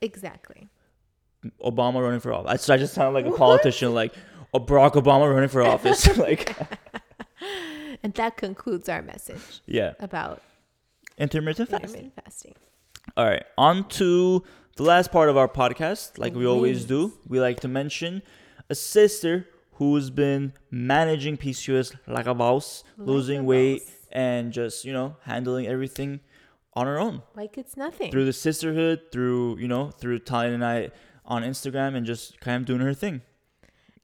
Exactly. 0.00 0.68
Obama 1.62 2.00
running 2.02 2.20
for 2.20 2.32
office. 2.32 2.68
I, 2.70 2.74
I 2.74 2.76
just 2.76 2.94
sound 2.94 3.14
like 3.14 3.26
a 3.26 3.30
politician, 3.32 3.94
like 3.94 4.14
oh, 4.52 4.60
Barack 4.60 4.92
Obama 4.92 5.32
running 5.32 5.48
for 5.48 5.62
office. 5.62 6.16
like, 6.18 6.54
And 8.02 8.12
that 8.14 8.36
concludes 8.36 8.88
our 8.88 9.00
message 9.02 9.62
yeah, 9.66 9.94
about 9.98 10.42
intermittent 11.18 11.70
fasting. 11.70 11.88
intermittent 11.88 12.14
fasting. 12.24 12.54
All 13.16 13.24
right, 13.24 13.44
on 13.56 13.88
to 13.90 14.42
the 14.76 14.82
last 14.82 15.10
part 15.10 15.28
of 15.28 15.36
our 15.36 15.48
podcast. 15.48 16.18
Like 16.18 16.34
we 16.34 16.46
always 16.46 16.84
do, 16.84 17.12
we 17.26 17.40
like 17.40 17.60
to 17.60 17.68
mention 17.68 18.22
a 18.68 18.74
sister 18.74 19.46
who's 19.72 20.10
been 20.10 20.52
managing 20.70 21.36
PCOS 21.36 21.96
like 22.06 22.26
a 22.26 22.34
boss, 22.34 22.84
Like 22.98 23.08
losing 23.08 23.40
a 23.40 23.44
weight, 23.44 23.84
boss. 23.84 23.94
and 24.12 24.52
just 24.52 24.84
you 24.84 24.92
know 24.92 25.16
handling 25.22 25.66
everything 25.66 26.20
on 26.74 26.86
her 26.86 26.98
own 26.98 27.22
Like 27.34 27.56
it's 27.56 27.76
nothing. 27.76 28.10
through 28.10 28.24
the 28.26 28.32
Cysterhood, 28.32 29.12
through 29.12 29.58
you 29.58 29.68
know 29.68 29.90
through 29.90 30.18
Taline 30.20 30.54
and 30.54 30.64
I 30.64 30.90
on 31.24 31.42
Instagram, 31.42 31.94
and 31.94 32.06
just 32.06 32.40
kind 32.40 32.60
of 32.62 32.66
doing 32.66 32.80
her 32.80 32.94
thing. 32.94 33.22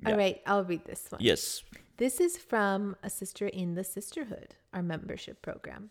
All 0.06 0.12
yeah. 0.12 0.18
right, 0.18 0.42
I'll 0.46 0.64
read 0.64 0.84
this 0.84 1.06
one. 1.10 1.20
Yes. 1.22 1.62
This 1.98 2.20
is 2.20 2.38
from 2.38 2.96
a 3.02 3.10
sister 3.10 3.46
in 3.46 3.74
the 3.74 3.82
Cysterhood, 3.82 4.52
our 4.72 4.82
membership 4.82 5.42
program. 5.42 5.90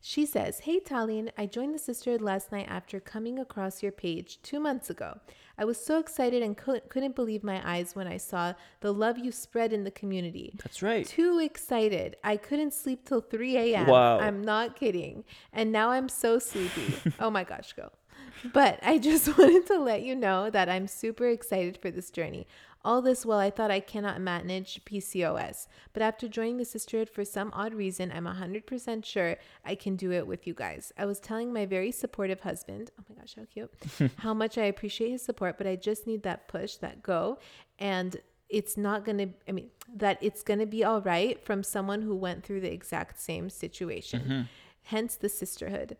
She 0.00 0.26
says, 0.26 0.60
Hey 0.60 0.80
Taline, 0.80 1.30
I 1.36 1.46
joined 1.46 1.74
the 1.74 1.78
Cysterhood 1.78 2.20
last 2.20 2.52
night 2.52 2.66
after 2.68 3.00
coming 3.00 3.38
across 3.38 3.82
your 3.82 3.92
page 3.92 4.40
two 4.42 4.60
months 4.60 4.90
ago. 4.90 5.18
I 5.58 5.64
was 5.64 5.82
so 5.82 5.98
excited 5.98 6.42
and 6.42 6.56
couldn't 6.56 7.16
believe 7.16 7.42
my 7.42 7.60
eyes 7.68 7.96
when 7.96 8.06
I 8.06 8.18
saw 8.18 8.52
the 8.80 8.92
love 8.92 9.18
you 9.18 9.32
spread 9.32 9.72
in 9.72 9.84
the 9.84 9.90
community. 9.90 10.52
That's 10.62 10.82
right. 10.82 11.06
Too 11.06 11.38
excited. 11.38 12.16
I 12.22 12.36
couldn't 12.36 12.74
sleep 12.74 13.04
till 13.04 13.20
3 13.20 13.56
a.m. 13.56 13.86
Wow. 13.86 14.20
I'm 14.20 14.42
not 14.42 14.76
kidding. 14.76 15.24
And 15.52 15.72
now 15.72 15.90
I'm 15.90 16.08
so 16.08 16.38
sleepy. 16.38 16.94
oh 17.20 17.30
my 17.30 17.42
gosh, 17.42 17.72
go. 17.72 17.90
But 18.52 18.78
I 18.82 18.98
just 18.98 19.26
wanted 19.38 19.66
to 19.66 19.78
let 19.78 20.02
you 20.02 20.14
know 20.14 20.50
that 20.50 20.68
I'm 20.68 20.86
super 20.86 21.26
excited 21.28 21.78
for 21.78 21.90
this 21.90 22.10
journey. 22.10 22.46
All 22.84 23.02
this 23.02 23.26
while 23.26 23.38
I 23.38 23.50
thought 23.50 23.72
I 23.72 23.80
cannot 23.80 24.20
manage 24.20 24.84
PCOS. 24.84 25.66
But 25.92 26.02
after 26.02 26.28
joining 26.28 26.58
the 26.58 26.64
Cysterhood 26.64 27.08
for 27.08 27.24
some 27.24 27.50
odd 27.52 27.74
reason, 27.74 28.12
I'm 28.14 28.26
100% 28.26 29.04
sure 29.04 29.36
I 29.64 29.74
can 29.74 29.96
do 29.96 30.12
it 30.12 30.26
with 30.26 30.46
you 30.46 30.54
guys. 30.54 30.92
I 30.96 31.04
was 31.04 31.18
telling 31.18 31.52
my 31.52 31.66
very 31.66 31.90
supportive 31.90 32.40
husband, 32.42 32.92
oh 33.00 33.02
my 33.08 33.16
gosh, 33.20 33.34
how 33.34 33.44
cute, 33.52 33.72
how 34.18 34.34
much 34.34 34.56
I 34.56 34.64
appreciate 34.64 35.10
his 35.10 35.22
support, 35.22 35.58
but 35.58 35.66
I 35.66 35.74
just 35.74 36.06
need 36.06 36.22
that 36.22 36.46
push, 36.46 36.76
that 36.76 37.02
go. 37.02 37.38
And 37.78 38.16
it's 38.48 38.76
not 38.76 39.04
going 39.04 39.18
to 39.18 39.28
i 39.48 39.50
mean 39.50 39.68
that 39.92 40.16
it's 40.20 40.44
going 40.44 40.60
to 40.60 40.66
be 40.66 40.84
all 40.84 41.00
right 41.00 41.44
from 41.44 41.64
someone 41.64 42.02
who 42.02 42.14
went 42.14 42.44
through 42.44 42.60
the 42.60 42.72
exact 42.72 43.20
same 43.20 43.50
situation 43.50 44.20
Mm-hmm. 44.20 44.42
hence 44.84 45.16
the 45.16 45.26
Cysterhood 45.26 45.96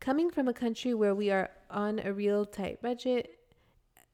coming 0.00 0.30
from 0.30 0.48
a 0.48 0.52
country 0.52 0.94
where 0.94 1.14
we 1.14 1.30
are 1.30 1.50
on 1.70 2.00
a 2.04 2.12
real 2.12 2.44
tight 2.44 2.80
budget 2.82 3.34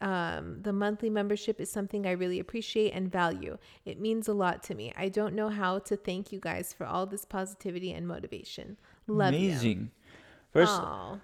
um, 0.00 0.58
the 0.60 0.72
monthly 0.72 1.08
membership 1.08 1.60
is 1.60 1.70
something 1.70 2.06
I 2.06 2.10
really 2.10 2.38
appreciate 2.38 2.90
and 2.90 3.10
value. 3.10 3.56
It 3.86 3.98
means 3.98 4.28
a 4.28 4.34
lot 4.34 4.62
to 4.64 4.74
me. 4.74 4.92
I 4.98 5.08
don't 5.08 5.34
know 5.34 5.48
how 5.48 5.78
to 5.78 5.96
thank 5.96 6.30
you 6.30 6.40
guys 6.40 6.74
for 6.74 6.84
all 6.84 7.06
this 7.06 7.24
positivity 7.24 7.90
and 7.92 8.06
motivation. 8.06 8.76
Love 9.06 9.32
you. 9.32 9.48
Amazing. 9.50 9.90
First, 10.52 10.72
Aw. 10.72 11.18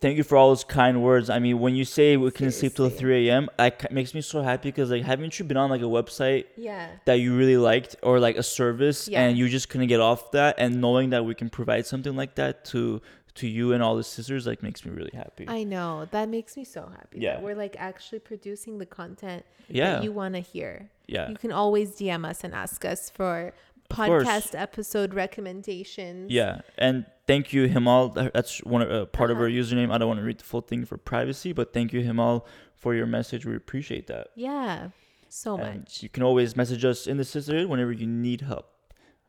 thank 0.00 0.16
you 0.16 0.24
for 0.24 0.36
all 0.36 0.48
those 0.48 0.64
kind 0.64 1.00
words. 1.00 1.30
I 1.30 1.38
mean, 1.38 1.60
when 1.60 1.76
you 1.76 1.84
say 1.84 2.16
we 2.16 2.30
can 2.32 2.50
sleep 2.50 2.74
till 2.74 2.90
3 2.90 3.28
a.m., 3.28 3.48
it 3.58 3.92
makes 3.92 4.14
me 4.14 4.20
so 4.20 4.42
happy 4.42 4.70
because 4.70 4.90
like, 4.90 5.04
haven't 5.04 5.38
you 5.38 5.44
been 5.44 5.56
on 5.56 5.70
like 5.70 5.82
a 5.82 5.84
website 5.84 6.46
Yeah. 6.56 6.88
that 7.04 7.20
you 7.20 7.36
really 7.36 7.56
liked 7.56 7.94
or 8.02 8.18
like 8.18 8.36
a 8.36 8.42
service 8.42 9.06
Yeah. 9.06 9.22
and 9.22 9.38
you 9.38 9.48
just 9.48 9.68
couldn't 9.68 9.86
get 9.86 10.00
off 10.00 10.32
that 10.32 10.56
and 10.58 10.80
knowing 10.80 11.10
that 11.10 11.24
we 11.24 11.36
can 11.36 11.50
provide 11.50 11.86
something 11.86 12.16
like 12.16 12.34
that 12.34 12.64
to 12.66 13.00
to 13.38 13.48
you 13.48 13.72
and 13.72 13.82
all 13.82 13.96
the 13.96 14.04
sisters 14.04 14.46
like 14.46 14.62
makes 14.62 14.84
me 14.84 14.90
really 14.92 15.10
happy. 15.14 15.44
I 15.48 15.64
know. 15.64 16.06
That 16.10 16.28
makes 16.28 16.56
me 16.56 16.64
so 16.64 16.82
happy. 16.98 17.18
Yeah. 17.20 17.40
We're 17.40 17.54
like 17.56 17.74
actually 17.78 18.20
producing 18.20 18.78
the 18.78 18.86
content 18.86 19.44
yeah. 19.68 19.94
that 19.94 20.04
you 20.04 20.12
want 20.12 20.34
to 20.34 20.40
hear. 20.40 20.90
yeah. 21.06 21.28
You 21.28 21.36
can 21.36 21.52
always 21.52 21.88
DM 21.92 22.24
us 22.24 22.44
and 22.44 22.54
ask 22.54 22.84
us 22.84 23.10
for 23.10 23.52
podcast 23.90 24.54
episode 24.58 25.14
recommendations. 25.14 26.30
Yeah, 26.30 26.60
and 26.76 27.06
thank 27.26 27.52
you 27.54 27.68
Himal. 27.68 28.32
That's 28.34 28.62
one 28.64 28.82
uh, 28.82 29.06
part 29.06 29.30
of 29.30 29.38
Uh-huh. 29.38 29.44
our 29.44 29.50
username. 29.50 29.90
I 29.92 29.98
don't 29.98 30.08
want 30.08 30.20
to 30.20 30.24
read 30.24 30.38
the 30.38 30.44
full 30.44 30.60
thing 30.60 30.84
for 30.84 30.98
privacy, 30.98 31.52
but 31.54 31.72
thank 31.72 31.92
you 31.94 32.00
Himal 32.02 32.44
for 32.74 32.94
your 32.94 33.06
message. 33.06 33.46
We 33.46 33.56
appreciate 33.56 34.06
that. 34.08 34.28
Yeah. 34.34 34.90
So 35.30 35.56
And 35.58 35.80
much. 35.80 36.02
you 36.02 36.08
can 36.08 36.22
always 36.22 36.56
message 36.56 36.84
us 36.84 37.06
in 37.06 37.16
the 37.16 37.22
Cysterhood 37.22 37.68
whenever 37.68 37.92
you 37.92 38.06
need 38.06 38.40
help. 38.42 38.66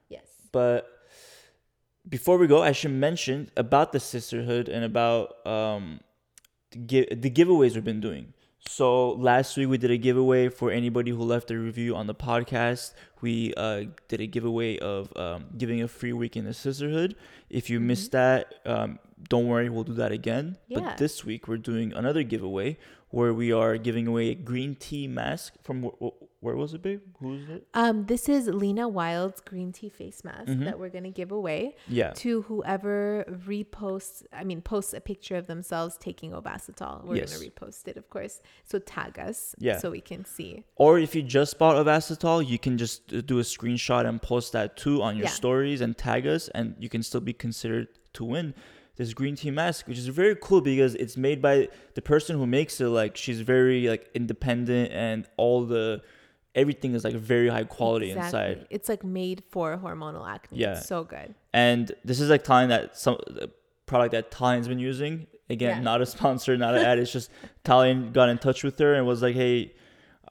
Yes. 0.10 0.28
But 0.51 0.88
before 2.08 2.38
we 2.38 2.47
go, 2.47 2.62
I 2.62 2.72
should 2.72 2.91
mention 2.91 3.52
about 3.58 3.91
the 3.91 4.00
Cysterhood 4.00 4.68
and 4.70 4.84
about 4.84 5.45
um, 5.45 6.00
the, 6.72 6.80
gi- 6.80 7.16
the 7.16 7.30
giveaways 7.30 7.76
we've 7.76 7.84
been 7.84 8.02
doing. 8.02 8.34
So 8.68 9.12
last 9.14 9.58
week 9.58 9.70
we 9.70 9.78
did 9.78 9.89
a 9.89 9.97
giveaway 9.97 10.50
for 10.50 10.70
anybody 10.70 11.12
who 11.12 11.24
left 11.24 11.50
a 11.50 11.58
review 11.58 11.95
on 11.95 12.08
the 12.08 12.14
podcast. 12.16 12.93
We 13.22 13.54
uh, 13.56 13.86
did 14.08 14.22
a 14.22 14.28
giveaway 14.28 14.78
of 14.78 15.16
um, 15.18 15.45
giving 15.58 15.82
a 15.82 15.88
free 15.88 16.14
week 16.14 16.36
in 16.38 16.45
the 16.45 16.52
Cysterhood. 16.52 17.16
If 17.50 17.70
you 17.70 17.80
missed 17.80 18.12
that, 18.12 18.56
um, 18.66 19.00
don't 19.28 19.47
worry, 19.47 19.70
we'll 19.70 19.86
do 19.86 19.93
that 19.93 20.12
again. 20.12 20.58
Yeah. 20.68 20.82
But 20.82 20.97
this 20.97 21.26
week 21.26 21.47
we're 21.47 21.58
doing 21.58 21.93
another 21.93 22.24
giveaway 22.24 22.78
where 23.10 23.34
we 23.34 23.52
are 23.52 23.78
giving 23.78 24.08
away 24.08 24.30
a 24.30 24.36
green 24.36 24.76
tea 24.76 25.08
mask 25.08 25.54
from 25.64 25.89
where 26.42 26.56
was 26.56 26.74
it, 26.74 26.82
babe? 26.82 27.02
Who 27.20 27.36
is 27.36 27.50
it? 27.50 27.68
Um, 27.74 28.06
this 28.06 28.30
is 28.30 28.48
Lena 28.48 28.88
Wild's 28.88 29.42
green 29.42 29.72
tea 29.74 29.90
face 29.90 30.24
mask 30.24 30.48
Mhm. 30.48 30.64
that 30.66 30.80
we're 30.80 30.90
gonna 30.90 31.12
give 31.12 31.32
away 31.32 31.76
Yeah. 31.88 32.12
to 32.12 32.44
whoever 32.44 33.26
reposts. 33.46 34.24
I 34.32 34.44
mean, 34.44 34.62
posts 34.62 34.94
a 34.94 35.02
picture 35.02 35.36
of 35.36 35.48
themselves 35.48 35.98
taking 35.98 36.32
Ovasitol. 36.32 37.04
We're 37.06 37.18
Yes. 37.18 37.38
gonna 37.38 37.50
repost 37.50 37.88
it, 37.88 37.98
of 37.98 38.10
course. 38.10 38.42
So 38.64 38.80
tag 38.80 39.20
us, 39.20 39.54
Yeah. 39.60 39.78
so 39.80 39.92
we 39.92 40.02
can 40.02 40.24
see. 40.26 40.64
Or 40.76 40.98
if 40.98 41.14
you 41.16 41.24
just 41.24 41.58
bought 41.60 41.76
Ovasitol, 41.84 42.48
you 42.48 42.58
can 42.58 42.78
just 42.78 43.08
do 43.26 43.40
a 43.40 43.44
screenshot 43.44 44.08
and 44.08 44.22
post 44.22 44.54
that 44.54 44.78
too 44.78 45.02
on 45.02 45.18
your 45.18 45.26
Yeah. 45.26 45.32
stories 45.32 45.82
and 45.82 45.98
tag 45.98 46.26
us, 46.26 46.48
and 46.50 46.76
you 46.80 46.90
can 46.90 47.04
still 47.04 47.22
be 47.22 47.34
considered 47.34 47.88
to 48.14 48.24
win 48.24 48.54
this 48.96 49.14
green 49.14 49.36
tea 49.36 49.52
mask, 49.52 49.88
which 49.88 49.98
is 49.98 50.08
very 50.08 50.36
cool 50.42 50.62
because 50.62 50.94
it's 50.96 51.16
made 51.16 51.42
by 51.42 51.68
the 51.96 52.02
person 52.02 52.38
who 52.38 52.46
makes 52.46 52.80
it. 52.82 52.88
Like 52.88 53.16
she's 53.18 53.42
very 53.42 53.88
like 53.90 54.10
independent, 54.14 54.92
and 54.92 55.26
all 55.38 55.66
the 55.66 56.02
everything 56.56 56.93
is 56.95 57.04
like 57.04 57.16
very 57.16 57.47
high 57.50 57.64
quality 57.64 58.12
inside. 58.12 58.68
It's 58.70 58.89
like 58.89 59.04
made 59.04 59.43
for 59.50 59.78
hormonal 59.78 60.28
acne. 60.28 60.58
Yeah. 60.60 60.78
It's 60.78 60.88
so 60.88 61.04
good. 61.04 61.36
And 61.54 61.91
this 62.04 62.20
is 62.20 62.30
like 62.30 62.43
Taline 62.43 62.70
that 62.70 62.97
some 62.97 63.18
the 63.28 63.50
product 63.86 64.12
that 64.12 64.32
Taline's 64.32 64.68
been 64.68 64.80
using. 64.80 65.28
Again, 65.50 65.78
Yeah. 65.78 65.82
not 65.84 66.02
a 66.02 66.06
sponsor, 66.16 66.58
not 66.58 66.76
an 66.76 66.86
ad. 66.86 67.00
It's 67.00 67.12
just 67.12 67.30
Tallinn 67.66 68.14
got 68.14 68.30
in 68.30 68.38
touch 68.38 68.64
with 68.64 68.78
her 68.80 68.93
and 68.93 69.06
was 69.08 69.22
like, 69.22 69.36
"Hey, 69.36 69.74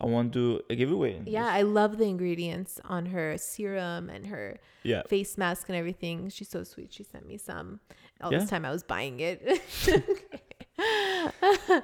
I 0.01 0.07
want 0.07 0.33
to 0.33 0.59
do 0.59 0.63
a 0.71 0.77
giveaway." 0.77 1.23
Yeah, 1.27 1.47
I 1.47 1.63
love 1.63 1.99
the 1.99 2.05
ingredients 2.05 2.81
on 2.85 3.07
her 3.07 3.37
serum 3.39 4.11
and 4.11 4.27
her 4.29 4.59
yeah. 4.85 5.03
face 5.09 5.37
mask 5.37 5.69
and 5.69 5.77
everything. 5.77 6.29
She's 6.31 6.49
so 6.49 6.63
sweet. 6.63 6.93
She 6.93 7.03
sent 7.03 7.27
me 7.27 7.37
some. 7.37 7.81
All 8.21 8.33
Yeah. 8.33 8.39
this 8.41 8.51
time 8.51 8.65
I 8.65 8.71
was 8.71 8.83
buying 8.85 9.19
it. 9.21 9.61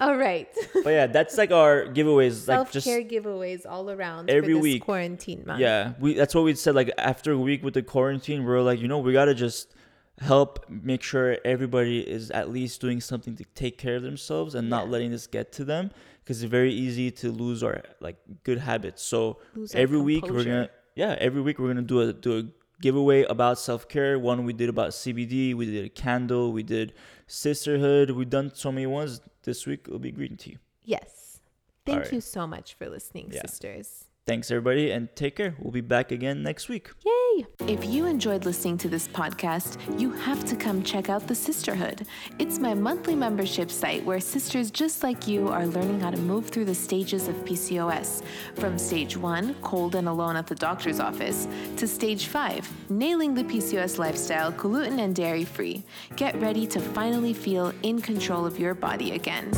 all 0.00 0.16
right. 0.16 0.48
but 0.84 0.90
yeah, 0.90 1.06
that's 1.06 1.36
like 1.36 1.50
our 1.50 1.86
giveaways. 1.86 2.46
Like 2.46 2.56
Self 2.56 2.72
just 2.72 2.86
care 2.86 3.02
giveaways 3.02 3.66
all 3.68 3.90
around 3.90 4.30
every 4.30 4.54
week. 4.54 4.84
quarantine 4.84 5.44
month. 5.46 5.60
yeah, 5.60 5.94
we 5.98 6.14
that's 6.14 6.34
what 6.34 6.44
we 6.44 6.54
said. 6.54 6.74
Like 6.74 6.90
after 6.98 7.32
a 7.32 7.38
week 7.38 7.62
with 7.64 7.74
the 7.74 7.82
quarantine, 7.82 8.44
we're 8.44 8.60
like, 8.60 8.80
you 8.80 8.88
know, 8.88 8.98
we 8.98 9.12
gotta 9.12 9.34
just 9.34 9.74
help 10.20 10.68
make 10.68 11.02
sure 11.02 11.38
everybody 11.44 12.00
is 12.00 12.30
at 12.32 12.50
least 12.50 12.80
doing 12.80 13.00
something 13.00 13.36
to 13.36 13.44
take 13.54 13.78
care 13.78 13.96
of 13.96 14.02
themselves 14.02 14.54
and 14.54 14.68
not 14.68 14.88
letting 14.90 15.10
this 15.12 15.26
get 15.28 15.52
to 15.52 15.64
them 15.64 15.90
because 16.24 16.42
it's 16.42 16.50
very 16.50 16.72
easy 16.72 17.10
to 17.10 17.30
lose 17.30 17.62
our 17.62 17.82
like 18.00 18.16
good 18.44 18.58
habits. 18.58 19.02
So 19.02 19.38
Lose 19.54 19.74
our 19.74 19.80
every 19.80 20.00
week 20.00 20.22
we're 20.24 20.28
composure. 20.28 20.50
gonna 20.50 20.70
yeah 20.94 21.16
every 21.18 21.40
week 21.40 21.58
we're 21.58 21.68
gonna 21.68 21.82
do 21.82 22.00
a 22.00 22.12
do 22.12 22.38
a 22.38 22.42
giveaway 22.80 23.24
about 23.24 23.58
self-care 23.58 24.20
one 24.20 24.44
we 24.44 24.52
did 24.52 24.68
about 24.68 24.90
cbd 24.90 25.52
we 25.52 25.66
did 25.66 25.84
a 25.84 25.88
candle 25.88 26.52
we 26.52 26.62
did 26.62 26.92
Cysterhood 27.26 28.12
we've 28.12 28.30
done 28.30 28.52
so 28.54 28.70
many 28.70 28.86
ones 28.86 29.20
this 29.50 29.60
week 29.70 29.80
it'll 29.88 30.06
be 30.10 30.14
green 30.20 30.36
tea 30.36 30.56
Yes. 30.96 31.40
Thank 31.86 32.00
right. 32.04 32.12
you 32.14 32.20
so 32.36 32.42
much 32.54 32.68
for 32.78 32.86
listening, 32.96 33.26
Yeah. 33.32 33.42
sisters. 33.46 33.88
thanks 34.30 34.50
everybody 34.54 34.86
and 34.94 35.02
take 35.22 35.34
care 35.40 35.52
we'll 35.60 35.76
be 35.82 35.86
back 35.96 36.08
again 36.18 36.36
next 36.50 36.64
week 36.74 36.86
Yay. 37.10 37.27
If 37.66 37.84
you 37.84 38.06
enjoyed 38.06 38.44
listening 38.44 38.78
to 38.78 38.88
this 38.88 39.06
podcast, 39.08 39.78
you 40.00 40.10
have 40.12 40.44
to 40.46 40.56
come 40.56 40.82
check 40.82 41.08
out 41.08 41.26
the 41.26 41.34
Cysterhood. 41.34 42.06
It's 42.38 42.58
my 42.58 42.74
monthly 42.74 43.14
membership 43.14 43.70
site 43.70 44.04
where 44.04 44.20
sisters 44.20 44.70
just 44.70 45.02
like 45.02 45.28
you 45.28 45.48
are 45.48 45.66
learning 45.66 46.00
how 46.00 46.10
to 46.10 46.16
move 46.16 46.48
through 46.48 46.64
the 46.64 46.74
stages 46.74 47.28
of 47.28 47.34
PCOS. 47.44 48.22
From 48.54 48.78
stage 48.78 49.16
one, 49.16 49.54
cold 49.62 49.94
and 49.94 50.08
alone 50.08 50.36
at 50.36 50.46
the 50.46 50.54
doctor's 50.54 51.00
office, 51.00 51.46
to 51.76 51.86
stage 51.86 52.26
five, 52.26 52.68
nailing 52.90 53.34
the 53.34 53.44
PCOS 53.44 53.98
lifestyle, 53.98 54.50
gluten 54.52 54.98
and 54.98 55.14
dairy 55.14 55.44
free. 55.44 55.84
Get 56.16 56.40
ready 56.40 56.66
to 56.68 56.80
finally 56.80 57.34
feel 57.34 57.72
in 57.82 58.00
control 58.00 58.46
of 58.46 58.58
your 58.58 58.74
body 58.74 59.12
again. 59.12 59.52